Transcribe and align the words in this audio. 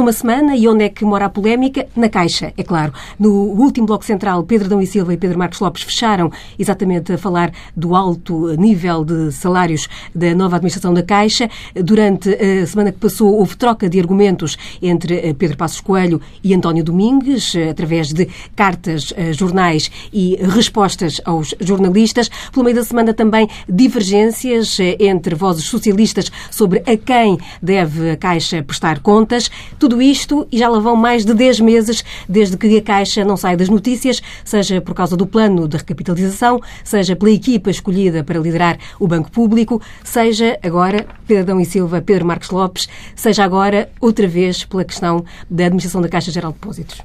Passou 0.00 0.06
uma 0.06 0.12
semana 0.12 0.56
e 0.56 0.66
onde 0.66 0.84
é 0.84 0.88
que 0.88 1.04
mora 1.04 1.26
a 1.26 1.28
polémica? 1.28 1.86
Na 1.94 2.08
Caixa, 2.08 2.54
é 2.56 2.62
claro. 2.62 2.90
No 3.18 3.30
último 3.30 3.86
Bloco 3.86 4.02
Central, 4.02 4.42
Pedro 4.44 4.66
Dão 4.66 4.80
e 4.80 4.86
Silva 4.86 5.12
e 5.12 5.16
Pedro 5.18 5.38
Marcos 5.38 5.60
Lopes 5.60 5.82
fecharam 5.82 6.32
exatamente 6.58 7.12
a 7.12 7.18
falar 7.18 7.52
do 7.76 7.94
alto 7.94 8.48
nível 8.56 9.04
de 9.04 9.30
salários 9.30 9.88
da 10.14 10.34
nova 10.34 10.56
administração 10.56 10.94
da 10.94 11.02
Caixa. 11.02 11.50
Durante 11.74 12.30
a 12.30 12.66
semana 12.66 12.92
que 12.92 12.98
passou, 12.98 13.34
houve 13.34 13.56
troca 13.56 13.90
de 13.90 14.00
argumentos 14.00 14.56
entre 14.80 15.16
eh, 15.16 15.34
Pedro 15.34 15.58
Passos 15.58 15.82
Coelho 15.82 16.18
e 16.42 16.54
António 16.54 16.82
Domingues, 16.82 17.54
eh, 17.54 17.68
através 17.68 18.10
de 18.10 18.26
cartas, 18.56 19.12
eh, 19.14 19.34
jornais 19.34 19.90
e 20.10 20.38
respostas 20.40 21.20
aos 21.26 21.54
jornalistas. 21.60 22.30
Pelo 22.52 22.64
meio 22.64 22.76
da 22.76 22.84
semana 22.84 23.12
também 23.12 23.46
divergências 23.68 24.78
entre 24.98 25.34
vozes 25.34 25.66
socialistas 25.66 26.32
sobre 26.50 26.78
a 26.86 26.96
quem 26.96 27.36
deve 27.60 28.12
a 28.12 28.16
Caixa 28.16 28.62
prestar 28.62 29.00
contas. 29.00 29.50
Tudo 29.78 29.89
isto 30.02 30.46
e 30.52 30.58
já 30.58 30.68
lá 30.68 30.78
vão 30.78 30.94
mais 30.94 31.24
de 31.24 31.32
10 31.32 31.60
meses 31.60 32.04
desde 32.28 32.58
que 32.58 32.76
a 32.76 32.82
Caixa 32.82 33.24
não 33.24 33.36
sai 33.36 33.56
das 33.56 33.70
notícias, 33.70 34.20
seja 34.44 34.78
por 34.80 34.94
causa 34.94 35.16
do 35.16 35.26
plano 35.26 35.66
de 35.66 35.78
recapitalização, 35.78 36.60
seja 36.84 37.16
pela 37.16 37.30
equipa 37.30 37.70
escolhida 37.70 38.22
para 38.22 38.38
liderar 38.38 38.78
o 38.98 39.08
Banco 39.08 39.30
Público, 39.30 39.80
seja 40.04 40.58
agora 40.62 41.06
Pedro 41.26 41.44
Adão 41.44 41.60
e 41.60 41.64
Silva, 41.64 42.02
Pedro 42.02 42.26
Marcos 42.26 42.50
Lopes, 42.50 42.88
seja 43.16 43.42
agora 43.42 43.90
outra 44.00 44.28
vez 44.28 44.64
pela 44.64 44.84
questão 44.84 45.24
da 45.48 45.64
administração 45.64 46.02
da 46.02 46.08
Caixa 46.08 46.30
Geral 46.30 46.52
de 46.52 46.58
Depósitos. 46.58 47.00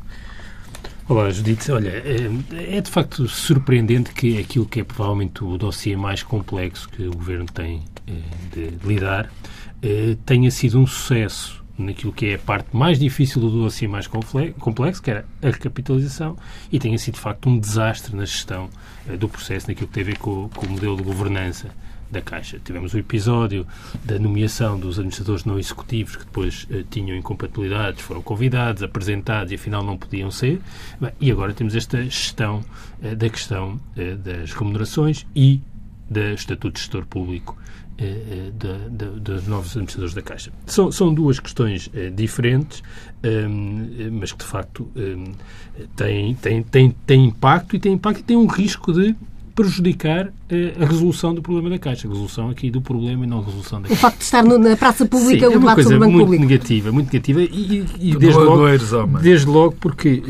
Olá, 1.07 1.29
Judite. 1.29 1.71
Olha, 1.71 1.89
é, 1.89 2.77
é 2.77 2.81
de 2.81 2.89
facto 2.89 3.27
surpreendente 3.27 4.11
que 4.11 4.39
aquilo 4.39 4.65
que 4.65 4.79
é 4.79 4.83
provavelmente 4.83 5.43
o 5.43 5.55
dossiê 5.55 5.95
mais 5.95 6.23
complexo 6.23 6.89
que 6.89 7.03
o 7.03 7.11
Governo 7.11 7.45
tem 7.45 7.83
eh, 8.07 8.11
de 8.51 8.87
lidar 8.87 9.29
eh, 9.83 10.17
tenha 10.25 10.49
sido 10.49 10.79
um 10.79 10.87
sucesso 10.87 11.64
naquilo 11.77 12.13
que 12.13 12.27
é 12.27 12.35
a 12.35 12.39
parte 12.39 12.75
mais 12.75 12.99
difícil 12.99 13.41
do 13.41 13.49
dossiê 13.49 13.87
mais 13.87 14.07
complexo, 14.07 15.01
que 15.01 15.11
era 15.11 15.25
a 15.41 15.47
recapitalização, 15.47 16.37
e 16.71 16.79
tenha 16.79 16.97
sido, 16.97 17.15
de 17.15 17.19
facto, 17.19 17.49
um 17.49 17.59
desastre 17.59 18.15
na 18.15 18.25
gestão 18.25 18.69
uh, 19.07 19.17
do 19.17 19.27
processo, 19.27 19.67
naquilo 19.67 19.87
que 19.87 19.93
tem 19.93 20.03
a 20.03 20.05
ver 20.05 20.17
com, 20.17 20.49
com, 20.49 20.65
o 20.65 20.69
modelo 20.69 20.95
de 20.95 21.03
governança 21.03 21.69
da 22.09 22.21
Caixa. 22.21 22.59
Tivemos 22.63 22.93
o 22.93 22.97
episódio 22.97 23.65
da 24.03 24.17
nomeação 24.19 24.79
dos 24.79 24.99
administradores 24.99 25.43
não 25.43 25.57
executivos 25.57 26.15
que 26.15 26.25
depois 26.25 26.65
uh, 26.69 26.83
tinham 26.89 27.17
incompatibilidades, 27.17 28.01
foram 28.01 28.21
convidados, 28.21 28.83
apresentados 28.83 29.51
e 29.51 29.55
afinal 29.55 29.83
não 29.83 29.97
podiam 29.97 30.31
ser. 30.31 30.61
Bem, 30.99 31.11
e 31.19 31.31
agora 31.31 31.53
temos 31.53 31.75
esta 31.75 32.01
gestão 32.03 32.63
uh, 33.01 33.15
da 33.15 33.29
questão 33.29 33.79
das 34.23 34.53
remunerações 34.53 35.25
e 35.35 35.61
do 36.09 36.19
Estatuto 36.33 36.75
de 36.75 36.79
Gestor 36.79 37.05
Público 37.05 37.57
eh, 37.97 38.51
eh, 38.59 39.19
dos 39.21 39.47
novos 39.47 39.71
administradores 39.71 40.13
da 40.13 40.21
Caixa. 40.21 40.51
São, 40.65 40.91
são 40.91 41.13
duas 41.13 41.39
questões 41.39 41.89
eh, 41.93 42.09
diferentes, 42.09 42.83
ehm, 43.23 44.11
mas 44.11 44.33
que 44.33 44.39
de 44.39 44.43
facto 44.43 44.89
ehm, 44.97 45.31
têm, 45.95 46.35
têm, 46.35 46.63
têm, 46.63 46.95
têm 47.05 47.25
impacto 47.27 47.73
e 47.73 47.79
têm 47.79 47.93
impacto 47.93 48.19
e 48.19 48.23
têm 48.23 48.35
um 48.35 48.47
risco 48.47 48.91
de 48.91 49.15
prejudicar 49.55 50.33
a 50.77 50.85
resolução 50.85 51.33
do 51.33 51.41
problema 51.41 51.69
da 51.69 51.79
Caixa. 51.79 52.05
A 52.05 52.11
resolução 52.11 52.49
aqui 52.49 52.69
do 52.69 52.81
problema 52.81 53.23
e 53.23 53.27
não 53.27 53.39
a 53.39 53.45
resolução 53.45 53.81
da 53.81 53.87
Caixa. 53.87 53.99
O 53.99 54.01
facto 54.01 54.17
de 54.17 54.23
estar 54.25 54.43
na 54.43 54.75
praça 54.75 55.05
pública, 55.05 55.47
Sim, 55.47 55.53
é 55.53 55.57
uma 55.57 55.73
coisa 55.73 55.97
muito 55.97 56.17
público. 56.17 56.43
negativa, 56.43 56.91
muito 56.91 57.05
negativa 57.05 57.41
e, 57.41 57.85
e 57.97 58.15
desde, 58.17 58.39
logo, 58.39 59.19
desde 59.21 59.45
logo 59.47 59.75
porque 59.79 60.21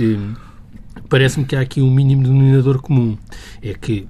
parece-me 1.10 1.46
que 1.46 1.56
há 1.56 1.62
aqui 1.62 1.82
um 1.82 1.90
mínimo 1.90 2.22
denominador 2.22 2.80
comum. 2.80 3.18
É 3.60 3.74
que 3.74 4.08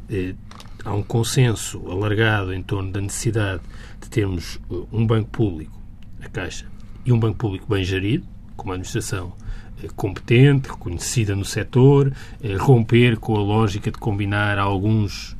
há 0.85 0.93
um 0.93 1.01
consenso 1.01 1.81
alargado 1.89 2.53
em 2.53 2.61
torno 2.61 2.91
da 2.91 3.01
necessidade 3.01 3.61
de 3.99 4.07
termos 4.07 4.59
uh, 4.69 4.87
um 4.93 5.05
banco 5.05 5.29
público, 5.31 5.77
a 6.21 6.29
Caixa, 6.29 6.67
e 7.03 7.11
um 7.11 7.19
banco 7.19 7.37
público 7.37 7.65
bem 7.67 7.83
gerido, 7.83 8.25
com 8.55 8.65
uma 8.65 8.75
administração 8.75 9.33
uh, 9.83 9.93
competente, 9.95 10.69
reconhecida 10.69 11.35
no 11.35 11.43
setor, 11.43 12.07
uh, 12.09 12.63
romper 12.63 13.17
com 13.17 13.35
a 13.35 13.39
lógica 13.39 13.91
de 13.91 13.97
combinar 13.97 14.59
alguns 14.59 15.35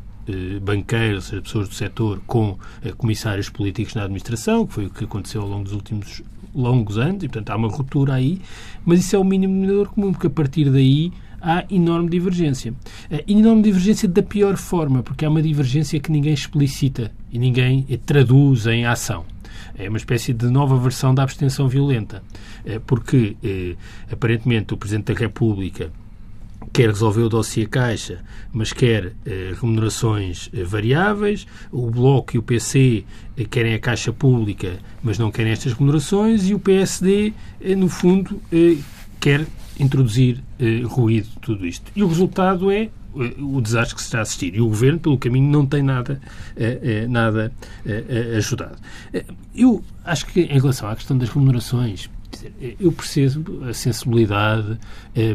banqueiros, 0.63 1.25
seja, 1.25 1.39
pessoas 1.39 1.69
do 1.69 1.75
setor, 1.75 2.19
com 2.25 2.57
comissários 2.97 3.47
políticos 3.47 3.93
na 3.93 4.05
administração, 4.05 4.65
que 4.65 4.73
foi 4.73 4.87
o 4.87 4.89
que 4.89 5.03
aconteceu 5.03 5.43
ao 5.43 5.47
longo 5.47 5.65
dos 5.65 5.73
últimos 5.73 6.23
longos 6.51 6.97
anos, 6.97 7.23
e 7.23 7.27
portanto 7.27 7.51
há 7.51 7.55
uma 7.55 7.67
ruptura 7.67 8.15
aí, 8.15 8.41
mas 8.83 9.01
isso 9.01 9.15
é 9.15 9.19
o 9.19 9.23
mínimo 9.23 9.53
denominador 9.53 9.93
comum, 9.93 10.11
porque 10.11 10.25
a 10.25 10.31
partir 10.31 10.71
daí 10.71 11.13
há 11.45 11.65
enorme 11.69 12.09
divergência. 12.09 12.71
Uh, 12.71 13.23
enorme 13.27 13.61
divergência 13.61 14.09
da 14.09 14.23
pior 14.23 14.57
forma, 14.57 15.03
porque 15.03 15.23
há 15.23 15.29
uma 15.29 15.41
divergência 15.41 15.99
que 15.99 16.11
ninguém 16.11 16.33
explicita 16.33 17.11
e 17.31 17.37
ninguém 17.37 17.85
eh, 17.89 17.97
traduz 17.97 18.65
em 18.65 18.85
ação. 18.85 19.25
É 19.77 19.87
uma 19.87 19.97
espécie 19.97 20.33
de 20.33 20.47
nova 20.47 20.77
versão 20.77 21.13
da 21.13 21.21
abstenção 21.21 21.67
violenta, 21.67 22.23
eh, 22.65 22.79
porque 22.85 23.35
aparentemente 24.11 24.73
o 24.73 24.77
Presidente 24.77 25.13
da 25.13 25.19
República 25.19 25.91
quer 26.75 26.89
resolver 26.89 27.21
o 27.21 27.29
dossiê 27.29 27.65
Caixa, 27.65 28.19
mas 28.51 28.73
quer 28.73 29.13
eh, 29.25 29.53
remunerações 29.59 30.49
eh, 30.53 30.63
variáveis. 30.63 31.47
O 31.71 31.89
Bloco 31.89 32.35
e 32.35 32.39
o 32.39 32.43
PC 32.43 33.05
eh, 33.37 33.45
querem 33.45 33.73
a 33.73 33.79
Caixa 33.79 34.11
Pública, 34.11 34.77
mas 35.01 35.17
não 35.17 35.31
querem 35.31 35.53
estas 35.53 35.73
remunerações. 35.73 36.49
E 36.49 36.53
o 36.53 36.59
PSD, 36.59 37.33
no 37.77 37.87
fundo, 37.87 38.41
quer 39.19 39.45
introduzir 39.79 40.43
eh, 40.59 40.81
ruído 40.83 41.27
tudo 41.41 41.65
isto. 41.65 41.91
E 41.95 42.03
o 42.03 42.07
resultado 42.07 42.71
é 42.71 42.83
eh, 42.83 42.89
o 43.39 43.61
desastre 43.61 43.95
que 43.95 44.01
se 44.01 44.07
está 44.07 44.19
a 44.19 44.21
assistir. 44.21 44.55
E 44.55 44.61
o 44.61 44.67
Governo, 44.67 44.99
pelo 44.99 45.17
caminho, 45.17 45.49
não 45.49 45.65
tem 45.65 45.83
nada, 45.83 46.21
eh, 46.55 47.05
nada 47.07 47.51
ajudado. 48.37 48.77
Eu 49.55 49.83
acho 50.03 50.25
que, 50.27 50.41
em 50.41 50.59
relação 50.59 50.89
à 50.89 50.95
questão 50.95 51.17
das 51.17 51.29
remunerações, 51.29 52.09
eu 52.79 52.91
percebo 52.91 53.63
a 53.65 53.73
sensibilidade, 53.73 54.77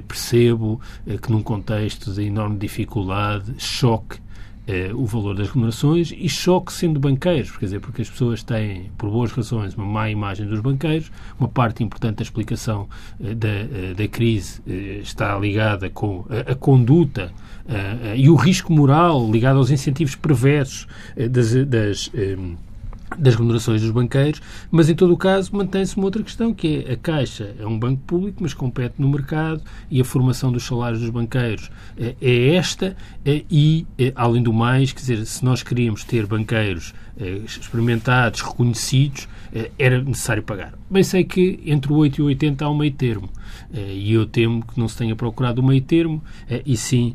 percebo 0.06 0.81
que 1.22 1.33
num 1.33 1.43
contexto 1.43 2.12
de 2.12 2.25
enorme 2.25 2.59
dificuldade, 2.59 3.55
choque 3.57 4.19
eh, 4.66 4.91
o 4.94 5.06
valor 5.06 5.34
das 5.34 5.48
remunerações 5.48 6.12
e 6.16 6.28
choque 6.28 6.72
sendo 6.72 7.00
banqueiros, 7.00 7.56
quer 7.56 7.65
dizer, 7.65 7.81
porque 7.81 8.03
as 8.03 8.10
pessoas 8.10 8.43
têm, 8.43 8.91
por 8.97 9.10
boas 9.10 9.32
razões, 9.32 9.75
uma 9.75 9.87
má 9.87 10.10
imagem 10.10 10.47
dos 10.47 10.60
banqueiros. 10.60 11.10
Uma 11.38 11.48
parte 11.48 11.82
importante 11.82 12.16
da 12.16 12.22
explicação 12.22 12.88
eh, 13.22 13.34
da, 13.34 13.48
eh, 13.48 13.94
da 13.97 14.06
crise 14.09 14.62
está 15.03 15.38
ligada 15.38 15.88
com 15.91 16.25
a, 16.28 16.53
a 16.53 16.54
conduta 16.54 17.32
e 18.16 18.28
o 18.28 18.34
risco 18.34 18.72
moral 18.72 19.31
ligado 19.31 19.59
aos 19.59 19.71
incentivos 19.71 20.16
perversos 20.16 20.88
das, 21.31 21.54
das 21.66 22.10
das 23.19 23.34
remunerações 23.34 23.82
dos 23.82 23.91
banqueiros, 23.91 24.41
mas 24.71 24.88
em 24.88 24.94
todo 24.94 25.12
o 25.12 25.16
caso 25.16 25.54
mantém-se 25.54 25.97
uma 25.97 26.06
outra 26.06 26.22
questão, 26.22 26.54
que 26.54 26.84
é 26.87 26.93
a 26.93 26.97
Caixa 26.97 27.54
é 27.59 27.66
um 27.66 27.78
banco 27.78 28.03
público, 28.06 28.38
mas 28.43 28.54
compete 28.54 28.94
no 28.98 29.09
mercado 29.09 29.62
e 29.91 30.00
a 30.00 30.04
formação 30.04 30.53
dos 30.53 30.65
salários 30.65 31.00
dos 31.00 31.10
banqueiros 31.10 31.71
é, 31.98 32.15
é 32.21 32.54
esta 32.54 32.97
é, 33.25 33.44
e, 33.50 33.87
é, 33.98 34.12
além 34.15 34.43
do 34.43 34.53
mais, 34.53 34.93
quer 34.93 35.00
dizer, 35.00 35.26
se 35.26 35.44
nós 35.44 35.62
queríamos 35.62 36.04
ter 36.04 36.26
banqueiros 36.26 36.94
experimentados, 37.44 38.41
reconhecidos, 38.41 39.28
era 39.78 40.03
necessário 40.03 40.42
pagar. 40.42 40.72
Bem 40.88 41.03
sei 41.03 41.22
que 41.22 41.60
entre 41.66 41.92
o 41.92 41.97
8 41.97 42.19
e 42.19 42.22
o 42.22 42.27
80 42.27 42.65
há 42.65 42.71
um 42.71 42.78
meio 42.78 42.92
termo 42.92 43.28
e 43.71 44.15
eu 44.15 44.25
temo 44.25 44.65
que 44.65 44.81
não 44.81 44.88
se 44.88 44.97
tenha 44.97 45.15
procurado 45.15 45.60
o 45.60 45.65
meio 45.65 45.82
termo 45.82 46.22
e 46.65 46.78
sim 46.78 47.15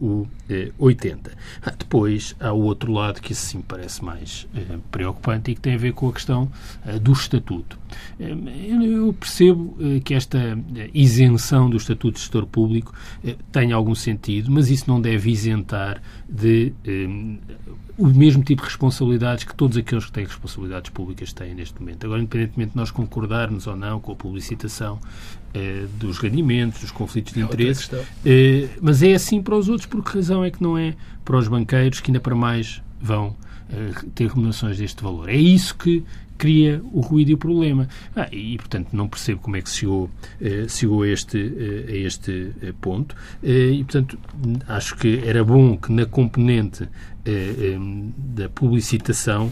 o 0.00 0.26
80. 0.76 1.30
Ah, 1.62 1.72
depois 1.78 2.34
há 2.40 2.52
o 2.52 2.62
outro 2.62 2.92
lado 2.92 3.20
que 3.20 3.32
sim 3.32 3.60
parece 3.60 4.04
mais 4.04 4.48
preocupante 4.90 5.33
e 5.50 5.54
que 5.54 5.60
tem 5.60 5.74
a 5.74 5.78
ver 5.78 5.92
com 5.92 6.08
a 6.08 6.12
questão 6.12 6.50
do 7.02 7.12
estatuto. 7.12 7.78
Eu 8.18 9.12
percebo 9.12 9.76
que 10.04 10.14
esta 10.14 10.58
isenção 10.92 11.70
do 11.70 11.76
estatuto 11.76 12.14
de 12.14 12.20
gestor 12.20 12.46
público 12.46 12.92
tem 13.52 13.72
algum 13.72 13.94
sentido, 13.94 14.50
mas 14.50 14.70
isso 14.70 14.84
não 14.88 15.00
deve 15.00 15.30
isentar 15.30 16.02
de 16.28 16.72
o 17.96 18.06
mesmo 18.06 18.42
tipo 18.42 18.62
de 18.62 18.68
responsabilidades 18.68 19.44
que 19.44 19.54
todos 19.54 19.76
aqueles 19.76 20.06
que 20.06 20.12
têm 20.12 20.24
responsabilidades 20.24 20.90
públicas 20.90 21.32
têm 21.32 21.54
neste 21.54 21.78
momento. 21.80 22.04
Agora, 22.04 22.20
independentemente 22.20 22.72
de 22.72 22.76
nós 22.76 22.90
concordarmos 22.90 23.66
ou 23.66 23.76
não 23.76 24.00
com 24.00 24.12
a 24.12 24.16
publicitação 24.16 24.98
eh, 25.52 25.86
dos 25.98 26.18
rendimentos, 26.18 26.80
dos 26.80 26.90
conflitos 26.90 27.32
de 27.32 27.40
é 27.40 27.44
interesse, 27.44 27.88
eh, 28.26 28.68
mas 28.80 29.02
é 29.02 29.14
assim 29.14 29.40
para 29.40 29.56
os 29.56 29.68
outros, 29.68 29.86
porque 29.86 30.16
razão 30.16 30.44
é 30.44 30.50
que 30.50 30.62
não 30.62 30.76
é 30.76 30.94
para 31.24 31.36
os 31.36 31.46
banqueiros 31.46 32.00
que 32.00 32.10
ainda 32.10 32.20
para 32.20 32.34
mais 32.34 32.82
vão 33.00 33.36
eh, 33.70 33.92
ter 34.14 34.28
remunerações 34.28 34.78
deste 34.78 35.02
valor. 35.02 35.28
É 35.28 35.36
isso 35.36 35.74
que 35.76 36.04
cria 36.36 36.82
o 36.92 37.00
ruído 37.00 37.30
e 37.30 37.34
o 37.34 37.38
problema. 37.38 37.88
Ah, 38.14 38.28
e, 38.30 38.56
portanto, 38.58 38.88
não 38.92 39.08
percebo 39.08 39.40
como 39.40 39.56
é 39.56 39.62
que 39.62 39.70
chegou, 39.70 40.10
eh, 40.40 40.66
chegou 40.68 41.02
a 41.02 41.08
este, 41.08 41.38
eh, 41.38 41.96
este 41.98 42.52
ponto. 42.80 43.16
E, 43.42 43.82
portanto, 43.84 44.18
acho 44.68 44.96
que 44.96 45.22
era 45.24 45.42
bom 45.42 45.76
que 45.76 45.90
na 45.92 46.06
componente 46.06 46.88
da 48.18 48.50
publicitação 48.50 49.50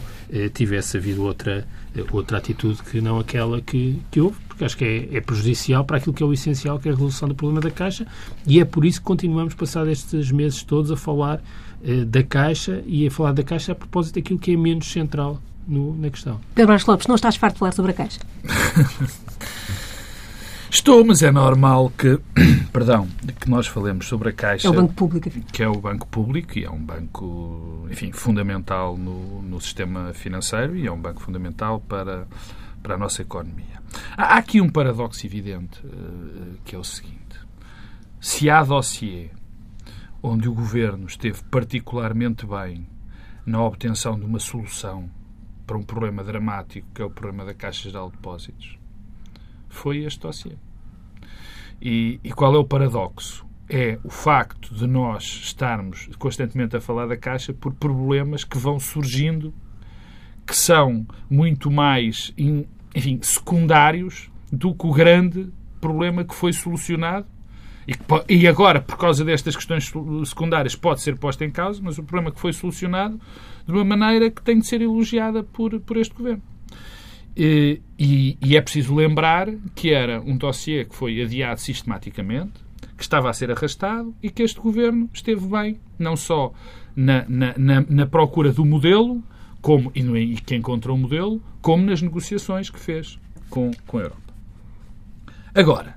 tivesse 0.53 0.95
havido 0.95 1.23
outra, 1.23 1.67
outra 2.11 2.37
atitude 2.37 2.83
que 2.83 3.01
não 3.01 3.17
aquela 3.17 3.61
que, 3.61 3.99
que 4.11 4.21
houve, 4.21 4.37
porque 4.47 4.63
acho 4.63 4.77
que 4.77 4.85
é, 4.85 5.17
é, 5.17 5.21
prejudicial 5.21 5.83
para 5.83 5.97
aquilo 5.97 6.13
que 6.13 6.21
é 6.21 6.25
o 6.25 6.31
essencial, 6.31 6.77
que 6.77 6.87
é 6.87 6.91
a 6.91 6.93
resolução 6.93 7.27
do 7.27 7.33
problema 7.33 7.59
da 7.61 7.71
Caixa, 7.71 8.05
e 8.45 8.59
é 8.59 8.65
por 8.65 8.85
isso 8.85 8.99
que 8.99 9.05
continuamos, 9.05 9.55
passados 9.55 9.91
estes 9.91 10.31
meses 10.31 10.61
todos, 10.61 10.91
a 10.91 10.95
falar 10.95 11.41
da 12.05 12.23
Caixa 12.23 12.81
e 12.85 13.05
a 13.07 13.11
falar 13.11 13.33
da 13.33 13.43
Caixa 13.43 13.73
a 13.73 13.75
propósito 13.75 14.15
daquilo 14.15 14.39
que 14.39 14.53
é 14.53 14.57
menos 14.57 14.91
central 14.91 15.41
no, 15.67 15.95
na 15.95 16.09
questão. 16.09 16.39
Pedro 16.55 16.71
Marcos 16.71 16.87
Lopes, 16.87 17.07
não 17.07 17.15
estás 17.15 17.35
farto 17.35 17.55
de 17.55 17.59
falar 17.59 17.71
sobre 17.73 17.91
a 17.91 17.93
Caixa? 17.93 18.19
Estou, 20.73 21.05
mas 21.05 21.21
é 21.21 21.31
normal 21.31 21.91
que, 21.95 22.19
perdão, 22.73 23.07
que 23.39 23.47
nós 23.47 23.67
falemos 23.67 24.07
sobre 24.07 24.29
a 24.29 24.33
Caixa. 24.33 24.67
É 24.67 24.71
o 24.71 24.73
Banco 24.73 24.93
Público, 24.93 25.27
enfim. 25.27 25.43
Que 25.51 25.61
é 25.61 25.67
o 25.67 25.75
Banco 25.75 26.07
Público 26.07 26.57
e 26.57 26.63
é 26.63 26.69
um 26.69 26.83
banco, 26.83 27.87
enfim, 27.91 28.11
fundamental 28.11 28.97
no, 28.97 29.43
no 29.43 29.61
sistema 29.61 30.13
financeiro 30.15 30.75
e 30.75 30.87
é 30.87 30.91
um 30.91 30.99
banco 30.99 31.21
fundamental 31.21 31.79
para, 31.79 32.27
para 32.81 32.95
a 32.95 32.97
nossa 32.97 33.21
economia. 33.21 33.83
Há 34.17 34.37
aqui 34.37 34.59
um 34.59 34.67
paradoxo 34.67 35.23
evidente, 35.27 35.79
uh, 35.85 36.57
que 36.65 36.75
é 36.75 36.79
o 36.79 36.83
seguinte. 36.83 37.13
Se 38.19 38.49
há 38.49 38.63
dossiê 38.63 39.29
onde 40.23 40.47
o 40.47 40.53
Governo 40.53 41.05
esteve 41.05 41.43
particularmente 41.51 42.45
bem 42.45 42.87
na 43.45 43.61
obtenção 43.61 44.17
de 44.17 44.25
uma 44.25 44.39
solução 44.39 45.09
para 45.67 45.77
um 45.77 45.83
problema 45.83 46.23
dramático, 46.23 46.87
que 46.95 47.01
é 47.01 47.05
o 47.05 47.09
problema 47.09 47.43
da 47.43 47.53
Caixa 47.53 47.89
Geral 47.89 48.09
de 48.09 48.15
Depósitos, 48.15 48.79
foi 49.67 50.05
este 50.05 50.21
dossiê. 50.21 50.55
E, 51.81 52.21
e 52.23 52.31
qual 52.31 52.55
é 52.55 52.57
o 52.57 52.63
paradoxo? 52.63 53.45
É 53.67 53.99
o 54.01 54.09
facto 54.09 54.73
de 54.73 54.87
nós 54.87 55.23
estarmos 55.23 56.09
constantemente 56.17 56.77
a 56.77 56.81
falar 56.81 57.07
da 57.07 57.17
Caixa 57.17 57.53
por 57.53 57.73
problemas 57.73 58.45
que 58.45 58.57
vão 58.57 58.79
surgindo 58.79 59.53
que 60.45 60.55
são 60.55 61.05
muito 61.29 61.69
mais, 61.71 62.33
enfim, 62.37 63.19
secundários 63.21 64.29
do 64.51 64.73
que 64.73 64.85
o 64.85 64.93
grande 64.93 65.51
problema 65.81 66.23
que 66.23 66.35
foi 66.35 66.53
solucionado 66.53 67.25
e, 67.87 67.95
e 68.29 68.47
agora, 68.47 68.81
por 68.81 68.97
causa 68.97 69.23
destas 69.25 69.55
questões 69.55 69.91
secundárias, 70.25 70.75
pode 70.75 71.01
ser 71.01 71.17
posto 71.17 71.43
em 71.43 71.51
causa, 71.51 71.81
mas 71.83 71.97
o 71.97 72.03
problema 72.03 72.31
que 72.31 72.39
foi 72.39 72.53
solucionado 72.53 73.19
de 73.65 73.71
uma 73.71 73.83
maneira 73.83 74.29
que 74.29 74.41
tem 74.41 74.59
de 74.59 74.65
ser 74.65 74.81
elogiada 74.81 75.43
por, 75.43 75.79
por 75.81 75.97
este 75.97 76.15
governo. 76.15 76.41
E, 77.35 77.81
e, 77.97 78.37
e, 78.41 78.55
é 78.55 78.61
preciso 78.61 78.93
lembrar 78.93 79.49
que 79.73 79.91
era 79.91 80.21
um 80.21 80.37
dossiê 80.37 80.85
que 80.85 80.95
foi 80.95 81.21
adiado 81.21 81.59
sistematicamente, 81.59 82.53
que 82.95 83.01
estava 83.01 83.29
a 83.29 83.33
ser 83.33 83.51
arrastado 83.51 84.13
e 84.21 84.29
que 84.29 84.43
este 84.43 84.59
governo 84.59 85.09
esteve 85.11 85.45
bem, 85.47 85.79
não 85.97 86.15
só 86.15 86.53
na, 86.95 87.25
na, 87.27 87.53
na, 87.57 87.85
na 87.89 88.05
procura 88.05 88.51
do 88.51 88.63
modelo, 88.63 89.23
como, 89.61 89.91
e, 89.95 90.03
no, 90.03 90.15
e 90.15 90.35
que 90.35 90.55
encontrou 90.55 90.95
o 90.95 90.99
modelo, 90.99 91.41
como 91.61 91.83
nas 91.83 92.01
negociações 92.01 92.69
que 92.69 92.79
fez 92.79 93.19
com, 93.49 93.71
com 93.87 93.97
a 93.97 94.01
Europa. 94.01 94.33
Agora, 95.55 95.95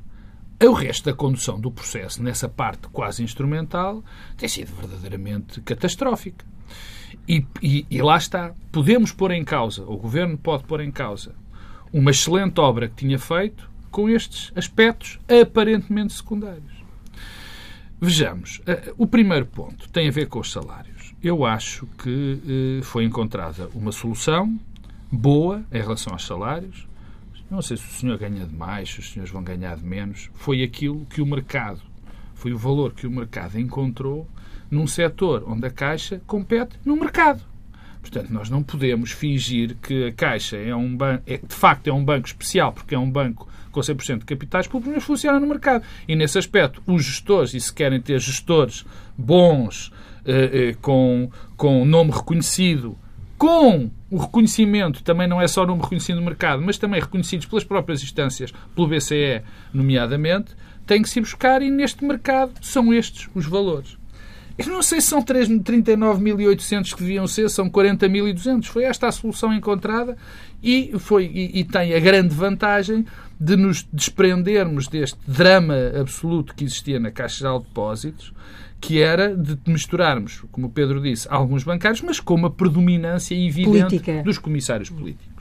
o 0.64 0.72
resto 0.72 1.04
da 1.04 1.12
condução 1.12 1.60
do 1.60 1.70
processo, 1.70 2.22
nessa 2.22 2.48
parte 2.48 2.88
quase 2.88 3.22
instrumental, 3.22 4.02
tem 4.36 4.48
sido 4.48 4.74
verdadeiramente 4.74 5.60
catastrófica. 5.60 6.44
E, 7.28 7.44
e, 7.62 7.86
e, 7.90 8.00
lá 8.00 8.16
está. 8.16 8.54
Podemos 8.72 9.12
pôr 9.12 9.32
em 9.32 9.44
causa, 9.44 9.82
o 9.84 9.96
Governo 9.96 10.38
pode 10.38 10.64
pôr 10.64 10.80
em 10.80 10.90
causa, 10.90 11.34
uma 11.92 12.10
excelente 12.10 12.60
obra 12.60 12.88
que 12.88 12.94
tinha 12.94 13.18
feito 13.18 13.68
com 13.90 14.08
estes 14.08 14.52
aspectos 14.56 15.18
aparentemente 15.28 16.12
secundários. 16.12 16.76
Vejamos. 18.00 18.60
Eh, 18.66 18.92
o 18.98 19.06
primeiro 19.06 19.46
ponto 19.46 19.88
tem 19.88 20.08
a 20.08 20.12
ver 20.12 20.28
com 20.28 20.38
os 20.38 20.52
salários. 20.52 21.14
Eu 21.22 21.46
acho 21.46 21.86
que 22.02 22.78
eh, 22.80 22.82
foi 22.82 23.04
encontrada 23.04 23.68
uma 23.74 23.90
solução 23.90 24.58
boa 25.10 25.64
em 25.72 25.80
relação 25.80 26.12
aos 26.12 26.26
salários 26.26 26.86
não 27.50 27.62
sei 27.62 27.76
se 27.76 27.84
o 27.84 27.92
senhor 27.92 28.18
ganha 28.18 28.44
de 28.44 28.54
mais, 28.54 28.90
se 28.90 29.00
os 29.00 29.12
senhores 29.12 29.32
vão 29.32 29.42
ganhar 29.42 29.76
de 29.76 29.84
menos. 29.84 30.30
Foi 30.34 30.62
aquilo 30.62 31.06
que 31.06 31.20
o 31.20 31.26
mercado, 31.26 31.80
foi 32.34 32.52
o 32.52 32.58
valor 32.58 32.92
que 32.92 33.06
o 33.06 33.10
mercado 33.10 33.58
encontrou 33.58 34.28
num 34.70 34.86
setor 34.86 35.44
onde 35.46 35.66
a 35.66 35.70
Caixa 35.70 36.20
compete 36.26 36.76
no 36.84 36.96
mercado. 36.96 37.42
Portanto, 38.00 38.30
nós 38.30 38.48
não 38.48 38.62
podemos 38.62 39.10
fingir 39.10 39.76
que 39.82 40.06
a 40.06 40.12
Caixa 40.12 40.56
é 40.56 40.74
um 40.74 40.96
banco, 40.96 41.22
é, 41.26 41.38
de 41.38 41.54
facto 41.54 41.88
é 41.88 41.92
um 41.92 42.04
banco 42.04 42.26
especial, 42.26 42.72
porque 42.72 42.94
é 42.94 42.98
um 42.98 43.10
banco 43.10 43.48
com 43.72 43.80
100% 43.80 44.20
de 44.20 44.24
capitais 44.24 44.66
públicos, 44.66 44.94
mas 44.94 45.04
funciona 45.04 45.40
no 45.40 45.46
mercado. 45.46 45.84
E 46.06 46.14
nesse 46.14 46.38
aspecto, 46.38 46.82
os 46.86 47.04
gestores, 47.04 47.52
e 47.52 47.60
se 47.60 47.72
querem 47.72 48.00
ter 48.00 48.20
gestores 48.20 48.86
bons, 49.18 49.92
eh, 50.24 50.70
eh, 50.70 50.76
com, 50.80 51.30
com 51.56 51.84
nome 51.84 52.10
reconhecido, 52.10 52.96
com 53.36 53.90
o 54.10 54.18
reconhecimento, 54.18 55.02
também 55.02 55.26
não 55.26 55.40
é 55.40 55.48
só 55.48 55.66
nome 55.66 55.82
reconhecido 55.82 56.22
mercado, 56.22 56.62
mas 56.62 56.78
também 56.78 57.00
reconhecidos 57.00 57.46
pelas 57.46 57.64
próprias 57.64 58.02
instâncias, 58.02 58.52
pelo 58.74 58.86
BCE, 58.86 59.42
nomeadamente, 59.72 60.54
tem 60.86 61.02
que 61.02 61.08
se 61.08 61.20
buscar 61.20 61.60
e 61.62 61.70
neste 61.70 62.04
mercado 62.04 62.52
são 62.62 62.94
estes 62.94 63.28
os 63.34 63.46
valores. 63.46 63.98
Eu 64.58 64.68
não 64.68 64.82
sei 64.82 65.02
se 65.02 65.08
são 65.08 65.22
39.800 65.22 66.94
que 66.94 67.02
deviam 67.02 67.26
ser, 67.26 67.50
são 67.50 67.68
40.200. 67.68 68.64
Foi 68.66 68.84
esta 68.84 69.06
a 69.06 69.12
solução 69.12 69.52
encontrada 69.52 70.16
e, 70.62 70.92
foi, 70.98 71.26
e, 71.26 71.60
e, 71.60 71.64
tem 71.64 71.94
a 71.94 72.00
grande 72.00 72.34
vantagem 72.34 73.04
de 73.38 73.56
nos 73.56 73.86
desprendermos 73.92 74.88
deste 74.88 75.18
drama 75.26 75.74
absoluto 76.00 76.54
que 76.54 76.64
existia 76.64 76.98
na 76.98 77.10
Caixa 77.10 77.38
Geral 77.38 77.60
de 77.60 77.66
Depósitos, 77.66 78.32
que 78.80 79.00
era 79.00 79.36
de 79.36 79.58
misturarmos, 79.66 80.44
como 80.52 80.66
o 80.66 80.70
Pedro 80.70 81.00
disse, 81.00 81.26
alguns 81.30 81.64
bancários, 81.64 82.02
mas 82.02 82.20
com 82.20 82.34
uma 82.34 82.50
predominância 82.50 83.34
evidente 83.34 83.98
Política. 83.98 84.22
dos 84.22 84.38
comissários 84.38 84.90
políticos. 84.90 85.36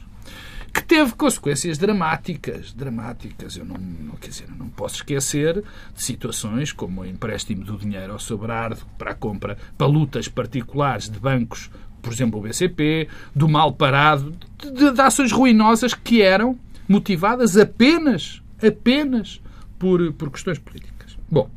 Que 0.74 0.84
teve 0.84 1.14
consequências 1.14 1.78
dramáticas, 1.78 2.74
dramáticas. 2.74 3.56
Eu 3.56 3.64
não, 3.64 3.78
não, 3.78 4.16
quer 4.16 4.28
dizer, 4.28 4.50
não 4.58 4.68
posso 4.68 4.96
esquecer 4.96 5.64
de 5.96 6.04
situações 6.04 6.74
como 6.74 7.02
o 7.02 7.06
empréstimo 7.06 7.64
do 7.64 7.78
dinheiro 7.78 8.12
ao 8.12 8.20
sobrardo 8.20 8.86
para 8.98 9.12
a 9.12 9.16
compra, 9.16 9.58
para 9.78 9.88
lutas 9.88 10.28
particulares 10.28 11.10
de 11.10 11.18
bancos, 11.18 11.72
por 12.02 12.12
exemplo, 12.12 12.40
o 12.40 12.44
BCP, 12.44 13.08
do 13.34 13.48
mal 13.48 13.72
parado, 13.72 14.36
de, 14.58 14.72
de, 14.72 14.92
de 14.92 15.02
ações 15.02 15.32
ruinosas 15.32 15.94
que 15.94 16.22
eram 16.22 16.60
motivadas 16.88 17.58
apenas, 17.58 18.42
apenas 18.62 19.42
por, 19.80 20.14
por 20.14 20.32
questões 20.32 20.60
políticas. 20.60 21.18
Bom, 21.30 21.50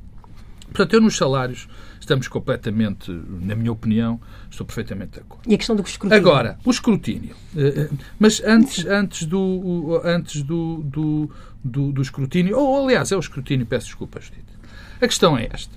Portanto, 0.68 0.94
eu 0.94 1.00
nos 1.00 1.16
salários 1.16 1.68
estamos 1.98 2.28
completamente, 2.28 3.10
na 3.10 3.54
minha 3.54 3.70
opinião, 3.70 4.20
estou 4.50 4.66
perfeitamente 4.66 5.12
de 5.12 5.20
acordo. 5.20 5.42
E 5.46 5.54
a 5.54 5.58
questão 5.58 5.76
do 5.76 5.82
escrutínio? 5.82 6.16
Agora, 6.16 6.58
o 6.64 6.70
escrutínio. 6.70 7.34
Eh, 7.54 7.82
eh, 7.82 7.90
mas 8.18 8.42
antes, 8.44 8.86
antes, 8.86 9.26
do, 9.26 10.00
antes 10.02 10.42
do, 10.42 10.78
do, 10.84 11.30
do, 11.62 11.92
do 11.92 12.00
escrutínio, 12.00 12.56
ou 12.56 12.84
aliás, 12.84 13.12
é 13.12 13.16
o 13.16 13.20
escrutínio, 13.20 13.66
peço 13.66 13.86
desculpa, 13.86 14.20
Judite. 14.20 14.46
A 15.00 15.06
questão 15.06 15.36
é 15.36 15.48
esta. 15.52 15.76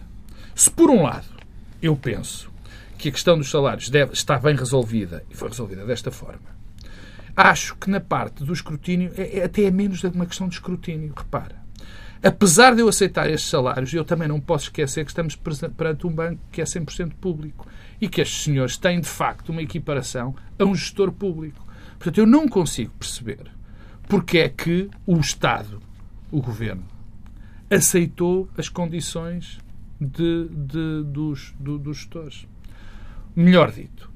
Se 0.55 0.71
por 0.71 0.89
um 0.89 1.03
lado 1.03 1.27
eu 1.81 1.95
penso 1.97 2.49
que 2.97 3.09
a 3.09 3.11
questão 3.11 3.37
dos 3.37 3.49
salários 3.49 3.89
deve, 3.89 4.13
está 4.13 4.37
bem 4.37 4.55
resolvida, 4.55 5.25
e 5.29 5.35
foi 5.35 5.49
resolvida 5.49 5.85
desta 5.85 6.11
forma, 6.11 6.60
acho 7.35 7.75
que 7.75 7.89
na 7.89 7.99
parte 7.99 8.43
do 8.43 8.53
escrutínio 8.53 9.11
é, 9.15 9.39
é 9.39 9.43
até 9.43 9.63
é 9.63 9.71
menos 9.71 10.03
uma 10.03 10.25
questão 10.25 10.47
de 10.47 10.55
escrutínio. 10.55 11.13
Repara 11.15 11.61
apesar 12.23 12.75
de 12.75 12.81
eu 12.81 12.87
aceitar 12.87 13.29
estes 13.29 13.49
salários, 13.49 13.93
eu 13.93 14.05
também 14.05 14.27
não 14.27 14.39
posso 14.39 14.65
esquecer 14.65 15.03
que 15.03 15.11
estamos 15.11 15.35
perante 15.35 16.05
um 16.05 16.13
banco 16.13 16.41
que 16.51 16.61
é 16.61 16.63
100% 16.63 17.13
público 17.19 17.67
e 17.99 18.07
que 18.07 18.21
estes 18.21 18.43
senhores 18.43 18.77
têm, 18.77 18.99
de 18.99 19.07
facto, 19.07 19.49
uma 19.49 19.61
equiparação 19.61 20.35
a 20.57 20.63
um 20.63 20.75
gestor 20.75 21.11
público. 21.11 21.65
Portanto, 21.97 22.17
eu 22.17 22.27
não 22.27 22.47
consigo 22.47 22.91
perceber 22.97 23.51
porque 24.07 24.39
é 24.39 24.49
que 24.49 24.89
o 25.05 25.17
Estado, 25.19 25.81
o 26.31 26.41
Governo, 26.41 26.83
aceitou 27.69 28.49
as 28.57 28.67
condições 28.67 29.59
de, 29.99 30.47
de, 30.49 31.03
dos, 31.05 31.53
do, 31.59 31.77
dos 31.77 31.97
gestores. 31.97 32.47
Melhor 33.35 33.71
dito, 33.71 34.11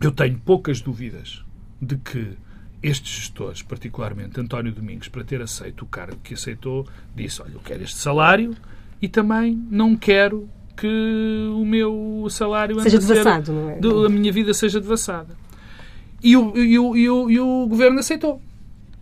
eu 0.00 0.10
tenho 0.10 0.38
poucas 0.38 0.80
dúvidas 0.80 1.44
de 1.82 1.96
que 1.96 2.38
estes 2.80 3.12
gestores, 3.12 3.60
particularmente 3.60 4.40
António 4.40 4.72
Domingos, 4.72 5.08
para 5.08 5.24
ter 5.24 5.42
aceito 5.42 5.82
o 5.82 5.86
cargo 5.86 6.18
que 6.22 6.34
aceitou, 6.34 6.86
disse: 7.14 7.42
Olha, 7.42 7.52
eu 7.54 7.60
quero 7.60 7.82
este 7.82 7.98
salário 7.98 8.56
e 9.00 9.08
também 9.08 9.60
não 9.68 9.96
quero 9.96 10.48
que 10.76 11.48
o 11.54 11.64
meu 11.64 12.26
salário 12.30 12.80
seja 12.80 12.98
devassado, 12.98 13.52
não 13.52 13.70
é? 13.70 14.06
a 14.06 14.08
minha 14.08 14.32
vida 14.32 14.54
seja 14.54 14.80
devassada. 14.80 15.36
E 16.22 16.36
o, 16.36 16.56
e 16.56 16.78
o, 16.78 16.96
e 16.96 17.10
o, 17.10 17.30
e 17.30 17.40
o 17.40 17.66
governo 17.66 17.98
aceitou. 17.98 18.40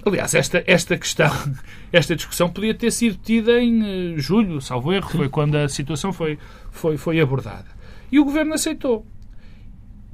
Aliás, 0.05 0.35
esta, 0.35 0.65
esta 0.67 0.97
questão, 0.97 1.31
esta 1.93 2.17
discussão 2.17 2.49
podia 2.49 2.75
ter 2.75 2.91
sido 2.91 3.19
tida 3.23 3.61
em 3.61 4.15
uh, 4.15 4.19
julho, 4.19 4.61
salvo 4.61 4.93
erro, 4.93 5.11
foi 5.11 5.29
quando 5.29 5.57
a 5.57 5.69
situação 5.69 6.13
foi, 6.13 6.39
foi, 6.71 6.97
foi 6.97 7.21
abordada. 7.21 7.67
E 8.11 8.19
o 8.19 8.25
governo 8.25 8.55
aceitou. 8.55 9.07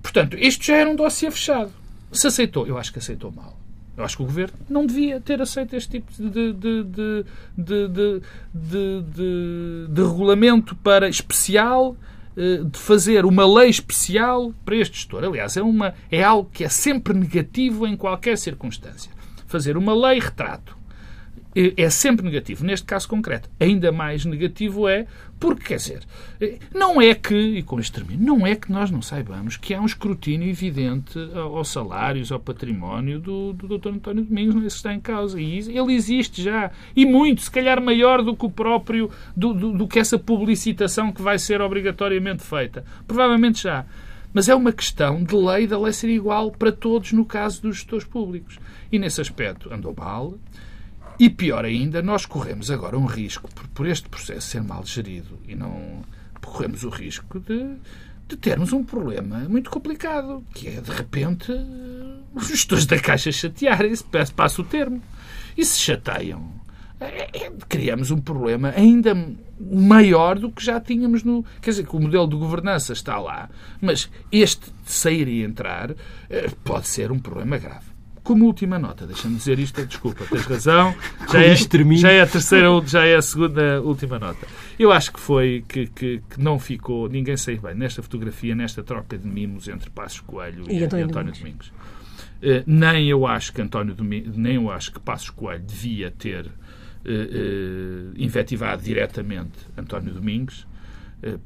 Portanto, 0.02 0.36
este 0.38 0.66
já 0.66 0.76
era 0.76 0.90
um 0.90 0.96
dossiê 0.96 1.30
fechado. 1.30 1.70
Se 2.12 2.26
aceitou, 2.26 2.66
eu 2.66 2.78
acho 2.78 2.92
que 2.92 2.98
aceitou 2.98 3.30
mal. 3.32 3.58
Eu 3.96 4.04
acho 4.04 4.16
que 4.16 4.22
o 4.22 4.26
governo 4.26 4.54
não 4.68 4.84
devia 4.84 5.20
ter 5.20 5.40
aceito 5.40 5.74
este 5.74 6.00
tipo 6.00 6.12
de, 6.12 6.52
de, 6.52 6.84
de, 7.56 7.84
de, 9.88 10.02
regulamento 10.02 10.76
para 10.76 11.08
especial, 11.08 11.96
eh, 12.36 12.62
de 12.62 12.78
fazer 12.78 13.24
uma 13.24 13.46
lei 13.46 13.70
especial 13.70 14.52
para 14.66 14.76
este 14.76 14.96
gestor. 14.98 15.24
Aliás, 15.24 15.56
é, 15.56 15.62
uma, 15.62 15.94
é 16.10 16.22
algo 16.22 16.50
que 16.52 16.62
é 16.62 16.68
sempre 16.68 17.14
negativo 17.14 17.86
em 17.86 17.96
qualquer 17.96 18.36
circunstância. 18.36 19.10
Fazer 19.46 19.78
uma 19.78 19.94
lei 19.94 20.20
retrato 20.20 20.76
é 21.76 21.88
sempre 21.88 22.24
negativo. 22.24 22.64
Neste 22.64 22.84
caso 22.84 23.08
concreto, 23.08 23.48
ainda 23.58 23.90
mais 23.90 24.24
negativo 24.26 24.86
é 24.86 25.06
porque, 25.40 25.64
quer 25.64 25.76
dizer, 25.76 26.02
não 26.74 27.00
é 27.00 27.14
que, 27.14 27.34
e 27.34 27.62
com 27.62 27.78
este 27.78 27.92
termino, 27.92 28.24
não 28.24 28.46
é 28.46 28.54
que 28.54 28.70
nós 28.70 28.90
não 28.90 29.02
saibamos 29.02 29.56
que 29.56 29.74
há 29.74 29.80
um 29.80 29.86
escrutínio 29.86 30.48
evidente 30.48 31.18
aos 31.34 31.68
salários, 31.68 32.32
ao 32.32 32.40
património 32.40 33.18
do, 33.20 33.52
do 33.52 33.78
Dr. 33.78 33.88
António 33.88 34.24
Domingos, 34.24 34.54
não 34.54 34.62
é 34.62 34.66
isso 34.66 34.76
que 34.76 34.80
está 34.80 34.94
em 34.94 35.00
causa. 35.00 35.40
E 35.40 35.58
ele 35.58 35.94
existe 35.94 36.42
já. 36.42 36.70
E 36.94 37.04
muito, 37.06 37.42
se 37.42 37.50
calhar 37.50 37.82
maior 37.82 38.22
do 38.22 38.36
que 38.36 38.46
o 38.46 38.50
próprio, 38.50 39.10
do, 39.34 39.52
do, 39.52 39.72
do 39.72 39.88
que 39.88 39.98
essa 39.98 40.18
publicitação 40.18 41.12
que 41.12 41.22
vai 41.22 41.38
ser 41.38 41.60
obrigatoriamente 41.60 42.42
feita. 42.42 42.84
Provavelmente 43.06 43.62
já. 43.62 43.84
Mas 44.32 44.48
é 44.48 44.54
uma 44.54 44.72
questão 44.72 45.22
de 45.24 45.34
lei 45.34 45.66
da 45.66 45.78
lei 45.78 45.92
ser 45.92 46.10
igual 46.10 46.50
para 46.50 46.70
todos 46.70 47.12
no 47.12 47.24
caso 47.24 47.62
dos 47.62 47.76
gestores 47.76 48.04
públicos. 48.04 48.58
E 48.92 48.98
nesse 48.98 49.20
aspecto 49.20 49.72
andou 49.72 49.94
mal. 49.96 50.34
E 51.18 51.30
pior 51.30 51.64
ainda, 51.64 52.02
nós 52.02 52.26
corremos 52.26 52.70
agora 52.70 52.98
um 52.98 53.06
risco, 53.06 53.48
por, 53.54 53.66
por 53.68 53.86
este 53.86 54.08
processo 54.08 54.48
ser 54.48 54.62
mal 54.62 54.84
gerido, 54.84 55.38
e 55.48 55.54
não 55.54 56.02
corremos 56.42 56.84
o 56.84 56.90
risco 56.90 57.40
de, 57.40 57.76
de 58.28 58.36
termos 58.36 58.72
um 58.72 58.84
problema 58.84 59.40
muito 59.48 59.70
complicado, 59.70 60.44
que 60.54 60.68
é, 60.68 60.80
de 60.80 60.90
repente, 60.90 61.52
os 62.34 62.48
gestores 62.48 62.86
da 62.86 62.98
Caixa 62.98 63.32
chatearem-se, 63.32 64.04
passo 64.34 64.62
o 64.62 64.64
termo, 64.64 65.02
e 65.56 65.64
se 65.64 65.80
chateiam. 65.80 66.54
É, 66.98 67.44
é, 67.44 67.52
criamos 67.68 68.10
um 68.10 68.18
problema 68.18 68.72
ainda 68.74 69.14
maior 69.60 70.38
do 70.38 70.50
que 70.50 70.64
já 70.64 70.80
tínhamos 70.80 71.22
no. 71.22 71.44
Quer 71.60 71.70
dizer, 71.70 71.86
que 71.86 71.94
o 71.94 72.00
modelo 72.00 72.26
de 72.26 72.36
governança 72.36 72.94
está 72.94 73.18
lá, 73.18 73.50
mas 73.82 74.10
este 74.32 74.72
sair 74.84 75.28
e 75.28 75.42
entrar 75.42 75.94
eh, 76.30 76.50
pode 76.64 76.86
ser 76.86 77.12
um 77.12 77.18
problema 77.18 77.58
grave. 77.58 77.95
Como 78.26 78.44
última 78.44 78.76
nota, 78.76 79.06
deixa-me 79.06 79.36
dizer 79.36 79.56
isto, 79.56 79.86
desculpa, 79.86 80.24
tens 80.28 80.44
razão, 80.46 80.92
já 81.32 81.40
é, 81.40 81.54
já 81.54 82.10
é 82.10 82.22
a 82.22 82.26
terceira, 82.26 82.66
já 82.84 83.04
é 83.04 83.14
a 83.14 83.22
segunda 83.22 83.80
última 83.80 84.18
nota. 84.18 84.48
Eu 84.76 84.90
acho 84.90 85.12
que 85.12 85.20
foi 85.20 85.64
que, 85.68 85.86
que, 85.86 86.20
que 86.28 86.42
não 86.42 86.58
ficou, 86.58 87.08
ninguém 87.08 87.36
saiu 87.36 87.60
bem 87.60 87.76
nesta 87.76 88.02
fotografia, 88.02 88.52
nesta 88.52 88.82
troca 88.82 89.16
de 89.16 89.28
mimos 89.28 89.68
entre 89.68 89.90
Passos 89.90 90.18
Coelho 90.22 90.64
e, 90.68 90.80
e 90.80 90.84
António, 90.84 91.06
António 91.06 91.32
Domingos. 91.34 91.70
Domingos. 92.40 92.58
Uh, 92.58 92.64
nem 92.66 93.08
eu 93.08 93.24
acho 93.28 93.52
que 93.52 93.62
António 93.62 93.94
Domingos, 93.94 94.36
nem 94.36 94.56
eu 94.56 94.72
acho 94.72 94.90
que 94.90 94.98
Passos 94.98 95.30
Coelho 95.30 95.62
devia 95.62 96.10
ter 96.10 96.46
uh, 96.46 96.48
uh, 96.48 98.12
invetivado 98.16 98.82
diretamente 98.82 99.56
António 99.78 100.12
Domingos, 100.12 100.66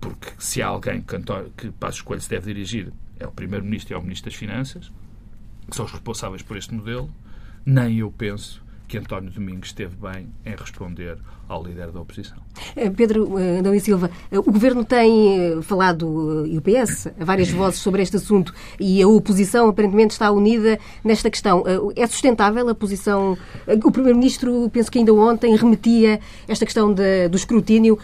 porque 0.00 0.30
se 0.38 0.62
há 0.62 0.68
alguém 0.68 1.02
que, 1.02 1.14
António, 1.14 1.52
que 1.54 1.70
Passos 1.72 2.00
Coelho 2.00 2.22
se 2.22 2.30
deve 2.30 2.54
dirigir 2.54 2.90
é 3.18 3.26
o 3.26 3.30
Primeiro-Ministro 3.30 3.92
e 3.92 3.94
é 3.94 3.98
o 3.98 4.02
Ministro 4.02 4.30
das 4.30 4.38
Finanças, 4.38 4.90
que 5.70 5.76
são 5.76 5.86
os 5.86 5.92
responsáveis 5.92 6.42
por 6.42 6.56
este 6.56 6.74
modelo, 6.74 7.08
nem 7.64 7.98
eu 7.98 8.10
penso 8.10 8.62
que 8.90 8.98
António 8.98 9.30
Domingos 9.30 9.68
esteve 9.68 9.94
bem 9.94 10.28
em 10.44 10.56
responder 10.56 11.16
ao 11.48 11.62
líder 11.62 11.92
da 11.92 12.00
oposição. 12.00 12.38
Eh, 12.74 12.90
Pedro 12.90 13.38
eh, 13.38 13.60
Adão 13.60 13.72
e 13.72 13.78
Silva, 13.78 14.10
eh, 14.32 14.38
o 14.38 14.42
Governo 14.42 14.84
tem 14.84 15.62
falado, 15.62 16.44
e 16.44 16.58
o 16.58 16.60
PS, 16.60 17.06
várias 17.16 17.50
vozes 17.50 17.78
sobre 17.78 18.02
este 18.02 18.16
assunto 18.16 18.52
e 18.80 19.00
a 19.00 19.06
oposição 19.06 19.68
aparentemente 19.68 20.12
está 20.12 20.30
unida 20.32 20.76
nesta 21.04 21.30
questão. 21.30 21.62
É 21.94 22.04
sustentável 22.08 22.68
a 22.68 22.74
posição? 22.74 23.38
O 23.84 23.92
Primeiro-Ministro, 23.92 24.68
penso 24.72 24.90
que 24.90 24.98
ainda 24.98 25.14
ontem, 25.14 25.54
remetia 25.54 26.18
esta 26.48 26.64
questão 26.64 26.92
de, 26.92 27.28
do 27.28 27.36
escrutínio 27.36 27.96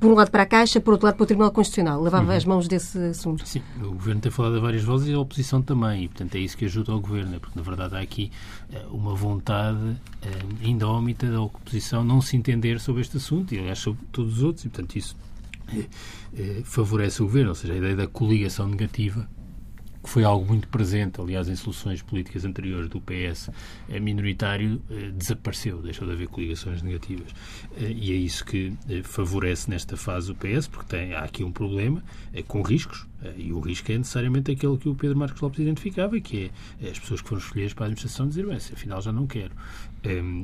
por 0.00 0.10
um 0.10 0.14
lado 0.14 0.30
para 0.30 0.44
a 0.44 0.46
Caixa, 0.46 0.80
por 0.80 0.92
outro 0.92 1.06
lado 1.06 1.16
para 1.16 1.24
o 1.24 1.26
Tribunal 1.26 1.52
Constitucional. 1.52 2.02
Lavava 2.02 2.30
uhum. 2.30 2.36
as 2.36 2.44
mãos 2.46 2.66
desse 2.66 2.98
assunto. 2.98 3.46
Sim, 3.46 3.62
o 3.82 3.90
Governo 3.90 4.22
tem 4.22 4.32
falado 4.32 4.56
a 4.56 4.60
várias 4.60 4.82
vozes 4.82 5.08
e 5.08 5.12
a 5.12 5.18
oposição 5.18 5.60
também, 5.60 6.04
e 6.04 6.08
portanto 6.08 6.34
é 6.34 6.38
isso 6.38 6.56
que 6.56 6.64
ajuda 6.64 6.90
ao 6.92 7.00
Governo, 7.00 7.38
porque 7.38 7.58
na 7.58 7.62
verdade 7.62 7.94
há 7.94 8.00
aqui 8.00 8.32
eh, 8.72 8.82
uma 8.90 9.14
vontade 9.14 9.96
eh, 10.22 10.28
indómita 10.62 11.30
da 11.30 11.42
oposição 11.42 12.02
não 12.02 12.22
se 12.22 12.34
entender 12.34 12.80
sobre 12.80 13.02
este 13.02 13.18
assunto, 13.18 13.54
e 13.54 13.58
aliás 13.58 13.78
sobre 13.78 14.00
todos 14.10 14.38
os 14.38 14.42
outros, 14.42 14.64
e 14.64 14.70
portanto 14.70 14.96
isso 14.96 15.14
eh, 16.34 16.62
favorece 16.64 17.22
o 17.22 17.26
Governo, 17.26 17.50
ou 17.50 17.54
seja, 17.54 17.74
a 17.74 17.76
ideia 17.76 17.94
da 17.94 18.06
coligação 18.06 18.66
negativa 18.66 19.28
foi 20.10 20.24
algo 20.24 20.44
muito 20.44 20.66
presente, 20.66 21.20
aliás, 21.20 21.48
em 21.48 21.54
soluções 21.54 22.02
políticas 22.02 22.44
anteriores 22.44 22.88
do 22.88 23.00
PS 23.00 23.48
é 23.88 24.00
minoritário, 24.00 24.82
eh, 24.90 25.12
desapareceu, 25.12 25.80
deixou 25.80 26.04
de 26.04 26.14
haver 26.14 26.26
coligações 26.26 26.82
negativas. 26.82 27.32
Eh, 27.76 27.92
e 27.92 28.10
é 28.10 28.16
isso 28.16 28.44
que 28.44 28.72
eh, 28.88 29.02
favorece 29.04 29.70
nesta 29.70 29.96
fase 29.96 30.32
o 30.32 30.34
PS, 30.34 30.66
porque 30.66 30.96
tem, 30.96 31.14
há 31.14 31.20
aqui 31.20 31.44
um 31.44 31.52
problema 31.52 32.02
com 32.48 32.60
riscos, 32.60 33.06
e 33.36 33.52
o 33.52 33.60
risco 33.60 33.92
é 33.92 33.98
necessariamente 33.98 34.50
aquele 34.50 34.78
que 34.78 34.88
o 34.88 34.94
Pedro 34.94 35.16
Marcos 35.16 35.40
Lopes 35.40 35.60
identificava, 35.60 36.18
que 36.20 36.50
é 36.82 36.88
as 36.88 36.98
pessoas 36.98 37.20
que 37.20 37.28
foram 37.28 37.40
escolhidas 37.40 37.74
para 37.74 37.84
a 37.84 37.86
administração 37.86 38.26
dizer, 38.26 38.46
bem, 38.46 38.56
afinal 38.56 39.00
já 39.02 39.12
não 39.12 39.26
quero. 39.26 39.52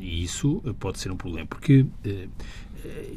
E 0.01 0.23
isso 0.23 0.63
pode 0.79 0.99
ser 0.99 1.11
um 1.11 1.17
problema, 1.17 1.47
porque 1.47 1.87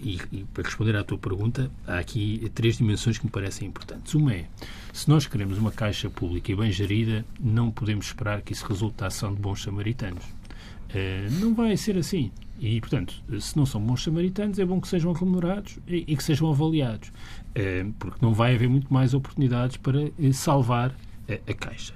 e, 0.03 0.19
e, 0.31 0.43
para 0.53 0.63
responder 0.63 0.95
à 0.95 1.03
tua 1.03 1.17
pergunta, 1.17 1.71
há 1.85 1.99
aqui 1.99 2.49
três 2.53 2.77
dimensões 2.77 3.17
que 3.17 3.25
me 3.25 3.31
parecem 3.31 3.67
importantes. 3.67 4.13
Uma 4.13 4.33
é, 4.33 4.45
se 4.93 5.09
nós 5.09 5.27
queremos 5.27 5.57
uma 5.57 5.71
caixa 5.71 6.09
pública 6.09 6.51
e 6.51 6.55
bem 6.55 6.71
gerida, 6.71 7.25
não 7.39 7.71
podemos 7.71 8.07
esperar 8.07 8.41
que 8.41 8.53
isso 8.53 8.65
resulte 8.65 8.97
da 8.97 9.07
ação 9.07 9.33
de 9.33 9.39
bons 9.39 9.61
samaritanos. 9.61 10.23
Uh, 10.25 11.31
não 11.39 11.53
vai 11.53 11.77
ser 11.77 11.97
assim. 11.97 12.31
E, 12.59 12.81
portanto, 12.81 13.23
se 13.39 13.55
não 13.55 13.65
são 13.65 13.79
bons 13.79 14.03
samaritanos, 14.03 14.59
é 14.59 14.65
bom 14.65 14.81
que 14.81 14.87
sejam 14.87 15.13
remunerados 15.13 15.79
e, 15.87 16.03
e 16.07 16.17
que 16.17 16.23
sejam 16.23 16.49
avaliados, 16.49 17.09
uh, 17.09 17.93
porque 17.97 18.17
não 18.21 18.33
vai 18.33 18.55
haver 18.55 18.67
muito 18.67 18.91
mais 18.93 19.13
oportunidades 19.13 19.77
para 19.77 19.99
uh, 19.99 20.33
salvar 20.33 20.93
a 21.47 21.53
Caixa. 21.53 21.93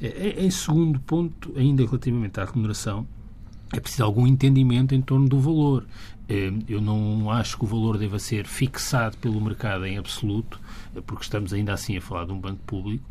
em 0.00 0.50
segundo 0.50 0.98
ponto, 1.00 1.52
ainda 1.58 1.84
relativamente 1.84 2.40
à 2.40 2.46
remuneração, 2.46 3.06
é 3.78 3.80
preciso 3.80 4.04
algum 4.04 4.26
entendimento 4.26 4.94
em 4.94 5.02
torno 5.02 5.28
do 5.28 5.38
valor. 5.40 5.86
Eu 6.68 6.80
não 6.80 7.30
acho 7.30 7.58
que 7.58 7.64
o 7.64 7.66
valor 7.66 7.98
deva 7.98 8.18
ser 8.18 8.46
fixado 8.46 9.16
pelo 9.18 9.40
mercado 9.40 9.84
em 9.84 9.98
absoluto, 9.98 10.58
porque 11.06 11.22
estamos 11.22 11.52
ainda 11.52 11.74
assim 11.74 11.96
a 11.96 12.00
falar 12.00 12.24
de 12.24 12.32
um 12.32 12.40
banco 12.40 12.62
público, 12.66 13.04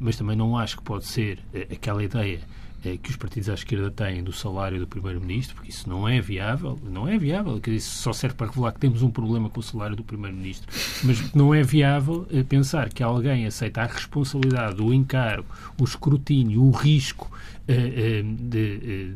mas 0.00 0.16
também 0.16 0.36
não 0.36 0.58
acho 0.58 0.76
que 0.76 0.82
pode 0.82 1.04
ser 1.06 1.38
aquela 1.70 2.02
ideia 2.02 2.40
que 3.02 3.10
os 3.10 3.16
partidos 3.16 3.48
à 3.48 3.54
esquerda 3.54 3.90
têm 3.90 4.22
do 4.22 4.32
salário 4.32 4.78
do 4.78 4.86
Primeiro-Ministro, 4.86 5.56
porque 5.56 5.70
isso 5.70 5.88
não 5.88 6.08
é 6.08 6.20
viável, 6.20 6.78
não 6.84 7.08
é 7.08 7.18
viável, 7.18 7.60
que 7.60 7.70
isso 7.72 7.96
só 7.98 8.12
serve 8.12 8.36
para 8.36 8.46
revelar 8.46 8.72
que 8.72 8.78
temos 8.78 9.02
um 9.02 9.10
problema 9.10 9.50
com 9.50 9.58
o 9.58 9.62
salário 9.62 9.96
do 9.96 10.04
Primeiro-Ministro, 10.04 10.68
mas 11.02 11.32
não 11.32 11.52
é 11.52 11.62
viável 11.62 12.28
pensar 12.48 12.92
que 12.92 13.02
alguém 13.02 13.46
aceita 13.46 13.82
a 13.82 13.86
responsabilidade, 13.86 14.80
o 14.80 14.94
encargo, 14.94 15.46
o 15.80 15.84
escrutínio, 15.84 16.62
o 16.62 16.70
risco 16.70 17.30
eh, 17.32 17.55
de 17.68 19.14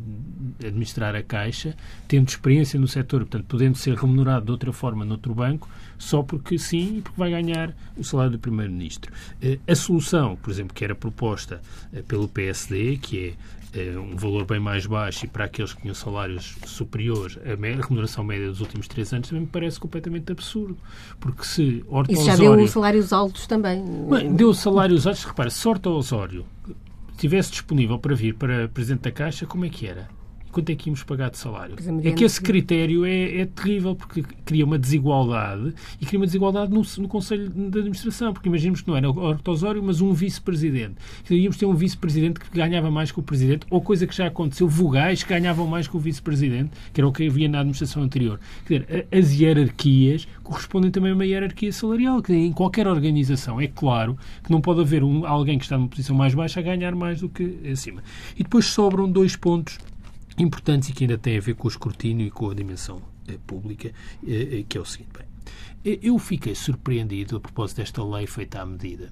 eh, 0.63 0.67
administrar 0.67 1.15
a 1.15 1.23
Caixa, 1.23 1.77
tendo 2.09 2.29
experiência 2.29 2.79
no 2.81 2.89
setor, 2.89 3.21
portanto, 3.21 3.45
podendo 3.47 3.79
ser 3.79 3.95
remunerado 3.95 4.47
de 4.47 4.51
outra 4.51 4.73
forma 4.73 5.05
noutro 5.05 5.35
banco, 5.35 5.69
só 5.99 6.23
porque 6.23 6.59
sim 6.59 6.99
e 6.99 7.01
porque 7.03 7.19
vai 7.19 7.31
ganhar 7.31 7.75
o 7.97 8.03
salário 8.03 8.33
do 8.33 8.39
Primeiro-Ministro. 8.39 9.13
Eh, 9.41 9.59
a 9.67 9.75
solução, 9.75 10.37
por 10.37 10.51
exemplo, 10.51 10.75
que 10.75 10.85
era 10.85 10.95
proposta 10.95 11.61
pelo 12.09 12.27
PSD, 12.27 12.97
que 12.97 13.37
é 13.73 13.97
um 13.97 14.17
valor 14.17 14.45
bem 14.45 14.59
mais 14.59 14.85
baixo 14.85 15.25
e 15.25 15.29
para 15.29 15.45
aqueles 15.45 15.73
que 15.73 15.83
tinham 15.83 15.95
salários 15.95 16.57
superiores 16.67 17.39
à 17.39 17.55
remuneração 17.55 18.25
média 18.25 18.49
dos 18.49 18.61
últimos 18.61 18.89
três 18.89 19.13
anos 19.13 19.29
também 19.29 19.43
me 19.43 19.49
parece 19.49 19.79
completamente 19.79 20.33
absurdo. 20.33 20.77
Porque 21.21 21.45
se 21.45 21.85
Horta 21.89 22.13
Isso 22.13 22.25
já 22.25 22.35
Osório, 22.35 22.57
deu 22.57 22.67
salários 22.67 23.13
altos 23.13 23.47
também. 23.47 23.85
Deu 24.35 24.53
salários 24.55 25.07
altos, 25.07 25.25
repara, 25.25 25.51
se 25.51 25.69
Horta 25.69 25.89
Osório 25.89 26.45
estivesse 27.21 27.51
disponível 27.51 27.99
para 27.99 28.15
vir 28.15 28.35
para 28.35 28.69
Presidente 28.69 29.03
da 29.03 29.13
Caixa, 29.13 29.47
como 29.47 29.67
é 29.67 29.69
que 29.69 29.87
era? 29.87 30.09
Quanto 30.51 30.71
é 30.71 30.75
que 30.75 30.89
íamos 30.89 31.03
pagar 31.03 31.31
de 31.31 31.39
salário? 31.39 31.77
É 32.03 32.13
que 32.13 32.25
esse 32.25 32.41
critério 32.41 33.05
é, 33.05 33.41
é, 33.41 33.47
terrível, 33.47 33.95
porque 33.95 34.23
cria 34.45 34.65
uma 34.65 34.79
desigualdade 34.79 35.75
e 36.01 36.07
cria 36.07 36.19
uma 36.19 36.27
desigualdade 36.27 36.73
no, 36.73 36.83
no 36.99 37.09
Conselho 37.09 37.49
de 37.49 37.79
Administração, 37.79 38.33
porque 38.33 38.49
imaginemos 38.49 38.81
que 38.81 38.89
não 38.89 38.97
era 38.97 39.11
o 39.11 39.17
Hortosório, 39.17 39.83
mas 39.83 40.01
um 40.01 40.13
vice-presidente. 40.13 40.97
Então, 41.25 41.37
íamos 41.37 41.57
ter 41.57 41.67
um 41.67 41.75
vice-presidente 41.75 42.41
que 42.41 42.51
ganhava 42.51 42.91
mais 42.91 43.13
que 43.13 43.19
o 43.19 43.23
presidente, 43.23 43.67
ou 43.71 43.81
coisa 43.81 44.07
que 44.07 44.15
já 44.15 44.27
aconteceu, 44.27 44.69
vogais 44.69 45.23
que 45.23 45.29
ganhavam 45.29 45.67
mais 45.67 45.87
que 45.87 45.97
o 45.97 46.01
vice-presidente, 46.01 46.71
que 46.93 47.01
era 47.01 47.09
o 47.09 47.13
que 47.13 47.27
havia 47.27 47.49
na 47.49 47.61
administração 47.61 48.03
anterior. 48.03 48.41
Quer 48.67 48.81
dizer, 48.81 49.09
as 49.13 49.33
hierarquias 49.33 50.27
correspondem 50.43 50.91
também 50.91 51.13
a 51.13 51.15
uma 51.15 51.27
hierarquia 51.27 51.73
salarial, 51.73 52.23
que 52.23 52.33
em 52.33 52.53
qualquer 52.53 52.87
organização 52.87 53.61
é 53.61 53.69
claro 53.69 54.19
que 54.43 54.51
não 54.51 54.61
pode 54.61 54.81
haver 54.81 55.03
um, 55.03 55.25
alguém 55.27 55.59
que 55.59 55.65
está 55.65 55.77
numa 55.77 55.89
posição 55.89 56.17
mais 56.17 56.35
baixa 56.35 56.61
a 56.61 56.63
ganhar 56.63 56.95
mais 56.95 57.21
do 57.21 57.29
que 57.29 57.61
acima. 57.71 58.03
E 58.37 58.43
depois 58.43 58.67
sobram 58.67 59.11
dois 59.11 59.37
pontos 59.37 59.79
importantes 60.41 60.89
e 60.89 60.93
que 60.93 61.05
ainda 61.05 61.19
têm 61.19 61.39
a 61.39 61.41
ver 61.41 61.55
com 61.55 61.67
o 61.67 61.71
escrutínio 61.71 62.27
e 62.27 62.31
com 62.31 62.51
a 62.51 62.55
dimensão 62.55 63.03
eh, 63.29 63.39
pública, 63.47 63.93
eh, 64.27 64.61
eh, 64.61 64.65
que 64.69 64.77
é 64.79 64.81
o 64.81 64.85
seguinte. 64.85 65.11
Bem, 65.17 65.99
eu 66.03 66.19
fiquei 66.19 66.55
surpreendido 66.55 67.37
a 67.37 67.41
propósito 67.41 67.79
desta 67.79 68.05
lei 68.05 68.27
feita 68.27 68.61
à 68.61 68.67
medida, 68.67 69.11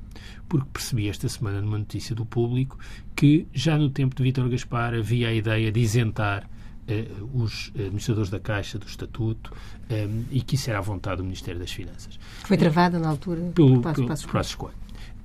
porque 0.49 0.69
percebi 0.73 1.09
esta 1.09 1.29
semana 1.29 1.63
numa 1.63 1.79
notícia 1.79 2.15
do 2.15 2.27
público 2.27 2.79
que 3.17 3.47
já 3.55 3.79
no 3.79 3.89
tempo 3.89 4.15
de 4.15 4.23
Vítor 4.23 4.49
Gaspar 4.51 4.95
havia 4.95 5.29
a 5.29 5.33
ideia 5.33 5.73
de 5.73 5.81
isentar 5.81 6.49
os 7.35 7.71
administradores 7.75 8.31
da 8.31 8.41
Caixa 8.41 8.79
do 8.79 8.87
Estatuto 8.87 9.55
um, 9.91 10.25
e 10.31 10.41
que 10.41 10.55
isso 10.55 10.71
era 10.71 10.79
à 10.79 10.83
vontade 10.83 11.19
do 11.19 11.23
Ministério 11.23 11.61
das 11.61 11.71
Finanças. 11.71 12.19
Foi 12.45 12.57
travada 12.57 12.99
na 12.99 13.11
altura 13.11 13.43
pelo, 13.55 13.83
pelo 13.83 14.07
Passos 14.07 14.55
Coelho. 14.55 14.75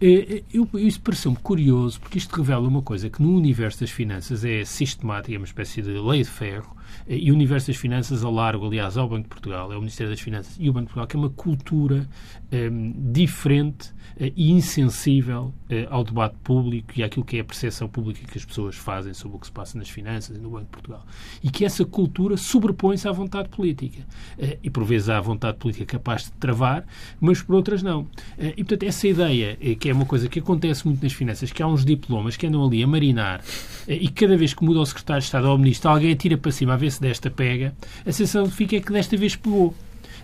É, 0.05 0.36
é, 0.39 0.43
eu, 0.53 0.67
isso 0.74 1.00
pareceu-me 1.00 1.38
curioso, 1.38 1.98
porque 2.01 2.17
isto 2.17 2.36
revela 2.36 2.67
uma 2.67 2.81
coisa 2.81 3.10
que 3.10 3.22
no 3.22 3.38
universo 3.38 3.79
das 3.79 3.89
finanças 3.89 4.43
é 4.43 4.65
sistemática, 4.65 5.33
é 5.33 5.38
uma 5.38 5.45
espécie 5.45 5.81
de 5.81 5.91
lei 5.91 6.24
de 6.24 6.29
ferro, 6.29 6.75
e 7.07 7.31
o 7.31 7.33
universo 7.33 7.67
das 7.67 7.77
finanças, 7.77 8.22
ao 8.22 8.33
largo, 8.33 8.65
aliás, 8.65 8.98
ao 8.98 9.07
Banco 9.07 9.24
de 9.24 9.29
Portugal, 9.29 9.72
é 9.72 9.77
o 9.77 9.79
Ministério 9.79 10.12
das 10.12 10.19
Finanças 10.19 10.57
e 10.60 10.69
o 10.69 10.74
Banco 10.74 10.88
de 10.88 10.93
Portugal, 10.93 11.07
que 11.07 11.15
é 11.15 11.19
uma 11.19 11.29
cultura 11.29 12.10
um, 12.51 13.12
diferente 13.13 13.91
uh, 13.91 13.92
e 14.20 14.51
insensível 14.51 15.53
uh, 15.70 15.74
ao 15.89 16.03
debate 16.03 16.36
público 16.43 16.93
e 16.96 17.03
àquilo 17.03 17.25
que 17.25 17.38
é 17.38 17.39
a 17.41 17.43
percepção 17.43 17.88
pública 17.88 18.25
que 18.25 18.38
as 18.38 18.46
pessoas 18.46 18.75
fazem 18.75 19.13
sobre 19.13 19.38
o 19.38 19.39
que 19.39 19.48
se 19.48 19.51
passa 19.51 19.77
nas 19.77 19.89
finanças 19.89 20.38
e 20.38 20.39
no 20.39 20.50
Banco 20.50 20.65
de 20.65 20.72
Portugal. 20.72 21.05
E 21.43 21.50
que 21.50 21.65
essa 21.65 21.86
cultura 21.86 22.38
sobrepõe-se 22.38 23.08
à 23.08 23.12
vontade 23.12 23.50
política. 23.50 24.01
Uh, 24.38 24.58
e, 24.63 24.70
por 24.70 24.84
vezes, 24.84 25.10
há 25.10 25.20
vontade 25.20 25.58
política 25.58 25.86
capaz 25.86 26.25
de 26.25 26.32
travar, 26.34 26.86
mas 27.20 27.41
por 27.41 27.55
outras 27.55 27.82
não. 27.84 28.08
e, 28.38 28.63
portanto, 28.63 28.84
essa 28.84 29.08
ideia, 29.08 29.55
que 29.75 29.89
é 29.89 29.93
uma 29.93 30.05
coisa 30.05 30.27
que 30.27 30.39
acontece 30.39 30.86
muito 30.86 31.03
nas 31.03 31.13
finanças, 31.13 31.51
que 31.51 31.62
há 31.62 31.67
uns 31.67 31.86
diplomas 31.86 32.38
que 32.38 32.48
andam 32.48 32.65
ali 32.65 32.84
a 32.84 32.88
marinar 32.88 33.43
e 33.88 34.08
cada 34.10 34.38
vez 34.38 34.53
que 34.53 34.63
muda 34.63 34.79
o 34.79 34.86
secretário 34.86 35.22
de 35.22 35.25
Estado 35.25 35.48
ou 35.48 35.55
o 35.55 35.58
ministro, 35.58 35.89
alguém 35.89 36.12
atira 36.12 36.38
para 36.38 36.51
cima 36.51 36.74
a 36.74 36.77
ver 36.77 36.91
se 36.91 37.01
desta 37.01 37.29
pega, 37.29 37.75
a 38.05 38.12
sensação 38.12 38.48
que 38.50 38.55
fica 38.55 38.75
é 38.77 38.79
que 38.79 38.91
desta 38.91 39.17
vez 39.17 39.36
pegou. 39.36 39.74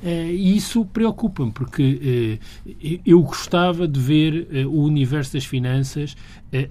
Eh, 0.01 0.31
e 0.31 0.55
isso 0.55 0.85
preocupa-me, 0.85 1.51
porque 1.51 2.39
eh, 2.65 2.99
eu 3.05 3.21
gostava 3.21 3.87
de 3.87 3.99
ver 3.99 4.47
eh, 4.51 4.65
o 4.65 4.81
universo 4.83 5.33
das 5.33 5.45
finanças 5.45 6.15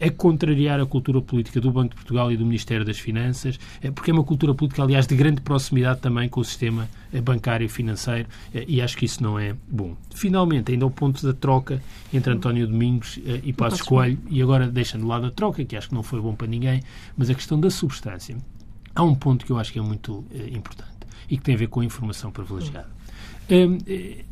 a 0.01 0.11
contrariar 0.11 0.81
a 0.81 0.87
cultura 0.87 1.23
política 1.23 1.61
do 1.61 1.71
Banco 1.71 1.91
de 1.91 1.95
Portugal 1.95 2.33
e 2.33 2.37
do 2.37 2.45
Ministério 2.45 2.85
das 2.85 2.99
Finanças, 2.99 3.61
porque 3.95 4.11
é 4.11 4.15
uma 4.15 4.25
cultura 4.25 4.53
política, 4.53 4.83
aliás, 4.83 5.07
de 5.07 5.15
grande 5.15 5.41
proximidade 5.41 6.01
também 6.01 6.29
com 6.29 6.41
o 6.41 6.45
sistema 6.45 6.89
bancário 7.23 7.65
e 7.65 7.69
financeiro, 7.69 8.29
e 8.67 8.83
acho 8.83 8.97
que 8.97 9.05
isso 9.05 9.23
não 9.23 9.39
é 9.39 9.55
bom. 9.71 9.97
Finalmente, 10.13 10.73
ainda 10.73 10.85
o 10.85 10.91
ponto 10.91 11.25
da 11.25 11.33
troca 11.33 11.81
entre 12.13 12.33
António 12.33 12.67
Domingos 12.67 13.21
e 13.45 13.53
Passos 13.53 13.83
Coelho, 13.83 14.19
e 14.29 14.43
agora 14.43 14.67
deixando 14.67 15.03
de 15.03 15.07
lado 15.07 15.27
a 15.27 15.31
troca, 15.31 15.65
que 15.65 15.77
acho 15.77 15.91
que 15.91 15.95
não 15.95 16.03
foi 16.03 16.21
bom 16.21 16.35
para 16.35 16.49
ninguém, 16.49 16.83
mas 17.17 17.31
a 17.31 17.35
questão 17.35 17.61
da 17.61 17.71
substância. 17.71 18.37
Há 18.97 19.05
um 19.05 19.15
ponto 19.15 19.47
que 19.47 19.53
eu 19.53 19.59
acho 19.59 19.73
que 19.73 19.79
é 19.79 19.83
muito 19.83 20.25
importante 20.53 20.91
e 21.31 21.37
que 21.37 21.45
tem 21.45 21.55
a 21.55 21.59
ver 21.59 21.69
com 21.69 21.79
a 21.79 21.85
informação 21.85 22.33
privilegiada. 22.33 22.98
Um, 23.51 23.79
eh, 23.87 24.25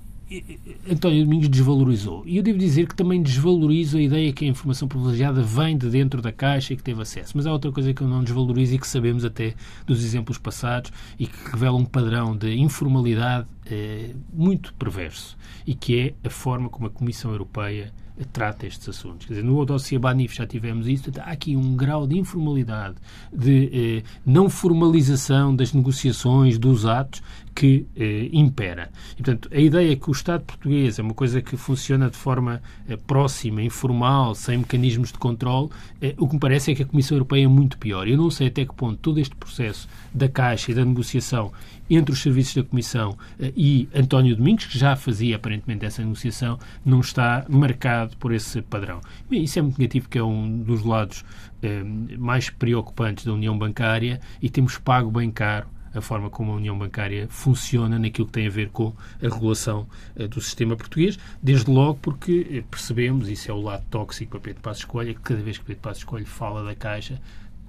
António 0.91 1.25
Domingos 1.25 1.49
desvalorizou. 1.49 2.25
E 2.27 2.37
eu 2.37 2.43
devo 2.43 2.59
dizer 2.59 2.89
que 2.89 2.97
também 2.97 3.23
desvalorizo 3.23 3.97
a 3.97 4.03
ideia 4.03 4.33
que 4.33 4.45
a 4.45 4.49
informação 4.49 4.89
privilegiada 4.89 5.41
vem 5.41 5.79
de 5.79 5.89
dentro 5.89 6.21
da 6.21 6.33
Caixa 6.33 6.73
e 6.73 6.77
que 6.77 6.83
teve 6.83 7.01
acesso. 7.01 7.33
Mas 7.37 7.47
há 7.47 7.53
outra 7.53 7.71
coisa 7.71 7.95
que 7.95 8.03
eu 8.03 8.09
não 8.09 8.25
desvalorizo 8.25 8.75
e 8.75 8.79
que 8.79 8.89
sabemos 8.89 9.25
até 9.25 9.55
dos 9.87 10.05
exemplos 10.05 10.37
passados 10.37 10.91
e 11.17 11.29
que 11.29 11.51
revela 11.51 11.77
um 11.77 11.85
padrão 11.85 12.37
de 12.37 12.53
informalidade 12.57 13.47
eh, 13.71 14.17
muito 14.33 14.75
perverso 14.75 15.39
e 15.65 15.75
que 15.77 15.99
é 16.01 16.15
a 16.27 16.31
forma 16.31 16.69
como 16.69 16.89
a 16.89 16.91
Comissão 16.91 17.31
Europeia 17.31 17.93
trata 18.33 18.67
estes 18.67 18.89
assuntos. 18.89 19.27
Quer 19.27 19.35
dizer, 19.35 19.45
no 19.45 19.65
dossiê 19.65 19.99
Banif 19.99 20.35
já 20.35 20.47
tivemos 20.47 20.89
isso, 20.89 21.11
há 21.21 21.31
aqui 21.31 21.55
um 21.57 21.77
grau 21.77 22.07
de 22.07 22.19
informalidade, 22.19 22.97
de 23.33 23.71
eh, 23.73 24.03
não 24.25 24.49
formalização 24.49 25.55
das 25.55 25.73
negociações, 25.73 26.59
dos 26.59 26.87
atos, 26.87 27.23
que 27.57 27.87
eh, 27.97 28.29
impera. 28.33 28.91
E, 29.13 29.23
portanto, 29.23 29.49
a 29.51 29.59
ideia 29.59 29.93
é 29.93 29.97
que 29.97 30.11
o 30.11 30.13
Estado 30.13 30.45
português 30.45 30.99
é 30.99 31.03
uma 31.03 31.15
coisa 31.15 31.41
que 31.41 31.57
funciona 31.57 32.11
de 32.11 32.17
forma 32.17 32.63
eh, 32.87 32.99
próxima, 32.99 33.63
informal, 33.63 34.35
sem 34.35 34.59
mecanismos 34.59 35.11
de 35.11 35.19
controle, 35.19 35.71
eh, 36.03 36.15
o 36.19 36.29
que 36.29 36.35
me 36.35 36.41
parece 36.41 36.73
é 36.73 36.75
que 36.75 36.83
a 36.83 36.87
Comissão 36.87 37.17
Europeia 37.17 37.45
é 37.45 37.49
muito 37.49 37.79
pior. 37.79 38.07
Eu 38.07 38.19
não 38.19 38.31
sei 38.31 38.49
até 38.49 38.67
que 38.67 38.75
ponto 38.75 38.99
todo 38.99 39.19
este 39.19 39.35
processo 39.35 39.89
da 40.13 40.29
Caixa 40.29 40.71
e 40.71 40.75
da 40.75 40.85
negociação 40.85 41.51
entre 41.89 42.13
os 42.13 42.21
serviços 42.21 42.55
da 42.55 42.63
Comissão 42.63 43.17
eh, 43.41 43.53
e 43.57 43.89
António 43.95 44.37
Domingos, 44.37 44.67
que 44.67 44.79
já 44.79 44.95
fazia 44.95 45.37
aparentemente 45.37 45.87
essa 45.87 46.03
negociação, 46.03 46.59
não 46.85 47.01
está 47.01 47.47
marcado 47.49 48.19
por 48.19 48.35
esse 48.35 48.61
padrão. 48.61 49.01
Bem, 49.31 49.45
isso 49.45 49.59
é 49.59 49.63
muito 49.63 49.79
negativo, 49.79 50.11
que 50.11 50.19
é 50.19 50.23
um 50.23 50.59
dos 50.59 50.85
lados 50.85 51.25
eh, 51.63 51.83
mais 52.19 52.51
preocupantes 52.51 53.25
da 53.25 53.33
União 53.33 53.57
Bancária 53.57 54.21
e 54.43 54.51
temos 54.51 54.77
pago 54.77 55.11
bem 55.11 55.31
caro 55.31 55.69
a 55.97 56.01
forma 56.01 56.29
como 56.29 56.53
a 56.53 56.57
União 56.57 56.79
Bancária 56.79 57.27
funciona 57.29 57.99
naquilo 57.99 58.27
que 58.27 58.33
tem 58.33 58.47
a 58.47 58.51
ver 58.51 58.69
com 58.69 58.93
a 59.21 59.29
regulação 59.29 59.89
uh, 60.15 60.29
do 60.29 60.41
sistema 60.41 60.77
português, 60.77 61.19
desde 61.43 61.71
logo 61.71 61.99
porque 62.03 62.63
uh, 62.63 62.71
percebemos, 62.71 63.29
isso 63.29 63.51
é 63.51 63.55
o 63.55 63.61
lado 63.61 63.85
tóxico 63.91 64.33
para 64.33 64.41
Pedro 64.41 64.63
Passos 64.63 64.85
Coelho, 64.85 65.11
é 65.11 65.15
que 65.15 65.21
cada 65.21 65.41
vez 65.41 65.59
que 65.59 65.65
Pedro 65.65 65.83
Passos 65.83 66.05
Coelho 66.05 66.27
fala 66.27 66.63
da 66.63 66.75
Caixa, 66.75 67.21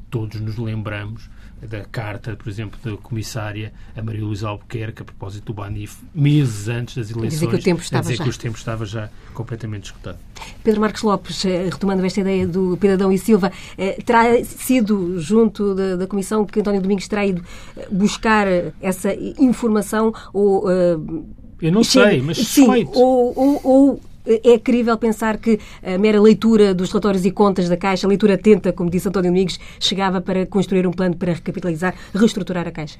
todos 0.09 0.39
nos 0.41 0.57
lembramos 0.57 1.29
da 1.61 1.81
carta, 1.85 2.35
por 2.35 2.49
exemplo, 2.49 2.79
da 2.83 2.97
comissária 2.97 3.73
a 3.95 4.01
Maria 4.01 4.23
Luísa 4.23 4.47
Albuquerque, 4.47 5.01
a 5.01 5.05
propósito 5.05 5.45
do 5.45 5.53
Banif, 5.53 5.97
meses 6.13 6.67
antes 6.67 6.95
das 6.95 7.09
eleições, 7.09 7.33
dizer 7.33 7.47
que 7.47 7.55
o 7.55 7.63
tempo 7.63 7.81
estava 7.81 8.13
já. 8.13 8.23
que 8.23 8.29
o 8.29 8.37
tempo 8.37 8.57
estava 8.57 8.85
já 8.85 9.09
completamente 9.33 9.85
escutado. 9.85 10.17
Pedro 10.63 10.81
Marcos 10.81 11.01
Lopes, 11.01 11.45
eh, 11.45 11.65
retomando 11.65 12.05
esta 12.05 12.21
ideia 12.21 12.47
do 12.47 12.77
Pedradão 12.79 13.11
e 13.11 13.17
Silva, 13.17 13.51
eh, 13.77 13.99
terá 14.05 14.43
sido 14.43 15.19
junto 15.19 15.73
da, 15.73 15.95
da 15.95 16.07
Comissão 16.07 16.45
que 16.45 16.59
António 16.59 16.81
Domingos 16.81 17.07
terá 17.07 17.25
ido 17.25 17.43
eh, 17.75 17.87
buscar 17.91 18.47
essa 18.81 19.13
informação 19.39 20.13
ou... 20.33 20.67
Eu 21.59 21.71
não 21.71 21.83
sei, 21.83 22.21
mas 22.21 22.37
suspeito. 22.37 22.93
Sim, 22.93 22.99
ou, 22.99 23.33
ou, 23.35 23.61
ou 23.63 24.01
é 24.43 24.59
crível 24.59 24.97
pensar 24.97 25.37
que 25.37 25.59
a 25.83 25.97
mera 25.97 26.21
leitura 26.21 26.73
dos 26.73 26.89
relatórios 26.91 27.25
e 27.25 27.31
contas 27.31 27.69
da 27.69 27.77
Caixa, 27.77 28.05
a 28.05 28.09
leitura 28.09 28.33
atenta, 28.35 28.73
como 28.73 28.89
disse 28.89 29.07
António 29.07 29.31
Domingos, 29.31 29.59
chegava 29.79 30.21
para 30.21 30.45
construir 30.45 30.85
um 30.85 30.91
plano 30.91 31.15
para 31.15 31.33
recapitalizar, 31.33 31.95
reestruturar 32.13 32.67
a 32.67 32.71
Caixa? 32.71 32.99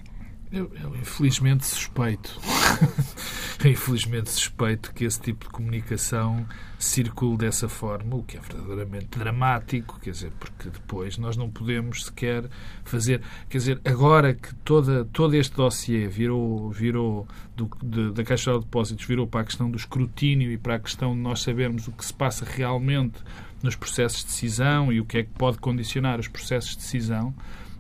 Eu, 0.52 0.72
eu 0.82 0.96
infelizmente 0.96 1.66
suspeito. 1.66 2.40
infelizmente 3.66 4.30
suspeito 4.30 4.94
que 4.94 5.04
esse 5.04 5.20
tipo 5.20 5.46
de 5.46 5.52
comunicação 5.52 6.46
circule 6.78 7.38
dessa 7.38 7.68
forma, 7.68 8.16
o 8.16 8.24
que 8.24 8.38
é 8.38 8.40
verdadeiramente 8.40 9.18
dramático, 9.18 10.00
quer 10.00 10.12
dizer, 10.12 10.32
porque 10.40 10.70
depois 10.70 11.18
nós 11.18 11.36
não 11.36 11.50
podemos 11.50 12.06
sequer 12.06 12.48
fazer, 12.84 13.22
quer 13.50 13.58
dizer, 13.58 13.82
agora 13.84 14.36
que 14.36 14.54
toda, 14.56 15.06
todo 15.06 15.34
este 15.34 15.56
dossiê 15.56 16.08
virou, 16.08 16.70
virou 16.70 17.28
do, 17.56 17.70
de, 17.84 18.12
da 18.12 18.24
Caixa 18.24 18.54
de 18.54 18.60
Depósitos, 18.60 19.06
virou 19.06 19.26
para 19.26 19.42
a 19.42 19.46
questão 19.46 19.72
do 19.72 19.78
escrutínio 19.78 20.52
e 20.52 20.58
para 20.58 20.76
a 20.76 20.80
questão 20.80 21.16
de 21.16 21.20
nós 21.20 21.42
sabermos 21.42 21.88
o 21.88 21.92
que 21.92 22.06
se 22.06 22.14
passa 22.14 22.46
realmente 22.46 23.20
nos 23.64 23.76
processos 23.76 24.20
de 24.20 24.28
decisão 24.28 24.94
e 24.94 25.02
o 25.02 25.06
que 25.06 25.18
é 25.18 25.24
que 25.24 25.32
pode 25.32 25.58
condicionar 25.58 26.20
os 26.20 26.28
processos 26.28 26.72
de 26.72 26.78
decisão, 26.78 27.34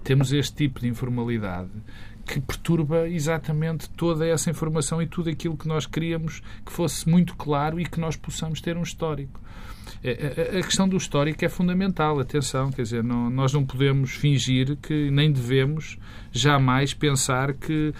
temos 0.04 0.34
este 0.34 0.56
tipo 0.56 0.80
de 0.80 0.88
informalidade 0.88 1.70
que 2.28 2.40
perturba 2.40 3.08
exatamente 3.08 3.90
toda 3.92 4.28
essa 4.28 4.50
informação 4.50 5.02
e 5.02 5.08
tudo 5.08 5.30
aquilo 5.30 5.58
que 5.58 5.68
nós 5.68 5.86
queríamos 5.86 6.42
que 6.66 6.72
fosse 6.72 7.10
muito 7.10 7.36
claro 7.36 7.80
e 7.80 7.86
que 7.86 8.00
nós 8.00 8.16
possamos 8.16 8.62
ter 8.62 8.78
um 8.78 8.84
histórico. 8.84 9.40
É, 10.04 10.56
é, 10.56 10.60
a 10.60 10.64
questão 10.64 10.88
do 10.88 10.98
histórico 10.98 11.44
é 11.44 11.50
fundamental, 11.50 12.20
atenção, 12.20 12.72
quer 12.72 12.84
dizer, 12.84 13.04
não, 13.04 13.30
nós 13.30 13.54
não 13.54 13.66
podemos 13.66 14.12
fingir 14.12 14.78
que 14.78 15.10
nem 15.10 15.32
devemos 15.32 15.98
jamais 16.32 16.94
pensar 16.94 17.54
que 17.54 17.94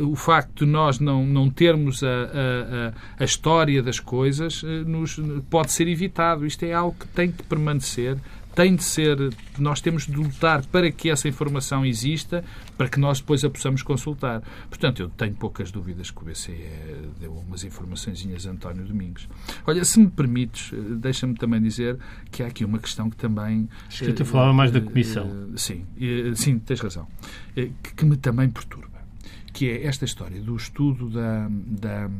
o 0.00 0.14
facto 0.14 0.64
de 0.64 0.70
nós 0.70 1.00
não, 1.00 1.26
não 1.26 1.50
termos 1.50 2.04
a, 2.04 2.06
a, 2.06 3.22
a 3.22 3.24
história 3.24 3.82
das 3.82 3.98
coisas 3.98 4.62
nos, 4.86 5.18
pode 5.48 5.72
ser 5.72 5.88
evitado. 5.88 6.46
Isto 6.46 6.64
é 6.64 6.72
algo 6.72 6.96
que 6.98 7.08
tem 7.08 7.32
que 7.32 7.42
permanecer 7.42 8.16
tem 8.60 8.76
de 8.76 8.84
ser, 8.84 9.16
nós 9.58 9.80
temos 9.80 10.06
de 10.06 10.14
lutar 10.14 10.66
para 10.66 10.92
que 10.92 11.08
essa 11.08 11.26
informação 11.26 11.82
exista, 11.86 12.44
para 12.76 12.90
que 12.90 13.00
nós 13.00 13.18
depois 13.18 13.42
a 13.42 13.48
possamos 13.48 13.82
consultar. 13.82 14.42
Portanto, 14.68 15.00
eu 15.00 15.08
tenho 15.08 15.32
poucas 15.32 15.70
dúvidas 15.70 16.10
que 16.10 16.20
o 16.20 16.26
BCE 16.26 16.52
deu 17.18 17.32
umas 17.32 17.64
informações 17.64 18.22
a 18.46 18.50
António 18.50 18.84
Domingos. 18.84 19.26
Olha, 19.66 19.82
se 19.82 19.98
me 19.98 20.10
permites, 20.10 20.72
deixa-me 20.98 21.34
também 21.36 21.62
dizer 21.62 21.98
que 22.30 22.42
há 22.42 22.48
aqui 22.48 22.62
uma 22.62 22.78
questão 22.78 23.08
que 23.08 23.16
também... 23.16 23.66
Acho 23.88 24.04
que 24.12 24.24
falava 24.26 24.52
mais 24.52 24.70
da 24.70 24.82
Comissão. 24.82 25.26
Uh, 25.26 25.56
sim, 25.56 25.86
uh, 25.96 26.36
sim, 26.36 26.58
tens 26.58 26.80
razão. 26.80 27.04
Uh, 27.56 27.72
que, 27.82 27.94
que 27.96 28.04
me 28.04 28.18
também 28.18 28.50
perturba, 28.50 28.98
que 29.54 29.70
é 29.70 29.86
esta 29.86 30.04
história 30.04 30.38
do 30.38 30.54
estudo 30.54 31.08
da, 31.08 31.48
da 31.48 32.10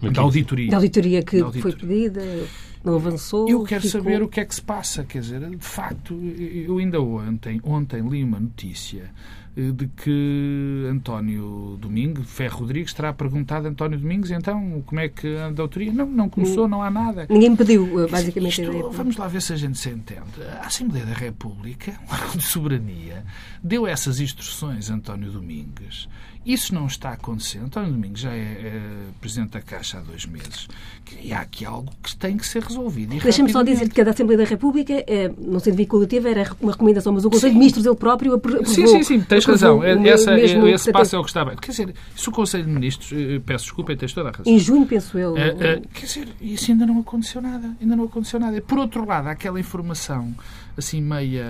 da 0.00 0.20
auditoria. 0.20 0.70
Da 0.70 0.76
auditoria 0.76 1.22
que 1.22 1.40
auditoria. 1.40 1.62
foi 1.62 1.88
pedida, 1.88 2.22
não 2.86 2.94
avançou. 2.94 3.48
Eu 3.48 3.64
quero 3.64 3.82
ficou... 3.82 4.00
saber 4.00 4.22
o 4.22 4.28
que 4.28 4.40
é 4.40 4.44
que 4.44 4.54
se 4.54 4.62
passa. 4.62 5.04
Quer 5.04 5.20
dizer, 5.20 5.40
de 5.40 5.66
facto, 5.66 6.14
eu 6.14 6.78
ainda 6.78 7.00
ontem, 7.00 7.60
ontem 7.64 8.00
li 8.00 8.22
uma 8.22 8.38
notícia 8.38 9.10
eh, 9.56 9.72
de 9.72 9.88
que 9.88 10.86
António 10.88 11.76
Domingos, 11.80 12.30
Ferro 12.30 12.60
Rodrigues, 12.60 12.94
terá 12.94 13.12
perguntado 13.12 13.66
a 13.66 13.70
António 13.70 13.98
Domingos, 13.98 14.30
então, 14.30 14.82
como 14.86 15.00
é 15.00 15.08
que 15.08 15.26
anda 15.26 15.62
a 15.62 15.64
autoria? 15.64 15.92
Não, 15.92 16.06
não 16.06 16.28
começou, 16.28 16.68
não 16.68 16.80
há 16.80 16.90
nada. 16.90 17.26
Ninguém 17.28 17.56
pediu, 17.56 18.04
eh, 18.04 18.06
basicamente. 18.08 18.62
Isto, 18.62 18.90
vamos 18.90 19.16
lá 19.16 19.26
ver 19.26 19.42
se 19.42 19.52
a 19.52 19.56
gente 19.56 19.78
se 19.78 19.90
entende. 19.90 20.42
A 20.60 20.66
Assembleia 20.66 21.04
da 21.06 21.14
República, 21.14 21.92
um 22.08 22.12
órgão 22.12 22.36
de 22.36 22.44
soberania, 22.44 23.24
deu 23.62 23.84
essas 23.84 24.20
instruções 24.20 24.90
a 24.90 24.94
António 24.94 25.32
Domingos 25.32 26.08
isso 26.46 26.72
não 26.72 26.86
está 26.86 27.12
acontecendo. 27.12 27.64
António 27.64 27.90
Domingos 27.90 28.20
já 28.20 28.30
é, 28.30 28.36
é 28.36 28.80
Presidente 29.20 29.50
da 29.50 29.60
Caixa 29.60 29.98
há 29.98 30.00
dois 30.00 30.24
meses. 30.26 30.68
E 31.20 31.32
há 31.32 31.40
aqui 31.40 31.64
algo 31.64 31.92
que 32.00 32.14
tem 32.14 32.36
que 32.36 32.46
ser 32.46 32.62
resolvido. 32.62 32.75
Deixa-me 33.22 33.50
só 33.50 33.62
dizer 33.62 33.88
que 33.88 34.00
a 34.00 34.04
da 34.04 34.10
Assembleia 34.10 34.38
da 34.38 34.44
República, 34.44 34.92
é, 35.06 35.30
não 35.38 35.58
sendo 35.58 35.76
vinculativa, 35.76 36.28
era 36.28 36.50
uma 36.60 36.72
recomendação, 36.72 37.12
mas 37.12 37.24
o 37.24 37.30
Conselho 37.30 37.52
de 37.52 37.58
Ministros, 37.58 37.86
ele 37.86 37.96
próprio, 37.96 38.34
aprovou. 38.34 38.64
Sim, 38.66 38.86
sim, 38.86 39.02
sim, 39.02 39.20
tens 39.20 39.44
razão. 39.44 39.82
Essa, 39.82 40.34
mesmo, 40.34 40.66
esse 40.66 40.92
passo 40.92 41.16
é 41.16 41.18
o 41.18 41.22
que 41.22 41.30
está 41.30 41.44
bem. 41.44 41.56
Quer 41.56 41.70
dizer, 41.70 41.94
se 42.14 42.28
o 42.28 42.32
Conselho 42.32 42.64
de 42.64 42.70
Ministros, 42.70 43.12
eh, 43.12 43.40
peço 43.44 43.64
desculpa, 43.64 43.96
tens 43.96 44.12
toda 44.12 44.28
a 44.28 44.32
razão. 44.32 44.52
Em 44.52 44.58
junho, 44.58 44.86
penso 44.86 45.18
eu. 45.18 45.36
É, 45.36 45.48
é, 45.48 45.82
quer 45.92 46.06
dizer, 46.06 46.28
isso 46.40 46.70
ainda 46.70 46.86
não 46.86 47.00
aconteceu 47.00 47.40
nada. 47.40 47.76
Ainda 47.80 47.96
não 47.96 48.04
aconteceu 48.04 48.38
nada. 48.40 48.60
Por 48.60 48.78
outro 48.78 49.06
lado, 49.06 49.28
aquela 49.28 49.58
informação 49.60 50.34
assim 50.76 51.00
meia. 51.00 51.46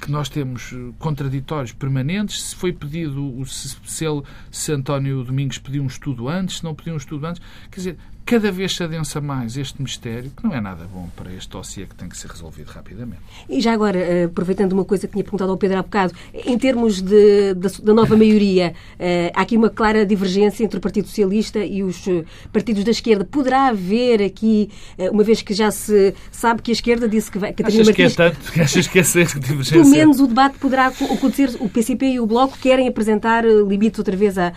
Que 0.00 0.10
nós 0.10 0.28
temos 0.28 0.74
contraditórios 0.98 1.72
permanentes. 1.72 2.42
Se 2.42 2.56
foi 2.56 2.72
pedido, 2.72 3.42
se, 3.46 3.76
se, 3.86 4.04
ele, 4.04 4.22
se 4.50 4.72
António 4.72 5.24
Domingos 5.24 5.58
pediu 5.58 5.82
um 5.82 5.86
estudo 5.86 6.28
antes, 6.28 6.58
se 6.58 6.64
não 6.64 6.74
pediu 6.74 6.92
um 6.92 6.98
estudo 6.98 7.26
antes. 7.26 7.40
Quer 7.70 7.76
dizer, 7.76 7.96
cada 8.24 8.50
vez 8.50 8.74
se 8.74 8.82
adensa 8.82 9.20
mais 9.20 9.56
este 9.56 9.82
mistério, 9.82 10.30
que 10.34 10.42
não 10.42 10.54
é 10.54 10.60
nada 10.60 10.88
bom 10.92 11.08
para 11.14 11.32
este 11.32 11.50
dossiê 11.50 11.84
que 11.84 11.94
tem 11.94 12.08
que 12.08 12.16
ser 12.16 12.30
resolvido 12.30 12.68
rapidamente. 12.68 13.20
E 13.48 13.60
já 13.60 13.72
agora, 13.72 13.98
eh, 13.98 14.24
aproveitando 14.24 14.72
uma 14.72 14.84
coisa 14.84 15.06
que 15.06 15.12
tinha 15.12 15.22
perguntado 15.22 15.50
ao 15.50 15.58
Pedro 15.58 15.78
há 15.78 15.82
bocado, 15.82 16.14
em 16.32 16.56
termos 16.56 17.02
de, 17.02 17.52
da, 17.54 17.68
da, 17.82 17.92
nova 17.94 18.16
maioria, 18.16 18.74
eh, 18.98 19.30
há 19.34 19.42
aqui 19.42 19.56
uma 19.56 19.68
clara 19.68 20.06
divergência 20.06 20.64
entre 20.64 20.78
o 20.78 20.80
Partido 20.80 21.06
Socialista 21.06 21.58
e 21.58 21.82
os 21.82 22.08
eh, 22.08 22.24
partidos 22.50 22.82
da 22.82 22.92
esquerda. 22.92 23.26
Poderá 23.26 23.68
haver 23.68 24.22
aqui, 24.22 24.70
uma 25.12 25.22
vez 25.22 25.42
que 25.42 25.52
já 25.52 25.70
se 25.70 26.14
sabe 26.32 26.62
que 26.62 26.70
a 26.70 26.74
esquerda 26.74 27.08
disse 27.08 27.30
que 27.30 27.38
vai... 27.38 27.52
Catarina 27.52 27.82
achas 27.82 27.86
Martins, 27.88 28.16
que 28.16 28.22
é 28.22 28.30
tanto? 28.30 28.60
Achas 28.64 28.86
que 28.88 28.98
essa 28.98 29.24
divergência... 29.24 29.78
Pelo 29.78 29.90
menos 29.90 30.20
o 30.20 30.26
debate 30.26 30.58
poderá 30.58 30.86
acontecer. 30.86 31.50
O 31.60 31.68
PCP 31.68 32.06
e 32.06 32.20
o 32.20 32.26
Bloco 32.26 32.56
querem 32.58 32.88
apresentar 32.88 33.44
limites 33.44 33.98
outra 33.98 34.16
vez 34.16 34.38
ao 34.38 34.52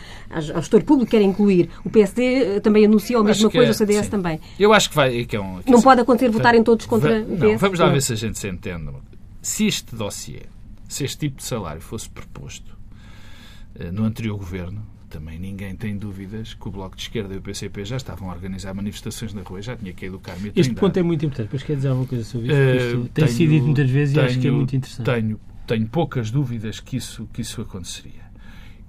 gestor 0.61 0.83
público, 0.83 1.11
querem 1.11 1.29
incluir. 1.29 1.69
O 1.83 1.89
PSD 1.89 2.61
também 2.61 2.85
anunciou 2.85 3.21
a 3.21 3.23
mesma 3.23 3.49
coisa 3.49 3.56
coisa, 3.57 3.71
o 3.71 3.73
CDS 3.73 4.05
sim. 4.05 4.11
também. 4.11 4.39
Eu 4.59 4.73
acho 4.73 4.89
que 4.89 4.95
vai. 4.95 5.25
Que 5.25 5.35
é 5.35 5.41
um, 5.41 5.61
que 5.61 5.71
não 5.71 5.81
pode 5.81 6.01
acontecer 6.01 6.29
votarem 6.29 6.63
todos 6.63 6.85
contra 6.85 7.21
o 7.21 7.37
PS? 7.37 7.59
vamos 7.59 7.79
lá 7.79 7.89
ver 7.89 8.01
se 8.01 8.13
a 8.13 8.15
gente 8.15 8.37
se 8.37 8.47
entende. 8.47 8.91
Se 9.41 9.65
este 9.65 9.95
dossiê, 9.95 10.43
se 10.87 11.03
este 11.03 11.17
tipo 11.17 11.37
de 11.37 11.43
salário 11.43 11.81
fosse 11.81 12.09
proposto 12.09 12.77
uh, 13.79 13.91
no 13.91 14.03
anterior 14.03 14.37
governo, 14.37 14.85
também 15.09 15.39
ninguém 15.39 15.75
tem 15.75 15.97
dúvidas 15.97 16.53
que 16.53 16.67
o 16.67 16.71
Bloco 16.71 16.95
de 16.95 17.03
Esquerda 17.03 17.33
e 17.33 17.37
o 17.37 17.41
PCP 17.41 17.85
já 17.85 17.97
estavam 17.97 18.29
a 18.29 18.33
organizar 18.33 18.73
manifestações 18.73 19.33
na 19.33 19.41
rua, 19.41 19.61
já 19.61 19.75
tinha 19.75 19.93
que 19.93 20.05
educar 20.05 20.37
me 20.39 20.51
Este 20.55 20.73
ponto 20.73 20.97
é 20.97 21.03
muito 21.03 21.25
importante, 21.25 21.49
pois 21.49 21.63
quer 21.63 21.75
dizer 21.75 21.89
alguma 21.89 22.07
coisa 22.07 22.23
sobre 22.23 22.47
isso? 22.47 22.97
Uh, 22.97 23.01
tem 23.03 23.09
tenho, 23.13 23.27
sido 23.29 23.49
dito 23.49 23.65
muitas 23.65 23.89
vezes 23.89 24.13
tenho, 24.13 24.25
e 24.25 24.29
acho 24.29 24.39
que 24.39 24.47
é 24.47 24.51
muito 24.51 24.75
interessante. 24.75 25.05
Tenho, 25.05 25.39
tenho 25.65 25.87
poucas 25.87 26.29
dúvidas 26.29 26.79
que 26.79 26.97
isso, 26.97 27.27
que 27.31 27.41
isso 27.41 27.61
aconteceria. 27.61 28.26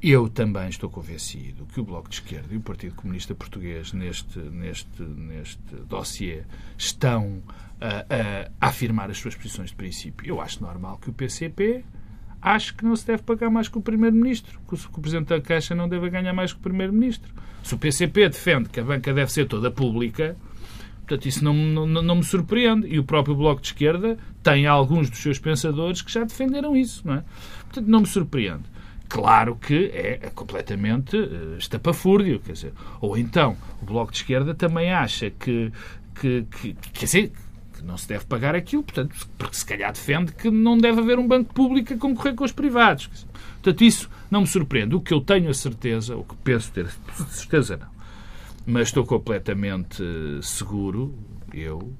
Eu 0.00 0.28
também 0.28 0.68
estou 0.68 0.88
convencido 0.88 1.66
que 1.66 1.80
o 1.80 1.84
Bloco 1.84 2.08
de 2.08 2.16
Esquerda 2.16 2.54
e 2.54 2.56
o 2.56 2.60
Partido 2.60 2.94
Comunista 2.94 3.34
Português, 3.34 3.92
neste, 3.92 4.38
neste, 4.38 5.02
neste 5.02 5.74
dossiê, 5.88 6.44
estão 6.76 7.42
a, 7.80 8.06
a, 8.60 8.68
afirmar 8.68 9.10
as 9.10 9.18
suas 9.18 9.34
posições 9.34 9.70
de 9.70 9.76
princípio. 9.76 10.24
Eu 10.24 10.40
acho 10.40 10.62
normal 10.62 10.98
que 10.98 11.10
o 11.10 11.12
PCP 11.12 11.84
ache 12.40 12.72
que 12.72 12.84
não 12.84 12.94
se 12.94 13.04
deve 13.06 13.24
pagar 13.24 13.50
mais 13.50 13.66
que 13.66 13.76
o 13.76 13.80
Primeiro-Ministro, 13.80 14.60
que 14.68 14.74
o 14.74 15.00
Presidente 15.00 15.28
da 15.28 15.40
Caixa 15.40 15.74
não 15.74 15.88
deve 15.88 16.08
ganhar 16.08 16.32
mais 16.32 16.52
que 16.52 16.60
o 16.60 16.62
Primeiro-Ministro. 16.62 17.32
Se 17.64 17.74
o 17.74 17.78
PCP 17.78 18.28
defende 18.28 18.68
que 18.68 18.78
a 18.78 18.84
banca 18.84 19.12
deve 19.12 19.32
ser 19.32 19.46
toda 19.46 19.68
pública, 19.68 20.36
portanto, 20.98 21.26
isso 21.26 21.42
não, 21.42 21.52
não, 21.54 21.86
não 21.86 22.14
me 22.14 22.24
surpreende. 22.24 22.86
E 22.86 23.00
o 23.00 23.04
próprio 23.04 23.34
Bloco 23.34 23.60
de 23.60 23.66
Esquerda 23.66 24.16
tem 24.44 24.64
alguns 24.68 25.10
dos 25.10 25.18
seus 25.18 25.40
pensadores 25.40 26.02
que 26.02 26.12
já 26.12 26.22
defenderam 26.22 26.76
isso, 26.76 27.04
não 27.04 27.14
é? 27.14 27.24
Portanto, 27.64 27.88
não 27.88 28.00
me 28.00 28.06
surpreende. 28.06 28.77
Claro 29.08 29.56
que 29.56 29.90
é 29.94 30.30
completamente 30.34 31.16
uh, 31.16 31.56
estapafúrdio, 31.56 32.40
quer 32.40 32.52
dizer, 32.52 32.72
ou 33.00 33.16
então 33.16 33.56
o 33.80 33.86
Bloco 33.86 34.12
de 34.12 34.18
Esquerda 34.18 34.54
também 34.54 34.92
acha 34.92 35.30
que, 35.30 35.72
que, 36.20 36.42
que 36.42 36.74
quer 36.92 37.06
dizer, 37.06 37.32
que 37.72 37.84
não 37.84 37.96
se 37.96 38.06
deve 38.06 38.26
pagar 38.26 38.54
aquilo, 38.54 38.82
portanto, 38.82 39.14
porque 39.38 39.56
se 39.56 39.64
calhar 39.64 39.92
defende 39.92 40.32
que 40.32 40.50
não 40.50 40.76
deve 40.76 41.00
haver 41.00 41.18
um 41.18 41.26
banco 41.26 41.54
público 41.54 41.94
a 41.94 41.96
concorrer 41.96 42.34
com 42.34 42.44
os 42.44 42.52
privados. 42.52 43.08
Portanto, 43.62 43.82
isso 43.82 44.10
não 44.30 44.42
me 44.42 44.46
surpreende. 44.46 44.94
O 44.94 45.00
que 45.00 45.14
eu 45.14 45.20
tenho 45.20 45.48
a 45.48 45.54
certeza, 45.54 46.16
o 46.16 46.24
que 46.24 46.36
penso 46.36 46.70
ter 46.72 46.88
certeza 47.28 47.76
não, 47.76 47.88
mas 48.66 48.88
estou 48.88 49.06
completamente 49.06 50.02
seguro, 50.42 51.14
eu, 51.54 51.94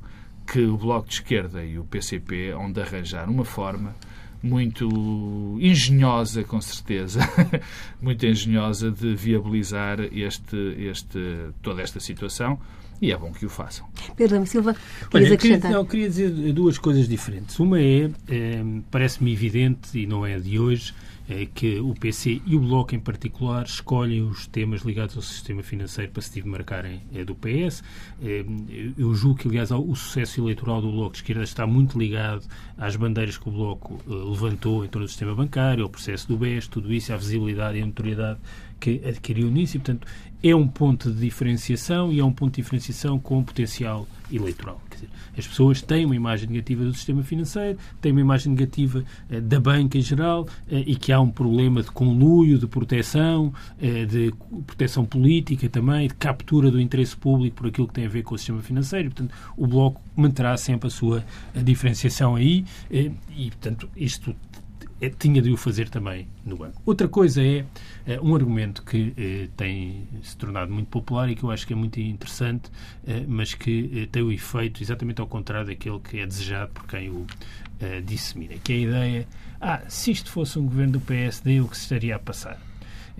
que 0.46 0.60
o 0.60 0.76
Bloco 0.76 1.08
de 1.08 1.14
Esquerda 1.14 1.64
e 1.64 1.78
o 1.78 1.84
PCP 1.84 2.50
hão 2.50 2.70
de 2.70 2.80
arranjar 2.80 3.30
uma 3.30 3.44
forma 3.44 3.94
muito 4.42 5.58
engenhosa, 5.60 6.44
com 6.44 6.60
certeza, 6.60 7.20
muito 8.00 8.24
engenhosa 8.24 8.90
de 8.90 9.14
viabilizar 9.14 10.00
este, 10.12 10.56
este, 10.78 11.18
toda 11.62 11.82
esta 11.82 12.00
situação 12.00 12.58
e 13.00 13.12
é 13.12 13.16
bom 13.16 13.32
que 13.32 13.46
o 13.46 13.48
façam. 13.48 13.86
Pedro 14.16 14.44
Silva, 14.46 14.74
Olha, 15.14 15.28
eu 15.28 15.38
queria, 15.38 15.58
não, 15.58 15.84
queria 15.84 16.08
dizer 16.08 16.30
duas 16.52 16.78
coisas 16.78 17.08
diferentes. 17.08 17.58
Uma 17.58 17.80
é, 17.80 18.10
é 18.28 18.64
parece-me 18.90 19.32
evidente, 19.32 19.98
e 19.98 20.06
não 20.06 20.26
é 20.26 20.38
de 20.38 20.58
hoje, 20.58 20.92
é 21.28 21.44
que 21.44 21.78
o 21.78 21.94
PC 21.94 22.40
e 22.46 22.56
o 22.56 22.60
Bloco 22.60 22.94
em 22.94 22.98
particular 22.98 23.64
escolhem 23.64 24.22
os 24.22 24.46
temas 24.46 24.80
ligados 24.82 25.14
ao 25.14 25.22
sistema 25.22 25.62
financeiro 25.62 26.10
para 26.10 26.22
se 26.22 26.40
demarcarem 26.40 27.02
é, 27.12 27.22
do 27.22 27.34
PS. 27.34 27.82
É, 28.22 28.44
eu 28.96 29.14
julgo 29.14 29.40
que, 29.40 29.48
aliás, 29.48 29.70
o 29.70 29.94
sucesso 29.94 30.40
eleitoral 30.40 30.80
do 30.80 30.90
Bloco 30.90 31.12
de 31.12 31.18
Esquerda 31.18 31.42
está 31.42 31.66
muito 31.66 31.98
ligado 31.98 32.46
às 32.78 32.96
bandeiras 32.96 33.36
que 33.36 33.48
o 33.48 33.52
Bloco 33.52 34.00
eh, 34.08 34.10
levantou 34.10 34.84
em 34.84 34.88
torno 34.88 35.06
do 35.06 35.10
sistema 35.10 35.34
bancário, 35.34 35.84
ao 35.84 35.90
processo 35.90 36.26
do 36.28 36.38
BES, 36.38 36.66
tudo 36.68 36.92
isso, 36.92 37.12
à 37.12 37.16
visibilidade 37.16 37.78
e 37.78 37.82
à 37.82 37.86
notoriedade 37.86 38.38
que 38.80 39.02
adquiriu 39.04 39.50
nisso 39.50 39.76
e, 39.76 39.80
portanto, 39.80 40.06
é 40.42 40.54
um 40.54 40.66
ponto 40.66 41.10
de 41.12 41.20
diferenciação 41.20 42.12
e 42.12 42.20
é 42.20 42.24
um 42.24 42.32
ponto 42.32 42.54
de 42.54 42.62
diferenciação 42.62 43.18
com 43.18 43.42
potencial 43.42 44.06
eleitoral. 44.30 44.80
Dizer, 44.90 45.08
as 45.36 45.46
pessoas 45.46 45.80
têm 45.82 46.04
uma 46.04 46.16
imagem 46.16 46.48
negativa 46.48 46.84
do 46.84 46.92
sistema 46.92 47.22
financeiro, 47.22 47.78
têm 48.00 48.12
uma 48.12 48.20
imagem 48.20 48.52
negativa 48.52 49.04
eh, 49.30 49.40
da 49.40 49.60
banca 49.60 49.96
em 49.96 50.02
geral 50.02 50.46
eh, 50.70 50.82
e 50.86 50.96
que 50.96 51.12
há 51.12 51.20
um 51.20 51.30
problema 51.30 51.82
de 51.82 51.90
conluio, 51.90 52.58
de 52.58 52.66
proteção, 52.66 53.52
eh, 53.80 54.04
de 54.04 54.34
proteção 54.66 55.04
política 55.04 55.68
também, 55.68 56.08
de 56.08 56.14
captura 56.14 56.70
do 56.70 56.80
interesse 56.80 57.16
público 57.16 57.56
por 57.56 57.66
aquilo 57.68 57.86
que 57.86 57.94
tem 57.94 58.06
a 58.06 58.08
ver 58.08 58.22
com 58.22 58.34
o 58.34 58.38
sistema 58.38 58.60
financeiro. 58.62 59.10
Portanto, 59.10 59.34
o 59.56 59.66
Bloco 59.66 60.00
manterá 60.16 60.56
sempre 60.56 60.88
a 60.88 60.90
sua 60.90 61.24
a 61.54 61.60
diferenciação 61.60 62.36
aí 62.36 62.64
eh, 62.90 63.10
e, 63.36 63.50
portanto, 63.50 63.88
isto 63.96 64.34
é, 65.00 65.08
tinha 65.08 65.40
de 65.40 65.50
o 65.50 65.56
fazer 65.56 65.88
também 65.88 66.26
no 66.44 66.56
banco. 66.56 66.80
Outra 66.84 67.08
coisa 67.08 67.42
é, 67.42 67.64
é 68.06 68.20
um 68.20 68.34
argumento 68.34 68.82
que 68.82 69.12
eh, 69.16 69.48
tem 69.56 70.08
se 70.22 70.36
tornado 70.36 70.72
muito 70.72 70.88
popular 70.88 71.28
e 71.28 71.34
que 71.34 71.44
eu 71.44 71.50
acho 71.50 71.66
que 71.66 71.72
é 71.72 71.76
muito 71.76 72.00
interessante, 72.00 72.70
mas 73.26 73.54
que 73.54 74.08
tem 74.10 74.22
o 74.22 74.32
efeito 74.32 74.82
exatamente 74.82 75.20
ao 75.20 75.26
contrário 75.26 75.66
daquele 75.66 75.98
que 76.00 76.18
é 76.18 76.26
desejado 76.26 76.72
por 76.72 76.86
quem 76.86 77.10
o 77.10 77.26
dissemina, 78.04 78.54
que 78.54 78.72
é 78.72 78.76
a 78.76 78.78
ideia, 78.78 79.28
ah, 79.60 79.82
se 79.88 80.10
isto 80.10 80.30
fosse 80.30 80.58
um 80.58 80.64
governo 80.64 80.94
do 80.94 81.00
PSD, 81.00 81.60
o 81.60 81.68
que 81.68 81.76
se 81.76 81.82
estaria 81.82 82.16
a 82.16 82.18
passar? 82.18 82.67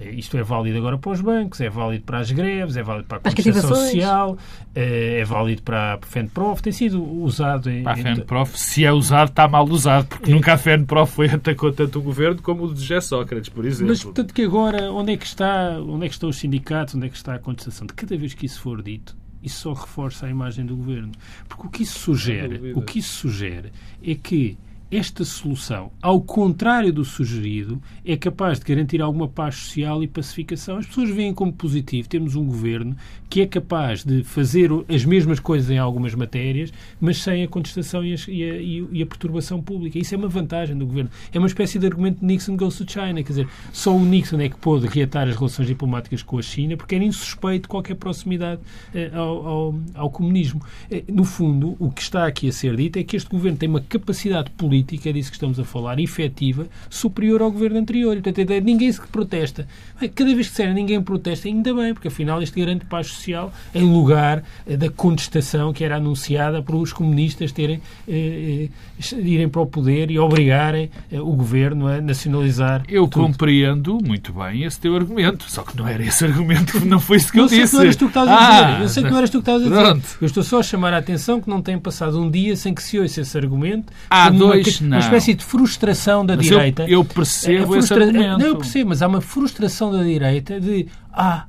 Eh, 0.01 0.13
isto 0.13 0.37
é 0.37 0.43
válido 0.43 0.79
agora 0.79 0.97
para 0.97 1.13
os 1.13 1.21
bancos, 1.21 1.61
é 1.61 1.69
válido 1.69 2.05
para 2.05 2.19
as 2.19 2.31
greves, 2.31 2.77
é 2.77 2.83
válido 2.83 3.09
para 3.09 3.19
a 3.19 3.21
comunicação 3.21 3.75
social, 3.75 4.39
eh, 4.75 5.21
é 5.21 5.25
válido 5.25 5.63
para 5.63 5.95
a 5.95 5.99
FENPROF, 6.07 6.63
tem 6.63 6.73
sido 6.73 7.03
usado 7.03 7.71
em... 7.71 7.83
Para 7.83 7.93
a 7.93 7.97
FENPROF, 7.97 8.59
se 8.59 8.85
é 8.85 8.93
usado, 8.93 9.31
está 9.31 9.49
mal 9.49 9.69
usado, 9.69 10.07
porque 10.07 10.31
é. 10.31 10.35
nunca 10.35 10.55
a 10.55 10.59
FENPROF 10.59 11.13
foi 11.13 11.27
atacou 11.31 11.73
tanto 11.73 11.99
o 11.99 12.03
governo 12.03 12.41
como 12.41 12.65
o 12.65 12.75
de 12.75 12.81
José 12.81 13.01
Sócrates, 13.01 13.49
por 13.49 13.65
exemplo. 13.65 13.89
Mas, 13.89 14.03
portanto, 14.03 14.33
que 14.33 14.43
agora, 14.43 14.93
onde 14.93 15.13
é 15.13 15.17
que, 15.17 15.27
está, 15.27 15.79
onde 15.81 16.07
é 16.07 16.09
que 16.09 16.15
estão 16.15 16.29
os 16.29 16.37
sindicatos, 16.37 16.95
onde 16.95 17.07
é 17.07 17.09
que 17.09 17.17
está 17.17 17.35
a 17.35 17.39
contestação? 17.39 17.87
De 17.87 17.95
cada 17.95 18.17
vez 18.17 18.35
que 18.35 18.47
isso 18.47 18.61
for 18.61 18.83
dito, 18.83 19.17
isso 19.43 19.63
só 19.63 19.73
reforça 19.73 20.27
a 20.27 20.31
imagem 20.31 20.65
do 20.65 20.77
governo. 20.77 21.13
Porque 21.49 21.67
o 21.67 21.71
que 21.71 21.83
isso 21.83 21.99
sugere, 21.99 22.73
o 22.73 22.83
que 22.83 22.99
isso 22.99 23.15
sugere 23.15 23.73
é 24.03 24.15
que 24.15 24.59
esta 24.91 25.23
solução, 25.23 25.93
ao 26.01 26.19
contrário 26.19 26.91
do 26.91 27.05
sugerido, 27.05 27.81
é 28.03 28.17
capaz 28.17 28.59
de 28.59 28.65
garantir 28.65 29.03
alguma 29.03 29.29
paz 29.29 29.57
social 29.57 30.03
e 30.03 30.09
pacificação. 30.09 30.79
As 30.79 30.87
pessoas 30.87 31.11
veem 31.11 31.35
como 31.35 31.53
positivo. 31.53 32.09
Temos 32.09 32.35
um 32.35 32.47
governo 32.47 32.97
que 33.29 33.43
é 33.43 33.47
capaz 33.47 34.03
de 34.03 34.25
fazer 34.25 34.71
as 34.89 35.05
mesmas 35.05 35.39
coisas 35.39 35.69
em 35.71 35.77
algumas 35.77 36.15
matérias, 36.15 36.73
mas 36.99 37.23
sem 37.23 37.45
a 37.45 37.49
contestação 37.49 38.03
e 38.03 38.15
a, 38.15 38.17
e 38.29 38.51
a, 38.51 38.87
e 38.93 39.03
a 39.03 39.07
perturbação 39.07 39.61
pública. 39.61 39.99
Isso 39.99 40.15
é 40.15 40.19
uma 40.19 40.29
vantagem 40.29 40.77
do 40.77 40.87
governo. 40.87 41.11
É 41.35 41.39
uma 41.39 41.49
espécie 41.49 41.79
de 41.79 41.87
argumento 41.87 42.21
de 42.21 42.25
Nixon 42.25 42.57
goes 42.57 42.79
to 42.79 42.91
China. 42.91 43.23
Quer 43.23 43.29
dizer, 43.29 43.49
só 43.71 43.95
o 43.95 44.03
Nixon 44.03 44.41
é 44.41 44.49
que 44.49 44.57
pôde 44.57 44.87
reatar 44.87 45.29
as 45.29 45.37
relações 45.37 45.69
diplomáticas 45.69 46.23
com 46.23 46.39
a 46.39 46.43
China 46.43 46.79
porque 46.79 46.95
era 46.95 47.05
insuspeito 47.05 47.69
qualquer 47.69 47.97
proximidade 47.97 48.63
eh, 48.95 49.11
ao, 49.13 49.47
ao, 49.47 49.81
ao 49.95 50.11
comunismo. 50.11 50.63
Eh, 50.91 51.05
no 51.09 51.25
fundo, 51.25 51.77
o 51.79 51.91
que 51.91 52.01
está 52.01 52.27
aqui 52.27 52.49
a 52.49 52.53
ser 52.53 52.75
dito 52.75 52.99
é 52.99 53.05
que 53.05 53.17
este 53.17 53.29
governo 53.29 53.59
tem 53.59 53.69
uma 53.69 53.83
capacidade 53.83 54.51
política 54.53 54.78
política, 54.79 55.11
é 55.11 55.13
disso 55.13 55.31
que 55.31 55.37
estamos 55.37 55.59
a 55.59 55.65
falar, 55.65 55.99
efetiva, 55.99 56.67
superior 56.89 57.43
ao 57.43 57.51
governo 57.51 57.79
anterior. 57.79 58.17
E, 58.17 58.23
portanto, 58.23 58.51
ninguém 58.63 58.91
se 58.91 59.01
protesta. 59.09 59.67
Cada 60.15 60.35
vez 60.35 60.47
que 60.47 60.53
disserem 60.53 60.75
ninguém 60.75 61.03
protesta, 61.03 61.49
ainda 61.49 61.75
bem, 61.75 61.93
porque 61.93 62.09
afinal 62.09 62.43
isto 62.43 62.59
garante 62.59 62.85
paz 62.87 63.09
social 63.09 63.53
em 63.75 63.83
lugar 63.83 64.45
eh, 64.67 64.77
da 64.77 64.89
contestação 64.89 65.73
que 65.73 65.85
era 65.85 65.97
anunciada 65.97 66.63
por 66.63 66.77
os 66.77 66.93
comunistas 66.93 67.51
terem, 67.53 67.81
eh, 68.07 68.69
eh, 69.13 69.17
irem 69.17 69.49
para 69.49 69.61
o 69.61 69.67
poder 69.67 70.11
e 70.11 70.19
obrigarem 70.19 70.91
eh, 71.11 71.21
o 71.21 71.33
governo 71.33 71.89
a 71.89 72.01
nacionalizar. 72.01 72.85
Eu 72.89 73.09
tudo. 73.09 73.27
compreendo 73.27 73.99
muito 74.05 74.33
bem 74.33 74.63
esse 74.63 74.79
teu 74.79 74.95
argumento, 74.95 75.45
só 75.49 75.63
que 75.63 75.77
não 75.77 75.87
era 75.87 76.03
esse 76.03 76.25
argumento, 76.25 76.79
não 76.87 77.01
foi 77.01 77.17
isso 77.17 77.33
que 77.33 77.39
eu, 77.39 77.45
eu 77.45 77.49
disse. 77.49 77.71
Que 77.71 77.77
não 77.77 77.83
eras 77.83 77.97
tu 77.97 78.05
que 78.05 78.11
estás 78.11 78.29
a 78.29 78.37
dizer. 78.37 78.65
Ah, 78.65 78.83
eu 78.83 78.89
sei 78.89 79.03
que 79.03 79.11
não 79.11 79.19
eras 79.19 79.31
tu 79.31 79.39
que 79.39 79.51
estás 79.51 79.61
a 79.61 79.65
dizer. 79.65 79.83
Pronto. 79.83 80.19
Eu 80.21 80.27
estou 80.27 80.43
só 80.43 80.61
a 80.61 80.63
chamar 80.63 80.95
a 80.95 80.99
atenção 80.99 81.41
que 81.41 81.51
não 81.51 81.61
tem 81.61 81.79
passado 81.79 82.21
um 82.21 82.31
dia 82.31 82.55
sem 82.57 82.73
que 82.73 82.83
se 82.83 82.99
ouça 82.99 83.21
esse 83.21 83.37
argumento. 83.37 83.93
Há 84.09 84.31
dois 84.31 84.68
não. 84.81 84.97
Uma 84.97 84.99
espécie 84.99 85.35
de 85.35 85.45
frustração 85.45 86.25
da 86.25 86.37
mas 86.37 86.47
direita. 86.47 86.83
Eu, 86.85 87.01
eu 87.01 87.05
percebo 87.05 87.73
frustra... 87.73 87.79
esse 87.79 88.09
argumento. 88.09 88.39
Não, 88.39 88.47
eu 88.47 88.57
percebo, 88.57 88.91
mas 88.91 89.03
há 89.03 89.07
uma 89.07 89.21
frustração 89.21 89.93
da 89.93 90.03
direita 90.03 90.61
de 90.61 90.87
ah, 91.13 91.47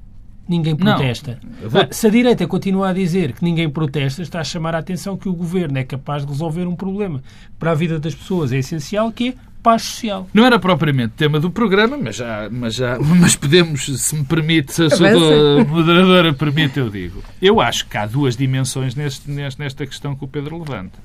ninguém 0.48 0.76
protesta. 0.76 1.40
Vou... 1.64 1.88
Se 1.92 2.08
a 2.08 2.10
direita 2.10 2.48
continua 2.48 2.90
a 2.90 2.94
dizer 2.94 3.34
que 3.34 3.44
ninguém 3.44 3.70
protesta, 3.70 4.22
está 4.22 4.40
a 4.40 4.44
chamar 4.44 4.74
a 4.74 4.80
atenção 4.80 5.16
que 5.16 5.30
o 5.30 5.34
governo 5.34 5.78
é 5.78 5.84
capaz 5.84 6.26
de 6.26 6.32
resolver 6.32 6.68
um 6.68 6.76
problema 6.76 7.22
para 7.60 7.72
a 7.72 7.76
vida 7.76 8.00
das 8.00 8.16
pessoas. 8.16 8.52
É 8.52 8.58
essencial 8.58 9.12
que 9.12 9.30
é 9.30 9.34
paz 9.62 9.84
social. 9.84 10.28
Não 10.34 10.46
era 10.46 10.58
propriamente 10.58 11.14
tema 11.16 11.40
do 11.40 11.52
programa, 11.52 11.98
mas 11.98 12.16
já, 12.16 12.50
mas 12.50 12.76
já, 12.76 12.98
mas 13.00 13.36
podemos, 13.36 13.86
se 13.86 14.16
me 14.16 14.24
permite, 14.24 14.74
se 14.74 14.84
a 14.84 14.90
sua 14.90 15.64
moderadora 15.66 16.34
permite, 16.34 16.80
eu 16.80 16.90
digo. 16.90 17.22
Eu 17.42 17.62
acho 17.62 17.86
que 17.88 17.98
há 17.98 18.06
duas 18.06 18.36
dimensões 18.36 18.96
neste, 18.96 19.30
nesta 19.30 19.86
questão 19.86 20.16
que 20.16 20.24
o 20.24 20.28
Pedro 20.28 20.58
levanta. 20.58 20.98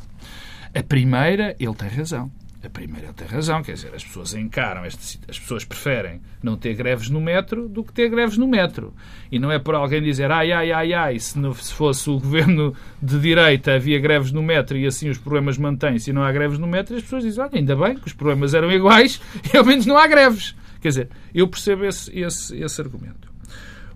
A 0.75 0.83
primeira, 0.83 1.55
ele 1.61 1.75
tem 1.75 1.89
razão. 1.89 2.33
A 2.65 2.69
primeira 2.69 3.13
tem 3.13 3.29
razão, 3.29 3.63
quer 3.63 3.75
dizer, 3.75 3.95
as 3.95 4.03
pessoas 4.03 4.35
encaram, 4.35 4.85
este, 4.85 5.21
as 5.29 5.39
pessoas 5.39 5.65
preferem 5.65 6.21
não 6.43 6.57
ter 6.57 6.75
greves 6.75 7.11
no 7.11 7.21
metro 7.21 7.69
do 7.69 7.85
que 7.85 7.93
ter 7.93 8.09
greves 8.09 8.39
no 8.39 8.49
metro. 8.49 8.93
E 9.31 9.39
não 9.39 9.53
é 9.53 9.59
por 9.59 9.75
alguém 9.75 10.03
dizer, 10.03 10.33
ai, 10.33 10.51
ai, 10.51 10.73
ai, 10.73 10.93
ai, 10.95 11.19
se, 11.19 11.39
não, 11.39 11.53
se 11.53 11.73
fosse 11.73 12.09
o 12.11 12.19
governo 12.19 12.75
de 13.01 13.21
direita 13.21 13.75
havia 13.75 14.01
greves 14.01 14.33
no 14.33 14.43
metro 14.43 14.77
e 14.79 14.87
assim 14.87 15.11
os 15.11 15.19
problemas 15.19 15.59
mantêm-se 15.59 16.11
e 16.11 16.13
não 16.13 16.23
há 16.23 16.33
greves 16.33 16.59
no 16.59 16.67
metro, 16.67 16.97
as 16.97 17.03
pessoas 17.03 17.23
dizem, 17.23 17.45
olha, 17.45 17.51
ainda 17.55 17.77
bem 17.77 17.97
que 17.97 18.07
os 18.07 18.15
problemas 18.15 18.55
eram 18.55 18.73
iguais 18.73 19.21
e 19.53 19.57
ao 19.57 19.65
menos 19.65 19.87
não 19.87 19.97
há 19.97 20.09
greves. 20.09 20.57
Quer 20.81 20.89
dizer, 20.89 21.09
eu 21.35 21.47
percebo 21.47 21.85
esse, 21.85 22.19
esse, 22.19 22.57
esse 22.57 22.81
argumento. 22.81 23.31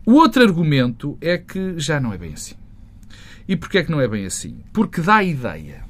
O 0.07 0.13
outro 0.13 0.43
argumento 0.43 1.19
é 1.21 1.39
que 1.39 1.75
já 1.79 1.99
não 1.99 2.13
é 2.13 2.19
bem 2.19 2.35
assim. 2.35 2.55
E 3.49 3.57
porquê 3.57 3.79
é 3.79 3.83
que 3.83 3.91
não 3.91 4.01
é 4.01 4.07
bem 4.07 4.27
assim? 4.27 4.61
Porque 4.75 5.01
dá 5.01 5.17
a 5.17 5.25
ideia 5.25 5.88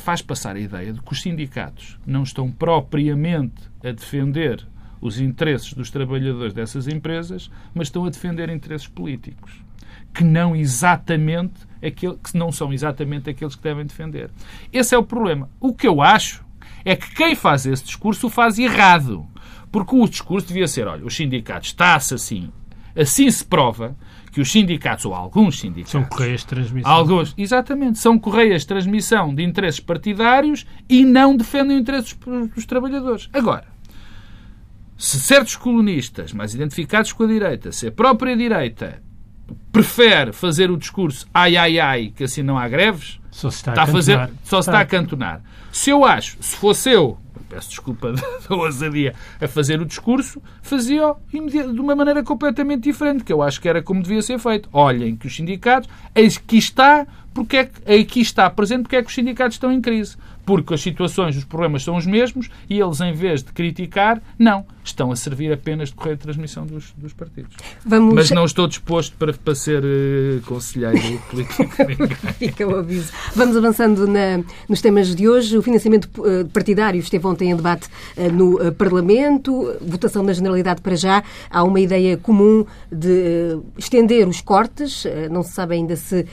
faz 0.00 0.22
passar 0.22 0.56
a 0.56 0.60
ideia 0.60 0.92
de 0.92 1.00
que 1.00 1.12
os 1.12 1.20
sindicatos 1.20 1.98
não 2.06 2.22
estão 2.22 2.50
propriamente 2.50 3.62
a 3.84 3.92
defender 3.92 4.66
os 5.00 5.20
interesses 5.20 5.72
dos 5.72 5.90
trabalhadores 5.90 6.52
dessas 6.52 6.86
empresas, 6.86 7.50
mas 7.74 7.88
estão 7.88 8.04
a 8.04 8.10
defender 8.10 8.50
interesses 8.50 8.86
políticos 8.86 9.62
que 10.12 10.24
não 10.24 10.54
exatamente 10.54 11.54
aquele, 11.82 12.16
que 12.16 12.36
não 12.36 12.50
são 12.50 12.72
exatamente 12.72 13.30
aqueles 13.30 13.54
que 13.54 13.62
devem 13.62 13.86
defender. 13.86 14.30
Esse 14.72 14.94
é 14.94 14.98
o 14.98 15.04
problema. 15.04 15.48
O 15.60 15.72
que 15.72 15.86
eu 15.86 16.02
acho 16.02 16.44
é 16.84 16.96
que 16.96 17.14
quem 17.14 17.34
faz 17.34 17.66
esse 17.66 17.84
discurso 17.84 18.26
o 18.26 18.30
faz 18.30 18.58
errado. 18.58 19.26
Porque 19.70 19.94
o 19.94 20.08
discurso 20.08 20.48
devia 20.48 20.66
ser, 20.66 20.86
olha, 20.86 21.04
os 21.04 21.14
sindicatos 21.14 21.68
está-se 21.68 22.14
assim, 22.14 22.50
assim 22.96 23.30
se 23.30 23.44
prova 23.44 23.96
que 24.30 24.40
os 24.40 24.50
sindicatos, 24.50 25.04
ou 25.04 25.14
alguns 25.14 25.58
sindicatos... 25.58 25.92
São 25.92 26.04
correias 26.04 26.40
de 26.40 26.46
transmissão. 26.46 26.90
Alguns, 26.90 27.34
exatamente, 27.36 27.98
são 27.98 28.18
correias 28.18 28.62
de 28.62 28.68
transmissão 28.68 29.34
de 29.34 29.42
interesses 29.42 29.80
partidários 29.80 30.66
e 30.88 31.04
não 31.04 31.36
defendem 31.36 31.76
os 31.76 31.82
interesses 31.82 32.16
dos 32.54 32.66
trabalhadores. 32.66 33.28
Agora, 33.32 33.66
se 34.96 35.18
certos 35.18 35.56
colonistas, 35.56 36.32
mais 36.32 36.54
identificados 36.54 37.12
com 37.12 37.24
a 37.24 37.26
direita, 37.26 37.72
se 37.72 37.88
a 37.88 37.92
própria 37.92 38.36
direita 38.36 39.02
prefere 39.72 40.32
fazer 40.32 40.70
o 40.70 40.76
discurso 40.76 41.26
ai, 41.32 41.56
ai, 41.56 41.80
ai, 41.80 42.12
que 42.14 42.24
assim 42.24 42.42
não 42.42 42.58
há 42.58 42.68
greves, 42.68 43.18
só 43.30 43.50
se 43.50 43.56
está, 43.56 43.72
está 43.72 43.82
a, 43.84 43.86
fazer, 43.86 44.30
só 44.44 44.60
se 44.60 44.68
está 44.68 44.80
a 44.80 44.84
cantonar. 44.84 45.42
Se 45.72 45.90
eu 45.90 46.04
acho, 46.04 46.36
se 46.40 46.56
fosse 46.56 46.90
eu, 46.90 47.18
peço 47.50 47.68
desculpa 47.68 48.12
da 48.48 48.54
ousadia, 48.54 49.14
a 49.40 49.48
fazer 49.48 49.80
o 49.80 49.84
discurso, 49.84 50.40
fazia-o 50.62 51.16
de 51.28 51.80
uma 51.80 51.96
maneira 51.96 52.22
completamente 52.22 52.84
diferente, 52.84 53.24
que 53.24 53.32
eu 53.32 53.42
acho 53.42 53.60
que 53.60 53.68
era 53.68 53.82
como 53.82 54.02
devia 54.02 54.22
ser 54.22 54.38
feito. 54.38 54.68
Olhem 54.72 55.16
que 55.16 55.26
os 55.26 55.34
sindicatos, 55.34 55.90
aqui 56.14 56.56
está, 56.56 57.06
porque 57.32 57.56
é 57.58 57.64
que, 57.64 57.92
aqui 57.92 58.20
está 58.20 58.48
presente 58.50 58.82
porque 58.82 58.96
é 58.96 59.02
que 59.02 59.08
os 59.08 59.14
sindicatos 59.14 59.56
estão 59.56 59.72
em 59.72 59.80
crise. 59.80 60.16
Porque 60.44 60.74
as 60.74 60.80
situações, 60.80 61.36
os 61.36 61.44
problemas 61.44 61.84
são 61.84 61.96
os 61.96 62.06
mesmos 62.06 62.50
e 62.68 62.80
eles, 62.80 63.00
em 63.00 63.12
vez 63.12 63.42
de 63.42 63.52
criticar, 63.52 64.20
não 64.38 64.64
estão 64.82 65.12
a 65.12 65.16
servir 65.16 65.52
apenas 65.52 65.90
de 65.90 65.94
correio 65.94 66.16
de 66.16 66.22
transmissão 66.22 66.66
dos, 66.66 66.92
dos 66.96 67.12
partidos. 67.12 67.54
Vamos... 67.84 68.14
Mas 68.14 68.30
não 68.30 68.44
estou 68.44 68.66
disposto 68.66 69.14
para, 69.16 69.32
para 69.32 69.54
ser 69.54 69.82
uh, 69.84 70.40
conselheiro 70.46 70.98
político. 71.30 71.64
Fica 72.38 72.66
o 72.66 72.76
aviso. 72.76 73.12
Vamos 73.36 73.56
avançando 73.56 74.08
na, 74.08 74.42
nos 74.68 74.80
temas 74.80 75.14
de 75.14 75.28
hoje. 75.28 75.56
O 75.56 75.62
financiamento 75.62 76.08
uh, 76.18 76.48
partidário 76.48 76.98
esteve 76.98 77.24
ontem 77.26 77.50
em 77.50 77.56
debate 77.56 77.88
uh, 78.16 78.32
no 78.32 78.72
Parlamento. 78.72 79.76
Votação 79.80 80.22
na 80.22 80.32
Generalidade 80.32 80.80
para 80.80 80.96
já. 80.96 81.22
Há 81.48 81.62
uma 81.62 81.78
ideia 81.78 82.16
comum 82.16 82.64
de 82.90 83.58
estender 83.78 84.26
os 84.26 84.40
cortes. 84.40 85.04
não 85.30 85.42
se 85.42 85.52
sabe 85.52 85.74
ainda 85.74 85.94
se 85.94 86.26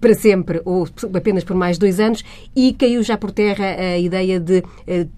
para 0.00 0.14
sempre 0.14 0.35
ou 0.64 0.88
apenas 1.14 1.44
por 1.44 1.56
mais 1.56 1.78
dois 1.78 2.00
anos. 2.00 2.24
E 2.54 2.72
caiu 2.72 3.02
já 3.02 3.16
por 3.16 3.30
terra 3.30 3.64
a 3.64 3.98
ideia 3.98 4.40
de 4.40 4.62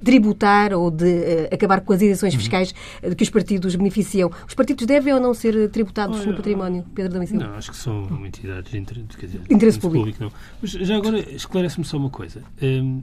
tributar 0.04 0.72
ou 0.72 0.90
de 0.90 1.48
acabar 1.52 1.80
com 1.80 1.92
as 1.92 2.02
isenções 2.02 2.34
uhum. 2.34 2.40
fiscais 2.40 2.74
de 3.02 3.14
que 3.14 3.22
os 3.22 3.30
partidos 3.30 3.74
beneficiam. 3.74 4.30
Os 4.46 4.54
partidos 4.54 4.86
devem 4.86 5.14
ou 5.14 5.20
não 5.20 5.34
ser 5.34 5.68
tributados 5.70 6.18
Olha, 6.20 6.30
no 6.30 6.36
património, 6.36 6.84
Pedro 6.94 7.12
Domicílio? 7.12 7.46
Não, 7.46 7.54
acho 7.54 7.70
que 7.70 7.76
são 7.76 8.06
entidades 8.26 8.70
de 8.70 8.78
interesse, 8.78 9.16
quer 9.18 9.26
dizer, 9.26 9.40
interesse 9.50 9.78
público. 9.78 10.04
público 10.04 10.24
não. 10.24 10.32
Mas 10.60 10.70
já 10.70 10.96
agora 10.96 11.18
esclarece-me 11.18 11.84
só 11.84 11.96
uma 11.96 12.10
coisa. 12.10 12.42
Um, 12.62 13.02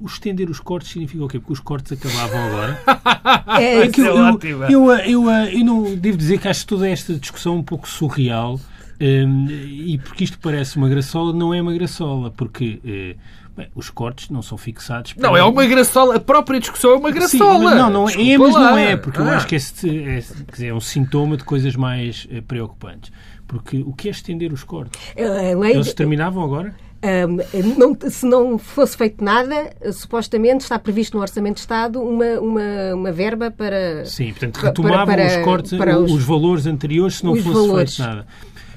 o 0.00 0.06
estender 0.06 0.50
os 0.50 0.60
cortes 0.60 0.90
significa 0.90 1.24
o 1.24 1.28
quê? 1.28 1.38
Porque 1.38 1.52
os 1.52 1.60
cortes 1.60 1.92
acabavam 1.92 2.38
agora? 2.44 2.82
é, 3.60 3.78
é 3.78 3.88
que 3.88 4.00
eu, 4.00 4.16
eu, 4.16 4.62
eu, 4.68 4.90
eu, 4.90 5.30
eu, 5.30 5.64
não 5.64 5.94
devo 5.96 6.16
dizer 6.16 6.38
que 6.38 6.48
acho 6.48 6.66
toda 6.66 6.88
esta 6.88 7.14
discussão 7.14 7.56
um 7.56 7.62
pouco 7.62 7.88
surreal 7.88 8.60
um, 9.00 9.46
e 9.48 9.98
porque 9.98 10.24
isto 10.24 10.38
parece 10.38 10.76
uma 10.76 10.88
graçola, 10.88 11.32
não 11.32 11.52
é 11.52 11.60
uma 11.60 11.72
graçola, 11.72 12.30
porque 12.30 12.80
uh, 12.84 13.44
Bem, 13.56 13.68
os 13.72 13.88
cortes 13.88 14.30
não 14.30 14.42
são 14.42 14.58
fixados. 14.58 15.14
Não, 15.16 15.36
é 15.36 15.44
uma 15.44 15.64
graçola. 15.64 16.16
A 16.16 16.20
própria 16.20 16.58
discussão 16.58 16.90
é 16.90 16.96
uma 16.96 17.12
graçola. 17.12 17.70
Sim, 17.70 17.76
não, 17.76 17.90
não 17.90 18.08
é, 18.08 18.38
mas 18.38 18.54
não 18.54 18.76
é, 18.76 18.96
porque 18.96 19.20
ah. 19.20 19.24
eu 19.24 19.30
acho 19.30 19.46
que 19.46 19.54
esse 19.54 19.88
é, 19.88 20.24
dizer, 20.50 20.66
é 20.68 20.74
um 20.74 20.80
sintoma 20.80 21.36
de 21.36 21.44
coisas 21.44 21.76
mais 21.76 22.26
eh, 22.32 22.40
preocupantes. 22.40 23.12
Porque 23.46 23.76
o 23.86 23.92
que 23.92 24.08
é 24.08 24.10
estender 24.10 24.52
os 24.52 24.64
cortes? 24.64 25.00
Lei... 25.16 25.72
Eles 25.72 25.94
terminavam 25.94 26.42
agora? 26.42 26.74
Um, 27.04 27.36
não, 27.78 28.10
se 28.10 28.24
não 28.24 28.58
fosse 28.58 28.96
feito 28.96 29.22
nada, 29.22 29.72
supostamente 29.92 30.62
está 30.62 30.78
previsto 30.78 31.14
no 31.16 31.20
Orçamento 31.20 31.56
de 31.56 31.60
Estado 31.60 32.00
uma, 32.00 32.40
uma, 32.40 32.94
uma 32.94 33.12
verba 33.12 33.50
para. 33.50 34.06
Sim, 34.06 34.30
portanto, 34.30 34.56
retomavam 34.56 35.04
para, 35.04 35.26
para, 35.26 35.38
os 35.38 35.44
cortes, 35.44 35.78
para 35.78 35.98
os, 35.98 36.10
os, 36.10 36.24
valores 36.24 36.66
anteriores 36.66 37.18
se 37.18 37.24
não 37.24 37.36
fosse 37.36 37.48
valores. 37.52 37.96
feito 37.96 38.08
nada. 38.08 38.26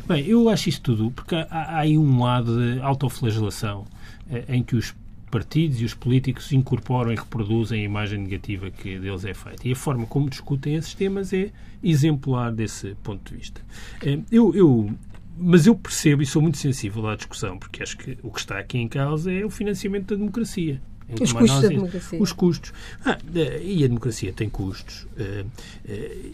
Bem, 0.07 0.25
eu 0.25 0.47
acho 0.47 0.69
isto 0.69 0.95
tudo, 0.95 1.11
porque 1.11 1.35
há, 1.35 1.47
há 1.51 1.79
aí 1.79 1.97
um 1.97 2.23
lado 2.23 2.57
de 2.57 2.79
autoflagelação 2.79 3.85
eh, 4.31 4.45
em 4.47 4.63
que 4.63 4.73
os 4.73 4.95
partidos 5.29 5.81
e 5.81 5.83
os 5.83 5.93
políticos 5.93 6.53
incorporam 6.53 7.11
e 7.11 7.15
reproduzem 7.15 7.81
a 7.81 7.83
imagem 7.83 8.19
negativa 8.19 8.71
que 8.71 8.97
deles 8.97 9.25
é 9.25 9.33
feita. 9.33 9.67
E 9.67 9.73
a 9.73 9.75
forma 9.75 10.05
como 10.05 10.29
discutem 10.29 10.75
esses 10.75 10.93
temas 10.93 11.33
é 11.33 11.51
exemplar 11.83 12.53
desse 12.53 12.95
ponto 13.03 13.29
de 13.29 13.37
vista. 13.37 13.61
Eh, 14.01 14.19
eu, 14.31 14.55
eu, 14.55 14.89
mas 15.37 15.67
eu 15.67 15.75
percebo 15.75 16.21
e 16.21 16.25
sou 16.25 16.41
muito 16.41 16.57
sensível 16.57 17.05
à 17.09 17.17
discussão, 17.17 17.59
porque 17.59 17.83
acho 17.83 17.97
que 17.97 18.17
o 18.23 18.31
que 18.31 18.39
está 18.39 18.57
aqui 18.57 18.77
em 18.77 18.87
causa 18.87 19.29
é 19.29 19.45
o 19.45 19.49
financiamento 19.49 20.07
da 20.07 20.15
democracia. 20.15 20.81
Os 21.09 21.31
custos 21.31 21.61
da 21.61 21.67
democracia. 21.69 22.21
Os 22.21 22.31
custos. 22.33 22.73
Ah, 23.05 23.17
eh, 23.33 23.61
e 23.63 23.83
a 23.83 23.87
democracia 23.87 24.33
tem 24.33 24.49
custos. 24.49 25.07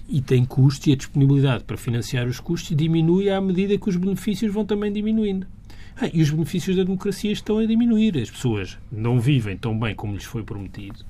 e 0.10 0.22
tem 0.22 0.44
custos 0.46 0.88
e 0.88 0.94
a 0.94 0.96
disponibilidade 0.96 1.64
para 1.64 1.78
financiar 1.78 2.28
os 2.28 2.40
custos 2.40 2.76
diminui 2.76 3.30
à 3.30 3.40
medida 3.40 3.78
que 3.78 3.90
os 3.90 3.96
benefícios 3.96 4.52
vão 4.52 4.66
também 4.66 4.92
diminuindo. 4.92 5.46
Ah, 5.96 6.10
e 6.12 6.22
os 6.22 6.32
benefícios 6.32 6.76
da 6.76 6.84
democracia 6.84 7.32
estão 7.32 7.60
a 7.60 7.66
diminuir. 7.66 8.18
As 8.18 8.32
pessoas 8.32 8.78
não 8.92 9.20
vivem 9.20 9.56
tão 9.58 9.78
bem 9.78 9.94
como 9.94 10.14
lhes 10.14 10.24
foi 10.24 10.44
prometido. 10.44 11.06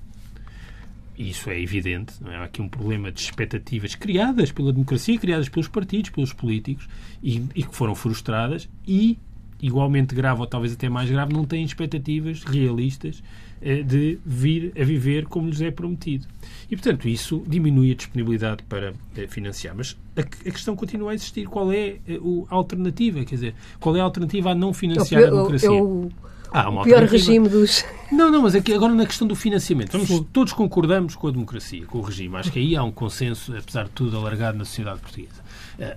Isso 1.17 1.49
é 1.49 1.59
evidente. 1.59 2.13
Não 2.21 2.31
é? 2.31 2.37
Há 2.37 2.43
aqui 2.43 2.61
um 2.61 2.67
problema 2.67 3.11
de 3.11 3.21
expectativas 3.21 3.95
criadas 3.95 4.51
pela 4.51 4.73
democracia, 4.73 5.17
criadas 5.17 5.47
pelos 5.47 5.67
partidos, 5.67 6.09
pelos 6.09 6.33
políticos, 6.33 6.87
e, 7.21 7.43
e 7.55 7.63
que 7.63 7.75
foram 7.75 7.95
frustradas 7.95 8.67
e 8.87 9.17
igualmente 9.63 10.13
grave 10.13 10.41
ou 10.41 10.45
talvez 10.45 10.73
até 10.73 10.89
mais 10.89 11.09
grave, 11.09 11.33
não 11.33 11.45
têm 11.45 11.63
expectativas 11.63 12.43
realistas 12.43 13.23
eh, 13.61 13.81
de 13.81 14.19
vir 14.25 14.73
a 14.77 14.83
viver 14.83 15.25
como 15.25 15.47
lhes 15.47 15.61
é 15.61 15.71
prometido. 15.71 16.27
E, 16.69 16.75
portanto, 16.75 17.07
isso 17.07 17.41
diminui 17.47 17.91
a 17.91 17.95
disponibilidade 17.95 18.61
para 18.63 18.93
eh, 19.15 19.25
financiar. 19.27 19.73
Mas 19.73 19.97
a, 20.17 20.23
questão 20.23 20.75
continua 20.75 21.11
a 21.11 21.13
existir. 21.15 21.47
Qual 21.47 21.71
é 21.71 21.95
eh, 22.05 22.19
a 22.49 22.55
alternativa? 22.55 23.23
Quer 23.23 23.35
dizer, 23.35 23.55
qual 23.79 23.95
é 23.95 24.01
a 24.01 24.03
alternativa 24.03 24.51
a 24.51 24.55
não 24.55 24.73
financiar 24.73 25.21
eu, 25.21 25.27
a 25.27 25.31
democracia? 25.31 25.69
Eu, 25.69 26.11
ah, 26.51 26.69
o 26.69 26.83
pior 26.83 27.03
regime 27.03 27.47
dos. 27.47 27.85
Não, 28.11 28.29
não, 28.29 28.41
mas 28.41 28.53
aqui, 28.53 28.73
agora 28.73 28.93
na 28.93 29.05
questão 29.05 29.25
do 29.25 29.35
financiamento. 29.35 29.97
Vamos, 29.97 30.27
todos 30.33 30.51
concordamos 30.51 31.15
com 31.15 31.29
a 31.29 31.31
democracia, 31.31 31.85
com 31.85 31.99
o 31.99 32.01
regime. 32.01 32.35
Acho 32.35 32.51
que 32.51 32.59
aí 32.59 32.75
há 32.75 32.83
um 32.83 32.91
consenso, 32.91 33.55
apesar 33.55 33.85
de 33.85 33.91
tudo, 33.91 34.17
alargado 34.17 34.57
na 34.57 34.65
sociedade 34.65 34.99
portuguesa. 34.99 35.41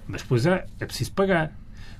Mas 0.07 0.23
depois 0.23 0.47
é, 0.47 0.67
é 0.79 0.87
preciso 0.87 1.11
pagar. 1.13 1.53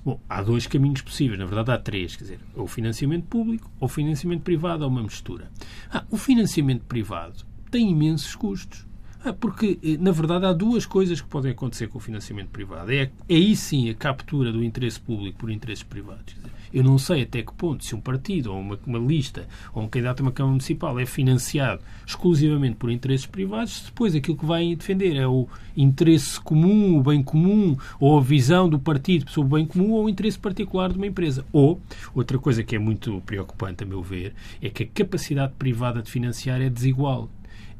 Bom, 0.07 0.21
há 0.29 0.41
dois 0.41 0.69
caminhos 0.69 1.01
possíveis, 1.01 1.37
na 1.37 1.47
verdade 1.47 1.73
há 1.73 1.79
três, 1.79 2.15
quer 2.15 2.23
dizer, 2.23 2.41
ou 2.55 2.69
financiamento 2.69 3.25
público 3.25 3.69
ou 3.81 3.89
financiamento 3.89 4.43
privado, 4.43 4.85
ou 4.85 4.89
uma 4.89 5.03
mistura. 5.03 5.51
Ah, 5.91 6.05
o 6.09 6.17
financiamento 6.17 6.85
privado 6.85 7.45
tem 7.73 7.91
imensos 7.91 8.37
custos. 8.37 8.87
Ah, 9.25 9.33
porque, 9.33 9.81
eh, 9.83 9.97
na 9.97 10.13
verdade, 10.13 10.47
há 10.47 10.53
duas 10.53 10.87
coisas 10.87 11.21
que 11.21 11.27
podem 11.27 11.51
acontecer 11.51 11.89
com 11.89 11.99
o 11.99 12.01
financiamento 12.01 12.51
privado. 12.51 12.93
É, 12.93 13.11
é 13.29 13.35
aí 13.35 13.57
sim 13.57 13.91
a 13.91 13.95
captura 13.95 14.53
do 14.53 14.63
interesse 14.63 15.01
público 15.01 15.39
por 15.39 15.51
interesses 15.51 15.83
privados. 15.83 16.35
Dizer, 16.37 16.53
Eu 16.77 16.85
não 16.85 16.99
sei 16.99 17.23
até 17.23 17.41
que 17.41 17.55
ponto, 17.55 17.83
se 17.83 17.95
um 17.95 18.01
partido 18.03 18.53
ou 18.53 18.61
uma, 18.61 18.79
uma 18.87 18.99
lista 18.99 19.49
ou 19.73 19.85
um 19.85 19.89
candidato 19.89 20.21
a 20.21 20.25
uma 20.25 20.31
Câmara 20.31 20.51
Municipal 20.51 21.01
é 21.01 21.07
financiado 21.07 21.81
exclusivamente 22.07 22.77
por 22.77 22.91
interesses 22.91 23.25
privados, 23.25 23.85
depois 23.87 24.15
aquilo 24.15 24.37
que 24.37 24.45
vai 24.45 24.77
defender 24.77 25.17
é 25.17 25.27
o 25.27 25.49
interesse 25.75 26.39
comum, 26.39 26.99
o 26.99 27.03
bem 27.03 27.23
comum, 27.23 27.79
ou 27.99 28.19
a 28.19 28.21
visão 28.21 28.69
do 28.69 28.79
partido 28.79 29.31
sobre 29.31 29.55
o 29.55 29.57
bem 29.57 29.67
comum, 29.67 29.93
ou 29.93 30.05
o 30.05 30.09
interesse 30.11 30.39
particular 30.39 30.93
de 30.93 30.99
uma 30.99 31.07
empresa. 31.07 31.47
Ou, 31.51 31.81
outra 32.15 32.39
coisa 32.39 32.63
que 32.63 32.77
é 32.77 32.79
muito 32.79 33.23
preocupante, 33.25 33.83
a 33.83 33.87
meu 33.87 34.03
ver, 34.03 34.35
é 34.61 34.69
que 34.69 34.83
a 34.83 34.87
capacidade 34.87 35.55
privada 35.59 36.03
de 36.03 36.11
financiar 36.11 36.61
é 36.61 36.69
desigual. 36.69 37.31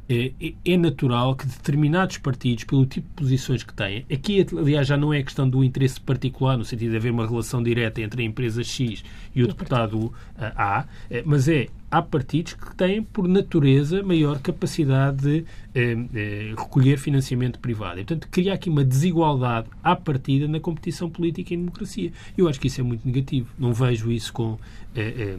É, 0.09 0.31
é, 0.41 0.53
é 0.65 0.77
natural 0.77 1.35
que 1.35 1.45
determinados 1.45 2.17
partidos, 2.17 2.63
pelo 2.63 2.85
tipo 2.85 3.07
de 3.07 3.13
posições 3.13 3.63
que 3.63 3.73
têm, 3.73 4.05
aqui, 4.11 4.45
aliás, 4.57 4.87
já 4.87 4.95
não 4.95 5.13
é 5.13 5.21
questão 5.21 5.49
do 5.49 5.63
interesse 5.63 5.99
particular, 5.99 6.57
no 6.57 6.63
sentido 6.63 6.91
de 6.91 6.97
haver 6.97 7.11
uma 7.11 7.27
relação 7.27 7.61
direta 7.61 8.01
entre 8.01 8.21
a 8.21 8.25
empresa 8.25 8.63
X 8.63 9.03
e 9.35 9.43
o 9.43 9.47
deputado 9.47 10.13
A, 10.37 10.85
é, 11.09 11.23
mas 11.25 11.47
é 11.47 11.67
há 11.89 12.01
partidos 12.01 12.53
que 12.53 12.75
têm, 12.75 13.01
por 13.01 13.27
natureza, 13.27 14.03
maior 14.03 14.39
capacidade 14.39 15.21
de 15.21 15.45
eh, 15.73 15.97
eh, 16.13 16.53
recolher 16.57 16.97
financiamento 16.97 17.59
privado. 17.59 17.99
E, 17.99 18.03
portanto, 18.03 18.27
cria 18.29 18.53
aqui 18.53 18.69
uma 18.69 18.83
desigualdade 18.83 19.67
à 19.83 19.95
partida 19.95 20.47
na 20.47 20.59
competição 20.59 21.09
política 21.09 21.53
e 21.53 21.57
democracia. 21.57 22.11
Eu 22.37 22.47
acho 22.47 22.59
que 22.59 22.67
isso 22.67 22.81
é 22.81 22.83
muito 22.83 23.05
negativo. 23.05 23.49
Não 23.57 23.73
vejo 23.73 24.11
isso 24.11 24.33
com 24.33 24.57
eh, 24.95 25.37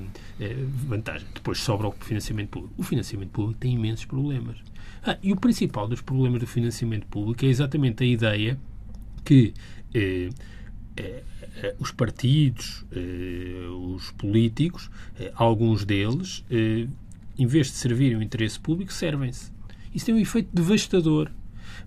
vantagem. 0.87 1.27
Depois 1.35 1.59
sobra 1.59 1.89
o 1.89 1.93
financiamento 1.93 2.49
público. 2.49 2.75
O 2.79 2.83
financiamento 2.83 3.31
público 3.31 3.61
tem 3.61 3.75
imensos 3.75 4.05
problemas. 4.07 4.57
Ah, 5.05 5.17
e 5.23 5.33
o 5.33 5.37
principal 5.37 5.87
dos 5.87 6.01
problemas 6.01 6.41
do 6.41 6.47
financiamento 6.47 7.07
público 7.07 7.45
é 7.45 7.49
exatamente 7.49 8.03
a 8.03 8.07
ideia 8.07 8.59
que 9.25 9.53
eh, 9.95 10.31
os 11.79 11.91
partidos, 11.91 12.85
eh, 12.93 13.69
os 13.71 14.11
políticos, 14.13 14.91
eh, 15.19 15.33
alguns 15.35 15.85
deles, 15.85 16.45
em 16.51 17.47
vez 17.47 17.69
de 17.69 17.75
servirem 17.75 18.19
o 18.19 18.23
interesse 18.23 18.59
público, 18.59 18.93
servem-se. 18.93 19.53
Isso 19.95 20.07
tem 20.07 20.15
um 20.15 20.19
efeito 20.19 20.49
devastador. 20.53 21.31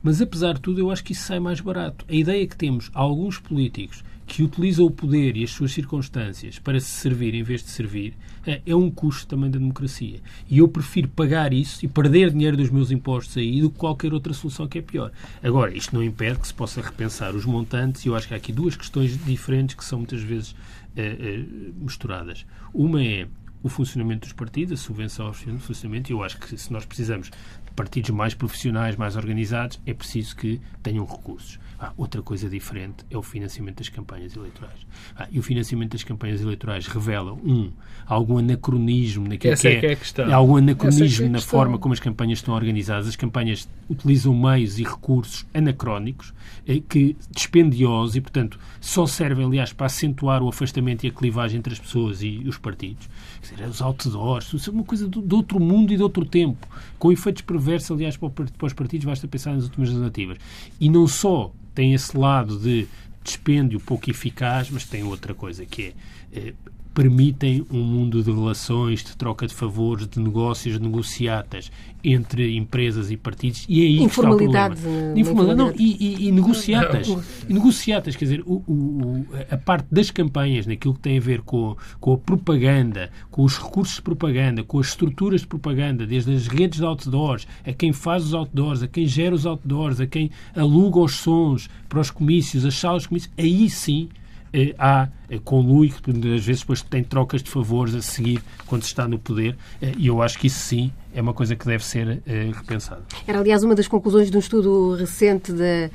Mas, 0.02 0.22
apesar 0.22 0.54
de 0.54 0.62
tudo, 0.62 0.80
eu 0.80 0.90
acho 0.90 1.04
que 1.04 1.14
isso 1.14 1.24
sai 1.24 1.40
mais 1.40 1.60
barato. 1.60 2.06
A 2.08 2.14
ideia 2.14 2.44
é 2.44 2.48
que 2.48 2.56
temos 2.56 2.90
alguns 2.94 3.38
políticos 3.38 4.04
que 4.32 4.44
utiliza 4.44 4.82
o 4.82 4.90
poder 4.90 5.36
e 5.36 5.44
as 5.44 5.52
suas 5.52 5.74
circunstâncias 5.74 6.58
para 6.58 6.80
se 6.80 6.88
servir 6.88 7.36
em 7.36 7.44
vez 7.44 7.62
de 7.62 7.70
servir, 7.70 8.14
é, 8.48 8.62
é 8.66 8.74
um 8.74 8.90
custo 8.90 9.28
também 9.28 9.52
da 9.52 9.60
democracia. 9.60 10.22
E 10.50 10.60
eu 10.60 10.70
prefiro 10.70 11.10
pagar 11.10 11.52
isso 11.52 11.84
e 11.84 11.88
perder 11.90 12.32
dinheiro 12.32 12.56
dos 12.56 12.70
meus 12.70 12.92
impostos 12.92 13.36
aí 13.36 13.60
do 13.60 13.70
que 13.70 13.78
qualquer 13.78 14.14
outra 14.14 14.32
solução 14.32 14.70
que 14.70 14.78
é 14.78 14.82
pior. 14.82 15.12
Agora, 15.44 15.76
isto 15.76 15.94
não 15.94 16.02
impede 16.02 16.40
que 16.40 16.48
se 16.48 16.54
possa 16.54 16.82
repensar 16.82 17.36
os 17.36 17.44
montantes 17.44 18.06
e 18.06 18.08
eu 18.08 18.16
acho 18.16 18.30
que 18.30 18.34
há 18.34 18.38
aqui 18.38 18.54
duas 18.54 18.78
questões 18.78 19.22
diferentes 19.22 19.76
que 19.76 19.84
são 19.84 20.00
muitas 20.00 20.22
vezes 20.22 20.56
é, 20.96 21.08
é, 21.08 21.46
misturadas. 21.76 22.46
Uma 22.74 23.04
é 23.04 23.28
o 23.64 23.70
funcionamento 23.70 24.22
dos 24.22 24.34
partidos, 24.34 24.80
a 24.80 24.84
subvenção 24.84 25.28
ao 25.28 25.34
funcionamento, 25.34 26.12
e 26.12 26.14
eu 26.14 26.24
acho 26.24 26.38
que 26.40 26.58
se 26.58 26.72
nós 26.72 26.86
precisamos 26.86 27.30
de 27.30 27.72
partidos 27.76 28.10
mais 28.10 28.34
profissionais, 28.34 28.96
mais 28.96 29.16
organizados, 29.16 29.80
é 29.86 29.94
preciso 29.94 30.36
que 30.36 30.60
tenham 30.82 31.06
recursos. 31.06 31.60
Ah, 31.80 31.94
outra 31.98 32.22
coisa 32.22 32.48
diferente 32.48 33.04
é 33.10 33.18
o 33.18 33.24
financiamento 33.24 33.78
das 33.78 33.90
campanhas 33.90 34.36
eleitorais. 34.36 34.86
Ah, 35.16 35.28
e 35.32 35.40
o 35.40 35.44
financiamento 35.44 35.94
das 35.94 36.04
campanhas 36.04 36.40
eleitorais 36.40 36.86
revela, 36.86 37.34
um, 37.34 37.72
algum 38.06 38.38
anacronismo 38.38 39.28
naquilo 39.28 39.54
Essa 39.54 39.68
que 39.68 39.76
é, 39.76 39.80
que 39.80 39.86
é, 39.88 39.90
é 39.90 39.94
a 39.94 39.96
questão. 39.96 40.34
algum 40.34 40.58
anacronismo 40.58 41.26
é, 41.26 41.28
é 41.28 41.32
na 41.32 41.42
forma 41.42 41.80
como 41.80 41.94
as 41.94 42.00
campanhas 42.00 42.38
estão 42.38 42.54
organizadas. 42.54 43.08
As 43.08 43.16
campanhas 43.16 43.68
utilizam 43.90 44.36
meios 44.36 44.78
e 44.78 44.84
recursos 44.84 45.46
anacrónicos, 45.56 46.34
eh, 46.68 46.82
que 46.88 47.16
dispendiosos 47.32 48.16
e, 48.16 48.22
portanto, 48.22 48.60
só 48.80 49.08
servem, 49.08 49.46
aliás, 49.46 49.74
para 49.74 49.88
acentuar 49.88 50.44
o 50.44 50.50
afastamento 50.50 51.04
e 51.04 51.08
a 51.08 51.12
clivagem 51.12 51.58
entre 51.58 51.74
as 51.74 51.80
pessoas 51.80 52.22
e 52.22 52.44
os 52.46 52.60
partidos. 52.60 53.10
Dizer, 53.52 53.68
os 53.68 53.82
outdoors, 53.82 54.68
é 54.68 54.72
uma 54.72 54.84
coisa 54.84 55.08
de 55.08 55.36
outro 55.36 55.60
mundo 55.60 55.92
e 55.94 55.98
de 55.98 56.04
outro 56.04 56.26
tempo, 56.26 56.68
com 56.98 57.12
efeitos 57.12 57.42
perversos, 57.42 57.92
aliás, 57.92 58.18
para 58.18 58.66
os 58.66 58.74
partidos, 58.74 59.06
basta 59.06 59.28
pensar 59.28 59.54
nas 59.54 59.66
últimas 59.66 59.90
legislativas. 59.90 60.38
E 60.80 60.90
não 60.90 61.08
só 61.08 61.54
tem 61.76 61.94
esse 61.94 62.18
lado 62.18 62.58
de 62.58 62.88
dispêndio 63.24 63.80
pouco 63.80 64.10
eficaz, 64.10 64.70
mas 64.70 64.86
tem 64.86 65.04
outra 65.04 65.34
coisa 65.34 65.66
que 65.66 65.94
é 66.34 66.50
eh, 66.50 66.54
permitem 66.94 67.66
um 67.72 67.82
mundo 67.84 68.22
de 68.22 68.32
relações, 68.32 69.04
de 69.04 69.16
troca 69.16 69.48
de 69.48 69.54
favores, 69.54 70.08
de 70.08 70.20
negócios, 70.20 70.78
de 70.78 70.82
negociatas 70.82 71.72
entre 72.04 72.58
empresas 72.58 73.12
e 73.12 73.18
partidos 73.18 73.66
e 73.70 73.82
é 73.82 73.84
aí 73.84 74.04
informalidade, 74.04 74.76
que 74.76 74.80
está 74.80 74.90
o 74.90 74.94
problema. 74.94 75.20
Informalidade, 75.20 75.58
não, 75.58 75.74
e, 75.78 75.98
e, 76.00 76.28
e 76.28 76.32
negociatas. 76.32 77.08
E 77.48 77.54
negociatas, 77.54 78.16
quer 78.16 78.26
dizer, 78.26 78.42
o, 78.46 78.56
o, 78.68 79.26
a 79.50 79.58
parte 79.58 79.88
das 79.92 80.10
campanhas, 80.10 80.66
naquilo 80.66 80.94
que 80.96 81.00
tem 81.00 81.18
a 81.18 81.22
ver 81.22 81.42
com, 81.42 81.76
com 82.00 82.14
a 82.14 82.18
propaganda, 82.18 83.12
com 83.30 83.44
os 83.44 83.58
recursos 83.58 83.96
de 83.96 84.02
propaganda, 84.02 84.64
com 84.64 84.80
as 84.80 84.88
estruturas 84.88 85.42
de 85.42 85.48
propaganda, 85.48 86.06
desde 86.06 86.34
as 86.34 86.48
redes 86.48 86.80
de 86.80 86.86
outdoors, 86.86 87.48
a 87.66 87.72
quem 87.72 87.94
faz 87.94 88.26
os 88.26 88.34
outdoors, 88.34 88.82
a 88.82 88.88
quem 88.88 89.06
gera 89.06 89.36
os 89.36 89.46
outdoors, 89.46 90.02
a 90.02 90.08
quem 90.08 90.32
aluga 90.56 91.00
os 91.00 91.18
sons 91.18 91.70
para 91.88 92.00
os 92.00 92.10
comícios, 92.10 92.66
as 92.66 92.76
salas 92.76 93.04
de 93.04 93.10
comícios, 93.10 93.34
aí 93.38 93.70
sim 93.70 94.10
eh, 94.54 94.76
há 94.78 95.04
eh, 95.04 95.21
conluio, 95.40 95.92
que 95.92 96.12
às 96.12 96.46
vezes 96.46 96.62
depois 96.62 96.82
tem 96.82 97.04
trocas 97.04 97.42
de 97.42 97.50
favores 97.50 97.96
a 97.96 98.02
seguir 98.02 98.42
quando 98.66 98.84
se 98.84 98.90
está 98.90 99.08
no 99.08 99.18
poder, 99.18 99.56
eh, 99.82 99.94
e 99.98 100.08
eu 100.08 100.22
acho 100.22 100.38
que 100.38 100.48
isso 100.48 100.60
sim 100.60 100.92
é 101.14 101.22
uma 101.22 101.34
coisa 101.34 101.56
que 101.56 101.66
deve 101.66 101.84
ser 101.84 102.22
repensada. 102.54 103.02
Era, 103.28 103.40
aliás, 103.40 103.64
uma 103.64 103.76
das 103.76 103.88
conclusões 103.88 104.32
de 104.32 104.38
um 104.38 104.40
estudo 104.40 104.96
recente 104.96 105.52
de, 105.52 105.90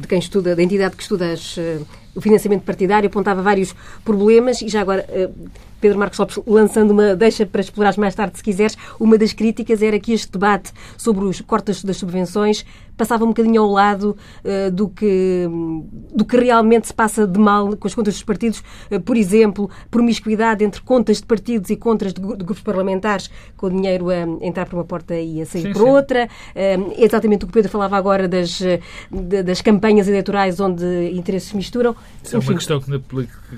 de 0.00 0.06
quem 0.06 0.18
estuda, 0.18 0.54
da 0.54 0.62
entidade 0.62 0.94
que 0.94 1.02
estuda 1.02 1.32
as, 1.32 1.56
o 2.14 2.20
financiamento 2.20 2.62
partidário, 2.62 3.06
apontava 3.06 3.40
vários 3.40 3.74
problemas 4.04 4.60
e 4.60 4.68
já 4.68 4.82
agora 4.82 5.06
Pedro 5.80 5.98
Marcos 5.98 6.18
Lopes 6.18 6.38
lançando 6.46 6.90
uma, 6.92 7.16
deixa 7.16 7.44
para 7.46 7.60
explorar 7.60 7.96
mais 7.98 8.14
tarde 8.14 8.36
se 8.36 8.42
quiseres, 8.42 8.76
uma 9.00 9.18
das 9.18 9.32
críticas 9.32 9.82
era 9.82 9.98
que 9.98 10.12
este 10.12 10.32
debate 10.32 10.72
sobre 10.96 11.24
os 11.24 11.40
cortes 11.40 11.82
das 11.82 11.96
subvenções 11.96 12.64
passava 12.96 13.24
um 13.24 13.28
bocadinho 13.28 13.60
ao 13.60 13.70
lado 13.70 14.16
do, 14.72 14.88
que, 14.88 15.48
do 16.14 16.24
que 16.24 16.36
realmente 16.36 16.86
se 16.86 16.94
passa 16.94 17.26
de 17.26 17.38
mal 17.38 17.76
com 17.76 17.86
as 17.86 17.94
contas 17.94 18.14
dos 18.14 18.22
partidos. 18.22 18.53
Uh, 18.90 19.00
por 19.00 19.16
exemplo, 19.16 19.70
promiscuidade 19.90 20.64
entre 20.64 20.80
contas 20.82 21.18
de 21.18 21.26
partidos 21.26 21.70
e 21.70 21.76
contas 21.76 22.12
de, 22.12 22.20
grupos 22.20 22.60
parlamentares, 22.60 23.30
com 23.56 23.66
o 23.66 23.70
dinheiro 23.70 24.10
a 24.10 24.20
entrar 24.44 24.66
por 24.66 24.76
uma 24.76 24.84
porta 24.84 25.14
e 25.18 25.40
a 25.40 25.46
sair 25.46 25.62
sim, 25.62 25.72
por 25.72 25.82
sim. 25.82 25.88
outra. 25.88 26.28
Uh, 26.54 26.94
exatamente 26.98 27.44
o 27.44 27.46
que 27.46 27.52
o 27.52 27.54
Pedro 27.54 27.70
falava 27.70 27.96
agora 27.96 28.28
das, 28.28 28.60
de, 29.10 29.42
das 29.42 29.60
campanhas 29.60 30.08
eleitorais 30.08 30.60
onde 30.60 31.10
interesses 31.12 31.50
se 31.50 31.56
misturam. 31.56 31.96
Isso 32.22 32.36
é 32.36 32.38
uma 32.38 32.54
questão 32.54 32.80
que 32.80 32.90
na, 32.90 33.00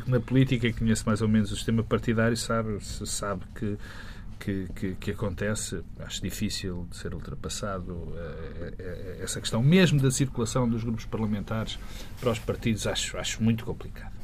na 0.06 0.20
política, 0.20 0.70
que 0.70 0.78
conhece 0.78 1.04
mais 1.06 1.20
ou 1.22 1.28
menos 1.28 1.52
o 1.52 1.56
sistema 1.56 1.82
partidário, 1.82 2.36
sabe, 2.36 2.78
sabe 2.80 3.42
que, 3.54 3.76
que, 4.38 4.68
que, 4.74 4.94
que, 4.94 5.10
acontece. 5.10 5.80
Acho 6.00 6.22
difícil 6.22 6.86
de 6.90 6.96
ser 6.96 7.14
ultrapassado 7.14 8.12
essa 9.20 9.40
questão, 9.40 9.62
mesmo 9.62 10.00
da 10.00 10.10
circulação 10.10 10.68
dos 10.68 10.84
grupos 10.84 11.04
parlamentares 11.04 11.78
para 12.20 12.30
os 12.30 12.38
partidos, 12.38 12.86
acho, 12.86 13.16
acho 13.16 13.42
muito 13.42 13.64
complicado. 13.64 14.15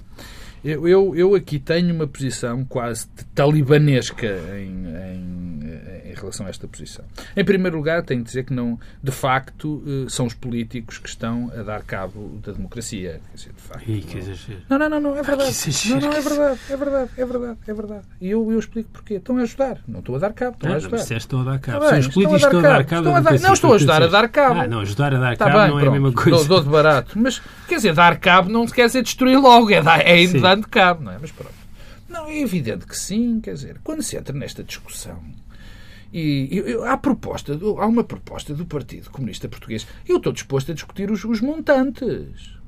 Eu, 0.65 0.87
eu, 0.87 1.17
eu, 1.17 1.35
aqui 1.35 1.59
tenho 1.59 1.93
uma 1.93 2.07
posição 2.07 2.65
quase 2.65 3.09
talibanesca 3.35 4.29
em, 4.57 4.87
em, 4.87 6.11
em, 6.11 6.15
relação 6.15 6.47
a 6.47 6.51
esta 6.51 6.69
posição. 6.69 7.05
Em 7.37 7.45
primeiro 7.45 7.77
lugar, 7.77 8.05
tenho 8.05 8.21
de 8.21 8.27
dizer 8.27 8.45
que 8.45 8.53
não, 8.53 8.79
de 9.03 9.11
facto, 9.11 9.83
eh, 9.85 10.09
são 10.09 10.25
os 10.25 10.35
políticos 10.35 10.99
que 10.99 11.09
estão 11.09 11.51
a 11.59 11.65
dar 11.65 11.83
cabo 11.83 12.39
da 12.45 12.53
democracia. 12.53 13.21
Quer 13.31 13.37
dizer, 13.37 13.53
de 13.55 13.61
facto, 13.63 13.91
Ih, 13.91 14.01
que 14.03 14.19
exagero. 14.19 14.61
Não, 14.69 14.79
não, 14.79 14.89
não, 14.89 15.01
não, 15.01 15.17
é 15.17 15.23
verdade. 15.23 15.51
Não, 15.89 16.01
não, 16.01 16.13
é 16.13 16.21
verdade, 16.21 16.61
é 16.71 16.77
verdade, 16.77 17.11
é 17.17 17.25
verdade, 17.25 17.59
é 17.67 17.75
verdade. 17.75 18.05
E 18.21 18.31
eu, 18.31 18.53
eu 18.53 18.59
explico 18.59 18.91
porquê. 18.93 19.15
Estão 19.15 19.39
a 19.39 19.43
ajudar. 19.43 19.79
Não 19.89 19.99
estou 19.99 20.15
a 20.15 20.19
dar 20.19 20.33
cabo, 20.33 20.55
estão 20.55 20.71
ah, 20.71 20.75
a 20.75 20.77
ajudar. 20.77 20.97
Não, 20.97 21.17
estão 21.17 21.41
a 21.41 21.45
dar 21.45 21.59
cabo. 21.59 21.81
Tá 21.81 21.89
são 21.89 21.99
os 21.99 22.07
políticos 22.09 22.43
estão 22.43 22.59
a 22.59 22.63
dar 22.63 22.85
cabo. 22.85 23.09
Estão 23.09 23.17
a 23.17 23.21
dar, 23.21 23.41
não, 23.41 23.53
estou 23.53 23.73
a 23.73 23.75
ajudar 23.75 24.03
a 24.03 24.07
dar 24.07 24.29
cabo. 24.29 24.61
Ah, 24.61 24.69
não, 24.69 24.81
ajudar 24.81 25.15
a 25.15 25.19
dar 25.19 25.37
tá 25.37 25.47
cabo 25.47 25.59
bem, 25.59 25.71
não 25.71 25.79
é 25.79 25.83
pronto, 25.83 25.89
a 25.89 26.01
mesma 26.01 26.13
coisa. 26.13 26.39
Dou, 26.39 26.47
dou 26.47 26.63
de 26.63 26.69
barato. 26.69 27.19
Mas, 27.19 27.43
quer 27.67 27.77
dizer, 27.77 27.95
dar 27.95 28.17
cabo 28.21 28.49
não 28.49 28.65
quer 28.67 28.87
dizer 28.87 29.03
destruir 29.03 29.39
logo, 29.39 29.73
é, 29.73 29.83
dar, 29.83 30.07
é 30.07 30.23
ir 30.23 30.29
dando 30.55 30.69
cabo, 30.69 31.05
não 31.05 31.13
é? 31.13 31.19
Mas 31.21 31.31
pronto. 31.31 31.55
Não, 32.09 32.27
é 32.27 32.41
evidente 32.41 32.87
que 32.87 32.97
sim, 32.97 33.41
quer 33.41 33.55
dizer, 33.55 33.81
quando 33.83 34.03
se 34.03 34.17
entra 34.17 34.37
nesta 34.37 34.63
discussão 34.63 35.23
e, 36.13 36.49
e 36.53 36.75
há, 36.85 36.97
proposta, 36.97 37.59
há 37.79 37.87
uma 37.87 38.05
proposta 38.05 38.53
do 38.53 38.67
Partido 38.67 39.11
Comunista 39.11 39.49
Português. 39.49 39.87
Eu 40.07 40.19
estou 40.19 40.33
disposto 40.33 40.71
a 40.71 40.75
discutir 40.75 41.11
os, 41.11 41.25
os 41.25 41.41
montantes 41.41 42.61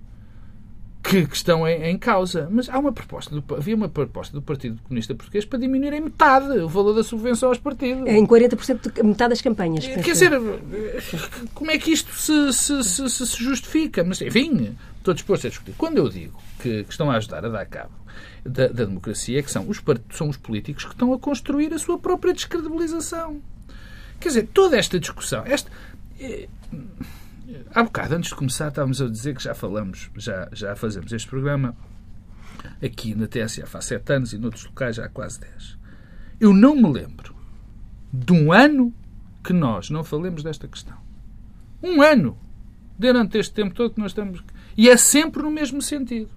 que, 1.02 1.26
que 1.26 1.36
estão 1.36 1.68
em, 1.68 1.90
em, 1.90 1.98
causa. 1.98 2.48
Mas 2.50 2.70
há 2.70 2.78
uma 2.78 2.90
proposta 2.90 3.38
do, 3.38 3.54
havia 3.54 3.76
uma 3.76 3.88
proposta 3.88 4.32
do 4.32 4.40
Partido 4.40 4.80
Comunista 4.84 5.14
Português 5.14 5.44
para 5.44 5.58
diminuir 5.58 5.92
em 5.92 6.00
metade 6.00 6.58
o 6.58 6.68
valor 6.68 6.94
da 6.94 7.04
subvenção 7.04 7.50
aos 7.50 7.58
partidos. 7.58 8.08
Em 8.08 8.26
40% 8.26 8.92
de 8.94 9.02
metade 9.02 9.30
das 9.30 9.42
campanhas. 9.42 9.86
Quer 9.86 10.00
dizer, 10.00 10.32
como 11.52 11.70
é 11.70 11.76
que 11.76 11.92
isto 11.92 12.14
se, 12.14 12.50
se, 12.54 12.82
se, 12.82 13.26
se 13.26 13.44
justifica? 13.44 14.02
Mas, 14.02 14.22
enfim, 14.22 14.74
estou 15.04 15.14
disposto 15.14 15.46
a 15.46 15.50
discutir. 15.50 15.74
Quando 15.76 15.98
eu 15.98 16.08
digo 16.08 16.40
que, 16.58 16.82
que 16.84 16.90
estão 16.90 17.10
a 17.10 17.16
ajudar 17.16 17.44
a 17.44 17.48
dar 17.50 17.66
cabo 17.66 17.92
da, 18.42 18.68
da 18.68 18.84
democracia 18.84 19.38
é 19.38 19.42
que 19.42 19.50
são 19.50 19.68
os, 19.68 19.82
são 20.10 20.28
os 20.28 20.38
políticos 20.38 20.84
que 20.84 20.92
estão 20.92 21.12
a 21.12 21.18
construir 21.18 21.72
a 21.74 21.78
sua 21.78 21.98
própria 21.98 22.32
descredibilização. 22.32 23.42
Quer 24.18 24.28
dizer, 24.28 24.48
toda 24.54 24.78
esta 24.78 24.98
discussão, 24.98 25.44
esta, 25.44 25.70
é, 26.18 26.48
há 27.74 27.82
bocado, 27.82 28.14
antes 28.14 28.30
de 28.30 28.36
começar, 28.36 28.68
estávamos 28.68 29.02
a 29.02 29.08
dizer 29.08 29.36
que 29.36 29.42
já 29.42 29.54
falamos, 29.54 30.10
já, 30.16 30.48
já 30.52 30.74
fazemos 30.74 31.12
este 31.12 31.28
programa 31.28 31.76
aqui 32.82 33.14
na 33.14 33.26
TSF 33.26 33.76
há 33.76 33.80
sete 33.82 34.12
anos 34.12 34.32
e 34.32 34.38
noutros 34.38 34.64
locais 34.64 34.96
já 34.96 35.04
há 35.04 35.08
quase 35.08 35.40
dez. 35.40 35.76
Eu 36.40 36.54
não 36.54 36.74
me 36.74 36.90
lembro 36.90 37.34
de 38.10 38.32
um 38.32 38.52
ano 38.52 38.94
que 39.42 39.52
nós 39.52 39.90
não 39.90 40.02
falemos 40.02 40.42
desta 40.42 40.66
questão. 40.66 40.96
Um 41.82 42.00
ano 42.00 42.38
durante 42.98 43.38
este 43.38 43.52
tempo 43.52 43.74
todo 43.74 43.94
que 43.94 44.00
nós 44.00 44.12
estamos. 44.12 44.42
E 44.76 44.88
é 44.88 44.96
sempre 44.96 45.42
no 45.42 45.50
mesmo 45.50 45.80
sentido. 45.80 46.30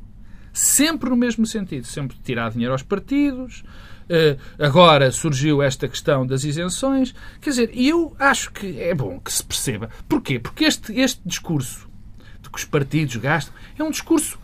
Sempre 0.53 1.09
no 1.09 1.15
mesmo 1.15 1.45
sentido. 1.45 1.85
Sempre 1.85 2.17
tirar 2.23 2.51
dinheiro 2.51 2.73
aos 2.73 2.83
partidos. 2.83 3.63
Uh, 4.09 4.39
agora 4.57 5.11
surgiu 5.11 5.61
esta 5.61 5.87
questão 5.87 6.25
das 6.25 6.43
isenções. 6.43 7.13
Quer 7.41 7.49
dizer, 7.49 7.71
eu 7.73 8.15
acho 8.17 8.51
que 8.51 8.79
é 8.79 8.93
bom 8.93 9.19
que 9.19 9.31
se 9.31 9.43
perceba. 9.43 9.89
Porquê? 10.07 10.39
Porque 10.39 10.65
este, 10.65 10.93
este 10.99 11.21
discurso 11.25 11.89
de 12.41 12.49
que 12.49 12.57
os 12.57 12.65
partidos 12.65 13.17
gastam 13.17 13.53
é 13.77 13.83
um 13.83 13.91
discurso 13.91 14.39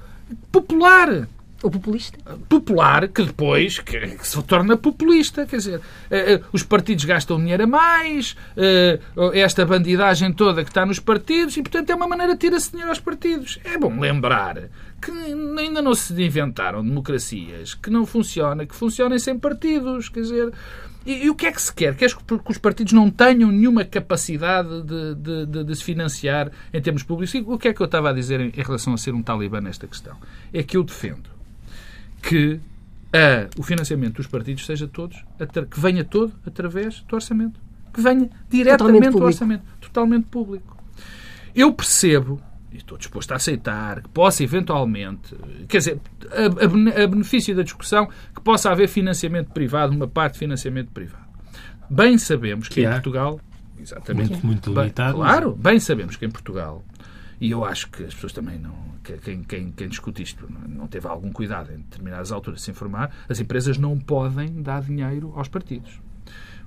popular. 0.51 1.27
Ou 1.63 1.71
populista? 1.71 2.19
Popular, 2.49 3.07
que 3.07 3.23
depois 3.23 3.79
que, 3.79 3.97
que 3.97 4.27
se 4.27 4.43
torna 4.43 4.75
populista. 4.75 5.45
Quer 5.45 5.57
dizer, 5.57 5.77
uh, 5.77 5.79
uh, 5.79 6.45
os 6.51 6.61
partidos 6.61 7.05
gastam 7.05 7.39
dinheiro 7.39 7.63
a 7.63 7.67
mais, 7.67 8.35
uh, 8.57 9.31
esta 9.33 9.65
bandidagem 9.65 10.33
toda 10.33 10.61
que 10.61 10.69
está 10.69 10.85
nos 10.85 10.99
partidos, 10.99 11.55
e 11.55 11.61
portanto 11.61 11.89
é 11.89 11.95
uma 11.95 12.05
maneira 12.05 12.33
de 12.33 12.39
tirar-se 12.39 12.69
dinheiro 12.69 12.89
aos 12.89 12.99
partidos. 12.99 13.59
É 13.63 13.77
bom 13.77 13.97
lembrar 13.97 14.69
que 15.01 15.09
ainda 15.11 15.81
não 15.81 15.95
se 15.95 16.13
inventaram 16.21 16.83
democracias 16.83 17.73
que 17.73 17.89
não 17.89 18.05
funcionam, 18.05 18.65
que 18.65 18.75
funcionem 18.75 19.17
sem 19.17 19.39
partidos. 19.39 20.09
Quer 20.09 20.21
dizer, 20.21 20.53
e, 21.05 21.25
e, 21.25 21.29
o 21.29 21.35
que 21.35 21.45
é 21.45 21.51
que 21.51 21.61
se 21.61 21.73
quer? 21.73 21.95
Quer 21.95 22.09
que 22.09 22.51
os 22.51 22.57
partidos 22.57 22.91
não 22.91 23.09
tenham 23.09 23.51
nenhuma 23.51 23.85
capacidade 23.85 24.81
de, 24.83 25.15
de, 25.15 25.45
de, 25.45 25.63
de, 25.63 25.75
se 25.75 25.83
financiar 25.83 26.51
em 26.73 26.81
termos 26.81 27.03
públicos? 27.03 27.33
E 27.33 27.39
o 27.39 27.57
que 27.57 27.69
é 27.69 27.73
que 27.73 27.81
eu 27.81 27.85
estava 27.85 28.09
a 28.09 28.13
dizer 28.13 28.41
em, 28.41 28.47
em 28.47 28.61
relação 28.61 28.93
a 28.93 28.97
ser 28.97 29.13
um 29.13 29.23
talibã 29.23 29.61
nesta 29.61 29.87
questão? 29.87 30.17
É 30.53 30.61
que 30.61 30.75
eu 30.75 30.83
defendo 30.83 31.32
que 32.23 32.59
a, 33.11 33.49
o 33.59 33.63
financiamento 33.63 34.15
dos 34.15 34.27
partidos 34.27 34.65
seja 34.65 34.87
todos, 34.87 35.23
que 35.69 35.79
venha 35.79 36.03
todo 36.03 36.33
através 36.47 37.01
do 37.01 37.13
orçamento. 37.13 37.59
Que 37.93 38.01
venha 38.01 38.29
diretamente 38.49 39.11
do 39.11 39.23
orçamento. 39.23 39.63
Totalmente 39.79 40.25
público. 40.25 40.75
Eu 41.53 41.71
percebo, 41.71 42.41
e 42.71 42.77
estou 42.77 42.97
disposto 42.97 43.31
a 43.33 43.35
aceitar, 43.35 44.01
que 44.01 44.09
possa 44.09 44.43
eventualmente, 44.43 45.35
quer 45.67 45.77
dizer, 45.77 45.99
a, 46.31 47.01
a, 47.01 47.03
a 47.03 47.07
benefício 47.07 47.55
da 47.55 47.61
discussão, 47.61 48.07
que 48.33 48.41
possa 48.41 48.71
haver 48.71 48.87
financiamento 48.87 49.51
privado, 49.51 49.93
uma 49.93 50.07
parte 50.07 50.33
de 50.33 50.39
financiamento 50.39 50.89
privado. 50.89 51.27
Bem 51.87 52.17
sabemos 52.17 52.67
que, 52.67 52.75
que 52.75 52.87
em 52.87 52.89
Portugal. 52.89 53.39
Exatamente. 53.77 54.31
Muito, 54.31 54.45
muito 54.47 54.73
limitado. 54.73 55.17
Claro, 55.17 55.53
bem 55.53 55.79
sabemos 55.79 56.15
que 56.15 56.25
em 56.25 56.31
Portugal 56.31 56.83
e 57.43 57.51
eu 57.51 57.65
acho 57.65 57.89
que 57.89 58.05
as 58.05 58.13
pessoas 58.13 58.31
também 58.31 58.57
não. 58.57 58.73
Quem, 59.03 59.43
quem, 59.43 59.69
quem 59.69 59.89
discute 59.89 60.23
isto 60.23 60.47
não 60.65 60.87
teve 60.87 61.05
algum 61.09 61.29
cuidado 61.29 61.73
em 61.73 61.75
determinadas 61.75 62.31
alturas 62.31 62.61
de 62.61 62.63
se 62.63 62.71
informar. 62.71 63.13
As 63.27 63.37
empresas 63.37 63.77
não 63.77 63.99
podem 63.99 64.61
dar 64.61 64.81
dinheiro 64.81 65.33
aos 65.35 65.49
partidos. 65.49 65.99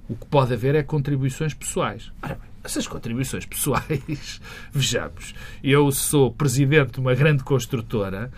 O 0.07 0.14
que 0.14 0.27
pode 0.27 0.53
haver 0.53 0.74
é 0.74 0.83
contribuições 0.83 1.55
pessoais. 1.55 2.12
Ora 2.20 2.35
bem, 2.35 2.51
essas 2.62 2.87
contribuições 2.87 3.47
pessoais, 3.47 4.39
vejamos, 4.70 5.35
eu 5.64 5.91
sou 5.91 6.31
presidente 6.31 6.93
de 6.93 7.01
uma 7.01 7.14
grande 7.14 7.43
construtora 7.43 8.31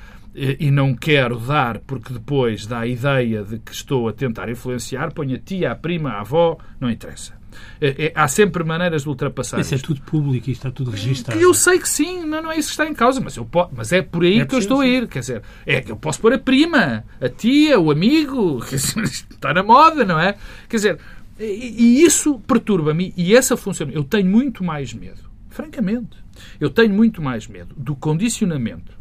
e 0.60 0.70
não 0.70 0.94
quero 0.94 1.38
dar 1.38 1.78
porque 1.80 2.12
depois 2.12 2.66
dá 2.66 2.80
a 2.80 2.86
ideia 2.86 3.42
de 3.42 3.58
que 3.58 3.72
estou 3.72 4.08
a 4.08 4.12
tentar 4.12 4.48
influenciar, 4.48 5.12
ponho 5.12 5.34
a 5.34 5.38
tia, 5.38 5.72
a 5.72 5.74
prima, 5.74 6.10
a 6.10 6.20
avó, 6.20 6.58
não 6.80 6.90
interessa. 6.90 7.36
É, 7.80 8.06
é, 8.06 8.12
há 8.14 8.28
sempre 8.28 8.62
maneiras 8.62 9.02
de 9.02 9.08
ultrapassar. 9.08 9.58
Isso 9.60 9.74
é 9.74 9.78
tudo 9.78 10.00
público 10.02 10.48
e 10.48 10.52
está 10.52 10.70
tudo 10.70 10.90
registado. 10.90 11.38
Eu 11.38 11.54
sei 11.54 11.78
que 11.78 11.88
sim, 11.88 12.24
não, 12.24 12.42
não 12.42 12.52
é 12.52 12.58
isso 12.58 12.68
que 12.68 12.72
está 12.72 12.86
em 12.86 12.94
causa, 12.94 13.20
mas, 13.20 13.36
eu 13.36 13.44
posso, 13.44 13.70
mas 13.74 13.92
é 13.92 14.02
por 14.02 14.22
aí 14.22 14.40
é 14.40 14.46
que 14.46 14.54
eu 14.54 14.58
estou 14.58 14.80
a 14.80 14.86
ir. 14.86 15.08
Quer 15.08 15.20
dizer, 15.20 15.42
é 15.66 15.80
que 15.80 15.90
eu 15.90 15.96
posso 15.96 16.20
pôr 16.20 16.32
a 16.32 16.38
prima, 16.38 17.04
a 17.20 17.28
tia, 17.28 17.78
o 17.78 17.90
amigo, 17.90 18.64
está 18.70 19.52
na 19.52 19.62
moda, 19.62 20.04
não 20.04 20.20
é? 20.20 20.36
Quer 20.68 20.76
dizer, 20.76 20.98
e, 21.38 21.44
e 21.44 22.04
isso 22.04 22.38
perturba-me 22.40 23.12
e 23.16 23.34
essa 23.34 23.56
funciona. 23.56 23.92
Eu 23.92 24.04
tenho 24.04 24.28
muito 24.28 24.62
mais 24.62 24.92
medo, 24.92 25.22
francamente, 25.48 26.16
eu 26.60 26.70
tenho 26.70 26.92
muito 26.92 27.22
mais 27.22 27.46
medo 27.46 27.74
do 27.76 27.96
condicionamento 27.96 28.97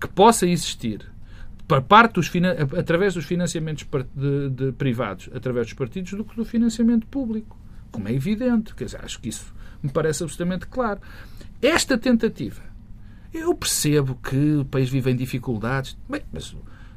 que 0.00 0.08
possa 0.08 0.46
existir 0.46 1.00
para 1.66 1.80
parte 1.80 2.14
dos 2.14 2.30
através 2.78 3.14
dos 3.14 3.24
financiamentos 3.24 3.86
de, 4.14 4.50
de, 4.50 4.72
privados, 4.72 5.28
através 5.34 5.66
dos 5.66 5.74
partidos, 5.74 6.12
do 6.12 6.24
que 6.24 6.36
do 6.36 6.44
financiamento 6.44 7.06
público 7.06 7.58
como 7.90 8.08
é 8.08 8.12
evidente. 8.12 8.74
Quer 8.74 8.84
dizer, 8.84 9.00
acho 9.02 9.20
que 9.20 9.28
isso 9.28 9.54
me 9.82 9.90
parece 9.90 10.22
absolutamente 10.22 10.66
claro. 10.66 11.00
Esta 11.62 11.96
tentativa, 11.96 12.62
eu 13.32 13.54
percebo 13.54 14.16
que 14.16 14.56
o 14.56 14.64
país 14.64 14.90
vive 14.90 15.10
em 15.10 15.16
dificuldades, 15.16 15.96
bem, 16.08 16.22
mas, 16.32 16.54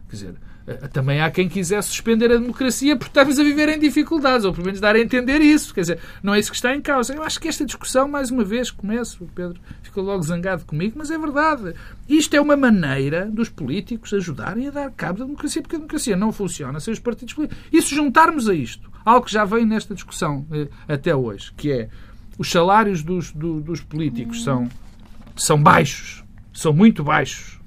quer 0.10 0.16
dizer, 0.16 0.36
eh, 0.68 0.88
também 0.89 1.22
há 1.22 1.32
quem 1.32 1.47
quiser 1.47 1.82
suspender 1.82 2.32
a 2.32 2.38
democracia 2.38 2.95
porque 2.97 3.12
estamos 3.12 3.39
a 3.39 3.43
viver 3.43 3.70
em 3.70 3.80
dificuldades, 3.80 4.45
ou 4.45 4.52
pelo 4.52 4.66
menos 4.66 4.82
dar 4.82 4.95
a 4.95 5.00
entender 5.00 5.39
isso. 5.39 5.74
Quer 5.74 5.82
dizer, 5.82 6.00
não 6.22 6.34
é 6.34 6.39
isso 6.39 6.52
que 6.52 6.58
está 6.58 6.76
em 6.76 6.82
causa. 6.82 7.14
Eu 7.14 7.24
acho 7.24 7.39
que 7.39 7.47
esta 7.47 7.66
discussão, 7.66 8.08
mais 8.08 8.30
uma 8.30 8.43
vez, 8.43 8.70
começo, 8.70 9.28
Pedro 9.34 9.60
ficou 9.90 10.04
logo 10.04 10.24
zangado 10.24 10.66
comigo, 10.66 10.96
mas 10.98 11.12
é 11.12 11.18
verdade. 11.18 11.74
Isto 12.08 12.36
é 12.36 12.42
uma 12.42 12.56
maneira 12.56 13.26
dos 13.26 13.50
políticos 13.50 14.14
ajudarem 14.14 14.68
a 14.68 14.72
dar 14.72 14.92
cabo 14.92 15.20
da 15.20 15.26
democracia, 15.26 15.62
porque 15.62 15.76
a 15.76 15.80
democracia 15.80 16.16
não 16.16 16.32
funciona 16.32 16.80
sem 16.80 16.94
os 16.94 17.00
partidos 17.00 17.34
políticos. 17.34 17.64
E 17.72 17.82
se 17.82 17.96
juntarmos 17.96 18.48
a 18.48 18.54
isto 18.54 18.90
algo 19.04 19.26
que 19.26 19.32
já 19.32 19.46
vem 19.46 19.66
nesta 19.66 19.94
discussão 19.94 20.46
eh, 20.52 20.68
até 20.88 21.16
hoje, 21.16 21.52
que 21.56 21.72
é 21.72 21.90
os 22.38 22.50
salários 22.50 23.04
dos, 23.04 23.32
do, 23.32 23.60
dos 23.60 23.82
políticos 23.82 24.44
são, 24.44 24.70
são 25.36 25.62
baixos, 25.62 26.24
são 26.54 26.72
muito 26.72 27.04
baixos. 27.04 27.60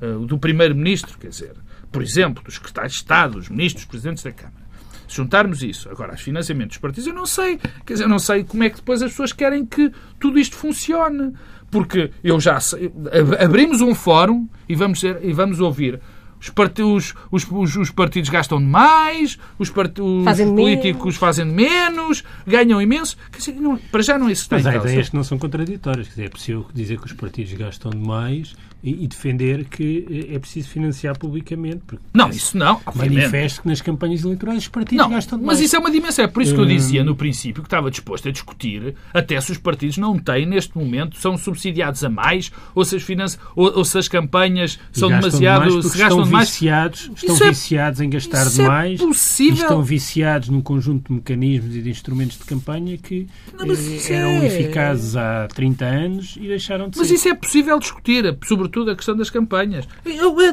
Uh, 0.00 0.24
do 0.24 0.38
Primeiro-Ministro, 0.38 1.18
quer 1.18 1.28
dizer, 1.28 1.54
por 1.92 2.02
exemplo, 2.02 2.42
dos 2.42 2.54
secretários 2.54 2.94
de 2.94 2.98
Estado, 3.00 3.34
dos 3.34 3.50
ministros, 3.50 3.84
dos 3.84 3.90
presidentes 3.90 4.24
da 4.24 4.32
Câmara. 4.32 4.64
Se 5.10 5.16
juntarmos 5.16 5.60
isso 5.60 5.90
agora 5.90 6.12
aos 6.12 6.20
financiamentos 6.20 6.76
dos 6.76 6.80
partidos, 6.80 7.08
eu 7.08 7.12
não 7.12 7.26
sei. 7.26 7.58
Quer 7.84 7.94
dizer, 7.94 8.04
eu 8.04 8.08
não 8.08 8.20
sei 8.20 8.44
como 8.44 8.62
é 8.62 8.70
que 8.70 8.76
depois 8.76 9.02
as 9.02 9.10
pessoas 9.10 9.32
querem 9.32 9.66
que 9.66 9.90
tudo 10.20 10.38
isto 10.38 10.54
funcione. 10.54 11.34
Porque 11.68 12.12
eu 12.22 12.38
já 12.38 12.60
sei, 12.60 12.92
abrimos 13.40 13.80
um 13.80 13.92
fórum 13.92 14.48
e 14.68 14.74
vamos, 14.76 15.00
ser, 15.00 15.18
e 15.22 15.32
vamos 15.32 15.60
ouvir 15.60 16.00
os, 16.40 16.48
partidos, 16.48 17.14
os, 17.30 17.46
os, 17.50 17.76
os, 17.76 17.90
partidos 17.90 18.30
gastam 18.30 18.60
mais, 18.60 19.36
os, 19.58 19.68
part, 19.68 20.00
os 20.00 20.24
fazem 20.24 20.46
políticos 20.54 21.02
menos. 21.02 21.16
fazem 21.16 21.44
menos, 21.44 22.24
ganham 22.46 22.80
imenso. 22.80 23.16
Quer 23.30 23.38
dizer, 23.38 23.54
não, 23.60 23.76
para 23.76 24.02
já 24.02 24.16
não 24.16 24.28
é 24.28 24.32
isso 24.32 24.46
Mas 24.50 24.64
há 24.64 24.76
ideias 24.76 25.08
que 25.08 25.16
não 25.16 25.24
são 25.24 25.38
contraditórias. 25.38 26.06
Quer 26.06 26.14
dizer, 26.14 26.24
é 26.26 26.28
possível 26.28 26.66
dizer 26.72 26.98
que 26.98 27.06
os 27.06 27.12
partidos 27.12 27.52
gastam 27.54 27.90
demais 27.90 28.54
e, 28.82 29.04
e 29.04 29.06
defender 29.06 29.64
que 29.64 30.28
é 30.30 30.38
preciso 30.38 30.68
financiar 30.68 31.18
publicamente. 31.18 31.82
Não, 32.12 32.30
isso 32.30 32.56
não. 32.56 32.80
Manifesto 32.94 33.62
que 33.62 33.68
nas 33.68 33.80
campanhas 33.80 34.24
eleitorais 34.24 34.58
os 34.58 34.68
partidos 34.68 35.04
não, 35.04 35.10
gastam 35.10 35.38
demais. 35.38 35.58
Mas 35.58 35.66
isso 35.66 35.76
é 35.76 35.78
uma 35.78 35.90
dimensão. 35.90 36.24
É 36.24 36.28
por 36.28 36.42
isso 36.42 36.54
que 36.54 36.60
eu 36.60 36.64
hum. 36.64 36.68
dizia 36.68 37.04
no 37.04 37.14
princípio 37.14 37.62
que 37.62 37.66
estava 37.66 37.90
disposto 37.90 38.28
a 38.28 38.32
discutir 38.32 38.94
até 39.12 39.40
se 39.40 39.52
os 39.52 39.58
partidos 39.58 39.98
não 39.98 40.18
têm, 40.18 40.46
neste 40.46 40.76
momento, 40.76 41.18
são 41.18 41.36
subsidiados 41.36 42.02
a 42.02 42.08
mais 42.08 42.50
ou 42.74 42.84
se 42.84 42.96
as, 42.96 43.02
finanças, 43.02 43.38
ou, 43.54 43.78
ou 43.78 43.84
se 43.84 43.98
as 43.98 44.08
campanhas 44.08 44.78
são 44.92 45.08
demasiado. 45.08 45.82
se 45.82 45.98
gastam 45.98 46.22
estão 46.22 46.40
viciados, 46.40 47.10
estão 47.14 47.34
isso 47.34 47.44
é- 47.44 47.48
viciados 47.50 48.00
é, 48.00 48.04
em 48.04 48.10
gastar 48.10 48.46
isso 48.46 48.56
demais 48.56 49.00
é 49.00 49.04
possível. 49.04 49.54
e 49.54 49.60
estão 49.60 49.82
viciados 49.82 50.48
num 50.48 50.60
conjunto 50.60 51.08
de 51.08 51.14
mecanismos 51.14 51.76
e 51.76 51.82
de 51.82 51.90
instrumentos 51.90 52.38
de 52.38 52.44
campanha 52.44 52.96
que 52.96 53.26
não, 53.52 53.66
eh, 53.66 54.12
eram 54.12 54.30
é... 54.30 54.46
eficazes 54.46 55.16
há 55.16 55.48
30 55.48 55.84
anos 55.84 56.36
e 56.36 56.46
deixaram 56.46 56.88
de 56.88 56.98
mas 56.98 57.06
ser. 57.06 57.12
Mas 57.12 57.20
isso 57.20 57.28
é 57.28 57.34
possível 57.34 57.78
discutir, 57.78 58.38
sobretudo 58.46 58.69
a 58.90 58.96
questão 58.96 59.16
das 59.16 59.30
campanhas. 59.30 59.86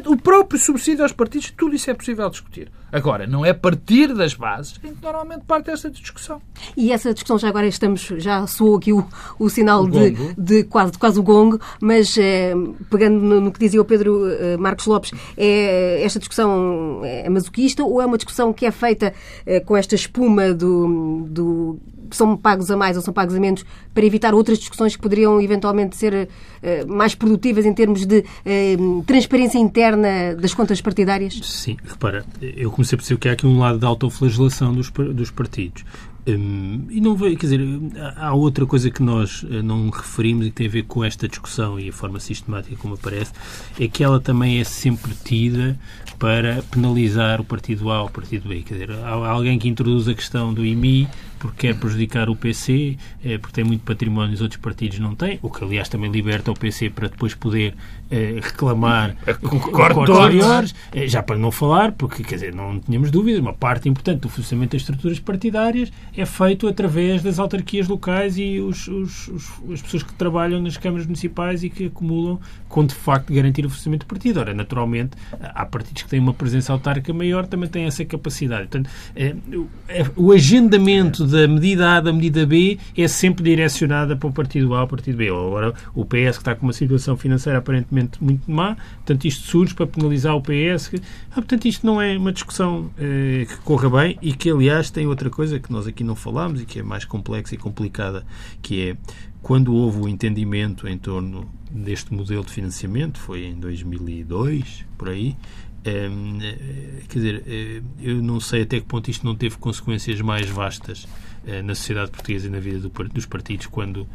O 0.05 0.17
próprio 0.17 0.59
subsídio 0.59 1.03
aos 1.03 1.11
partidos, 1.11 1.51
tudo 1.51 1.75
isso 1.75 1.89
é 1.89 1.93
possível 1.93 2.29
discutir. 2.29 2.69
Agora, 2.91 3.27
não 3.27 3.45
é 3.45 3.49
a 3.49 3.53
partir 3.53 4.13
das 4.13 4.33
bases 4.33 4.79
em 4.83 4.93
que 4.93 5.03
normalmente 5.03 5.43
parte 5.45 5.69
esta 5.69 5.89
discussão. 5.89 6.41
E 6.75 6.91
essa 6.91 7.13
discussão, 7.13 7.37
já 7.37 7.49
agora 7.49 7.67
estamos, 7.67 8.01
já 8.17 8.47
soou 8.47 8.77
aqui 8.77 8.93
o, 8.93 9.05
o 9.37 9.49
sinal 9.49 9.83
o 9.83 9.89
de, 9.89 10.33
de, 10.37 10.63
quase, 10.63 10.91
de 10.93 10.97
quase 10.97 11.19
o 11.19 11.23
gongo, 11.23 11.59
mas 11.81 12.17
é, 12.17 12.53
pegando 12.89 13.19
no, 13.19 13.41
no, 13.41 13.51
que 13.51 13.59
dizia 13.59 13.81
o 13.81 13.85
Pedro 13.85 14.27
eh, 14.29 14.57
Marcos 14.57 14.85
Lopes, 14.85 15.11
é, 15.35 16.01
esta 16.03 16.19
discussão 16.19 17.01
é 17.03 17.29
masoquista 17.29 17.83
ou 17.83 18.01
é 18.01 18.05
uma 18.05 18.17
discussão 18.17 18.53
que 18.53 18.65
é 18.65 18.71
feita 18.71 19.13
é, 19.45 19.59
com 19.59 19.75
esta 19.75 19.95
espuma 19.95 20.53
do, 20.53 21.27
do 21.29 21.79
são 22.09 22.37
pagos 22.37 22.71
a 22.71 22.77
mais 22.77 22.95
ou 22.95 23.03
são 23.03 23.13
pagos 23.13 23.35
a 23.35 23.39
menos 23.39 23.65
para 23.93 24.05
evitar 24.05 24.33
outras 24.33 24.59
discussões 24.59 24.95
que 24.95 25.01
poderiam 25.01 25.41
eventualmente 25.41 25.97
ser 25.97 26.29
mais 26.87 27.13
produtivas 27.13 27.65
em 27.65 27.73
termos 27.73 28.05
de 28.05 28.23
transparência 29.05 29.57
interna 29.57 30.33
das 30.33 30.53
contas 30.53 30.79
partidárias? 30.79 31.37
Sim, 31.43 31.75
repara, 31.83 32.25
eu 32.41 32.71
comecei 32.77 32.95
a 32.95 32.97
perceber 32.97 33.19
que 33.19 33.27
há 33.27 33.31
aqui 33.31 33.47
um 33.47 33.57
lado 33.57 33.79
de 33.79 33.85
autoflagelação 33.85 34.71
dos, 34.71 34.91
dos 34.91 35.31
partidos. 35.31 35.83
Um, 36.27 36.85
e 36.89 36.99
não 36.99 37.15
veio, 37.15 37.37
quer 37.37 37.47
dizer, 37.47 37.61
há 38.17 38.33
outra 38.33 38.65
coisa 38.65 38.91
que 38.91 39.01
nós 39.01 39.45
eh, 39.49 39.61
não 39.61 39.89
referimos 39.89 40.45
e 40.45 40.49
que 40.49 40.57
tem 40.57 40.67
a 40.67 40.69
ver 40.69 40.83
com 40.83 41.01
esta 41.01 41.25
discussão 41.25 41.79
e 41.79 41.87
a 41.87 41.93
forma 41.93 42.19
sistemática 42.19 42.75
como 42.75 42.95
aparece, 42.95 43.31
é 43.79 43.87
que 43.87 44.03
ela 44.03 44.19
também 44.19 44.59
é 44.59 44.63
sempre 44.65 45.13
tida 45.23 45.79
para 46.19 46.61
penalizar 46.63 47.39
o 47.39 47.45
partido 47.45 47.89
A 47.89 48.01
ou 48.01 48.07
o 48.07 48.11
partido 48.11 48.49
B. 48.49 48.61
Quer 48.61 48.73
dizer, 48.73 48.91
há 48.91 49.29
alguém 49.29 49.57
que 49.57 49.69
introduz 49.69 50.05
a 50.09 50.13
questão 50.13 50.53
do 50.53 50.65
IMI 50.65 51.07
porque 51.39 51.67
quer 51.67 51.79
prejudicar 51.79 52.29
o 52.29 52.35
PC, 52.35 52.97
eh, 53.23 53.37
porque 53.37 53.53
tem 53.53 53.63
muito 53.63 53.85
património 53.85 54.31
e 54.31 54.35
os 54.35 54.41
outros 54.41 54.59
partidos 54.59 54.99
não 54.99 55.15
têm, 55.15 55.39
o 55.41 55.49
que 55.49 55.63
aliás 55.63 55.87
também 55.87 56.11
liberta 56.11 56.51
o 56.51 56.59
PC 56.59 56.89
para 56.89 57.07
depois 57.07 57.33
poder 57.33 57.73
reclamar 58.41 59.15
cortes 59.71 60.15
maiores, 60.15 60.75
eh, 60.93 61.07
já 61.07 61.21
para 61.21 61.37
não 61.37 61.51
falar, 61.51 61.91
porque 61.91 62.23
quer 62.23 62.35
dizer, 62.35 62.55
não 62.55 62.79
tínhamos 62.79 63.11
dúvidas, 63.11 63.39
uma 63.39 63.53
parte 63.53 63.89
importante 63.89 64.21
do 64.21 64.29
funcionamento 64.29 64.73
das 64.73 64.81
estruturas 64.81 65.19
partidárias 65.19 65.91
é 66.15 66.25
feito 66.25 66.67
através 66.67 67.21
das 67.21 67.39
autarquias 67.39 67.87
locais 67.87 68.37
e 68.37 68.59
os, 68.59 68.87
os, 68.87 69.27
os, 69.27 69.51
as 69.73 69.81
pessoas 69.81 70.03
que 70.03 70.13
trabalham 70.13 70.61
nas 70.61 70.77
câmaras 70.77 71.05
municipais 71.05 71.63
e 71.63 71.69
que 71.69 71.85
acumulam 71.85 72.39
com 72.67 72.85
de 72.85 72.93
facto 72.95 73.33
garantir 73.33 73.65
o 73.65 73.69
funcionamento 73.69 74.05
do 74.05 74.09
partido. 74.09 74.39
Ora, 74.39 74.53
naturalmente, 74.53 75.11
há 75.41 75.65
partidos 75.65 76.03
que 76.03 76.09
têm 76.09 76.19
uma 76.19 76.33
presença 76.33 76.73
autárquica 76.73 77.13
maior, 77.13 77.45
também 77.45 77.69
têm 77.69 77.85
essa 77.85 78.03
capacidade. 78.05 78.67
Portanto, 78.67 78.89
é, 79.15 79.35
o 80.15 80.31
agendamento 80.31 81.25
da 81.25 81.47
medida 81.47 81.97
A 81.97 82.01
da 82.01 82.13
medida 82.13 82.45
B 82.45 82.77
é 82.97 83.07
sempre 83.07 83.43
direcionada 83.43 84.15
para 84.15 84.27
o 84.27 84.31
partido 84.31 84.73
A 84.73 84.79
ou 84.79 84.85
o 84.85 84.87
partido 84.87 85.17
B. 85.17 85.29
Agora, 85.29 85.73
o 85.93 86.05
PS 86.05 86.37
que 86.37 86.37
está 86.37 86.55
com 86.55 86.65
uma 86.65 86.73
situação 86.73 87.17
financeira 87.17 87.59
aparentemente 87.59 87.96
muito 88.19 88.49
má, 88.49 88.75
portanto, 88.97 89.25
isto 89.25 89.47
surge 89.47 89.73
para 89.73 89.87
penalizar 89.87 90.35
o 90.35 90.41
PS. 90.41 90.91
Ah, 91.31 91.35
portanto, 91.35 91.65
isto 91.65 91.85
não 91.85 92.01
é 92.01 92.17
uma 92.17 92.31
discussão 92.31 92.89
eh, 92.97 93.45
que 93.47 93.57
corra 93.57 93.89
bem 93.89 94.17
e 94.21 94.33
que, 94.33 94.49
aliás, 94.49 94.89
tem 94.89 95.07
outra 95.07 95.29
coisa 95.29 95.59
que 95.59 95.71
nós 95.71 95.87
aqui 95.87 96.03
não 96.03 96.15
falámos 96.15 96.61
e 96.61 96.65
que 96.65 96.79
é 96.79 96.83
mais 96.83 97.05
complexa 97.05 97.55
e 97.55 97.57
complicada, 97.57 98.25
que 98.61 98.89
é 98.89 98.97
quando 99.41 99.73
houve 99.73 100.01
o 100.01 100.07
entendimento 100.07 100.87
em 100.87 100.97
torno 100.97 101.49
deste 101.71 102.13
modelo 102.13 102.43
de 102.43 102.51
financiamento, 102.51 103.19
foi 103.19 103.45
em 103.45 103.55
2002, 103.59 104.85
por 104.97 105.09
aí, 105.09 105.35
é, 105.85 106.09
quer 107.07 107.19
dizer, 107.19 107.43
eh, 107.47 107.81
eu 108.01 108.21
não 108.21 108.39
sei 108.39 108.63
até 108.63 108.79
que 108.79 108.85
ponto 108.85 109.09
isto 109.09 109.25
não 109.25 109.35
teve 109.35 109.57
consequências 109.57 110.19
mais 110.19 110.49
vastas 110.49 111.07
eh, 111.07 111.36
na 111.63 111.73
sociedade 111.75 112.11
portuguesa 112.11 112.47
e 112.47 112.49
na 112.49 112.59
vida 112.59 112.79
do, 112.79 112.89
dos 113.09 113.25
partidos 113.25 113.67
quando 113.67 114.07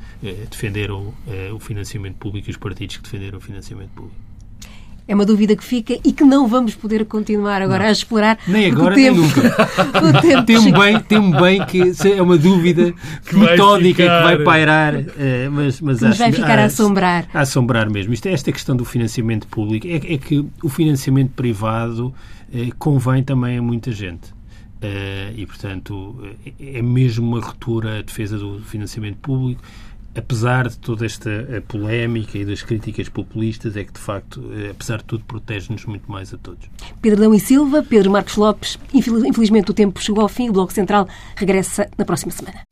defenderam 0.51 1.15
o 1.55 1.59
financiamento 1.59 2.17
público 2.17 2.49
e 2.49 2.53
os 2.53 2.57
partidos 2.57 2.99
que 2.99 3.03
defenderam 3.05 3.39
o 3.39 3.41
financiamento 3.41 3.91
público. 3.91 4.33
É 5.07 5.15
uma 5.15 5.27
dúvida 5.27 5.57
que 5.57 5.65
fica 5.65 5.99
e 6.05 6.13
que 6.13 6.23
não 6.23 6.47
vamos 6.47 6.75
poder 6.75 7.05
continuar 7.05 7.61
agora 7.61 7.81
não. 7.81 7.89
a 7.89 7.93
explorar. 7.93 8.39
Nem 8.47 8.71
agora, 8.71 8.95
nem 8.95 9.11
nunca. 9.11 9.43
Tem-me 10.47 10.73
bem, 10.73 11.01
tem 11.01 11.31
bem 11.33 11.67
que 11.67 11.93
é 12.09 12.23
uma 12.23 12.39
dúvida 12.39 12.95
que 13.27 13.37
metódica 13.37 14.03
que 14.03 14.09
vai 14.09 14.39
pairar. 14.39 14.95
É, 15.19 15.49
mas, 15.51 15.81
mas 15.81 15.99
que 15.99 16.05
nos 16.05 16.19
vai 16.19 16.33
ficar 16.33 16.59
a, 16.59 16.63
a, 16.63 16.65
assombrar. 16.67 17.27
A 17.35 17.41
assombrar 17.41 17.91
mesmo. 17.91 18.13
Isto, 18.13 18.29
esta 18.29 18.53
questão 18.53 18.77
do 18.77 18.85
financiamento 18.85 19.47
público 19.49 19.87
é, 19.89 19.97
é 19.97 20.19
que 20.19 20.47
o 20.63 20.69
financiamento 20.69 21.33
privado 21.33 22.15
é, 22.55 22.69
convém 22.79 23.25
também 23.25 23.59
a 23.59 23.63
muita 23.63 23.91
gente. 23.91 24.33
Uh, 24.83 25.33
e, 25.37 25.47
portanto, 25.47 26.19
é, 26.61 26.79
é 26.79 26.83
mesmo 26.83 27.25
uma 27.25 27.41
ruptura 27.41 28.01
a 28.01 28.03
defesa 28.03 28.37
do 28.37 28.61
financiamento 28.63 29.19
público 29.19 29.63
apesar 30.15 30.69
de 30.69 30.79
toda 30.79 31.07
esta 31.07 31.31
eh, 31.31 31.61
polémica 31.61 32.37
e 32.37 32.45
das 32.45 32.63
críticas 32.63 33.09
populistas, 33.09 33.77
é 33.77 33.85
que 33.85 33.93
de 33.93 33.99
facto, 33.99 34.43
eh, 34.53 34.71
apesar 34.71 34.99
de 34.99 35.05
tudo, 35.05 35.25
protege-nos 35.25 35.85
muito 35.87 36.11
mais 36.11 36.33
a 36.35 36.39
todos. 36.39 36.69
Pedro 37.01 37.21
Dão 37.21 37.35
e 37.35 37.41
Silva, 37.41 37.83
Pedro 37.83 38.11
Marcos 38.11 38.37
Lopes, 38.37 38.79
infelizmente 38.93 39.71
o 39.71 39.75
tempo 39.75 40.03
chegou 40.03 40.23
ao 40.23 40.29
fim, 40.29 40.49
o 40.49 40.53
Bloco 40.53 40.73
Central 40.73 41.09
regressa 41.37 41.89
na 41.97 42.05
próxima 42.05 42.33
semana. 42.33 42.72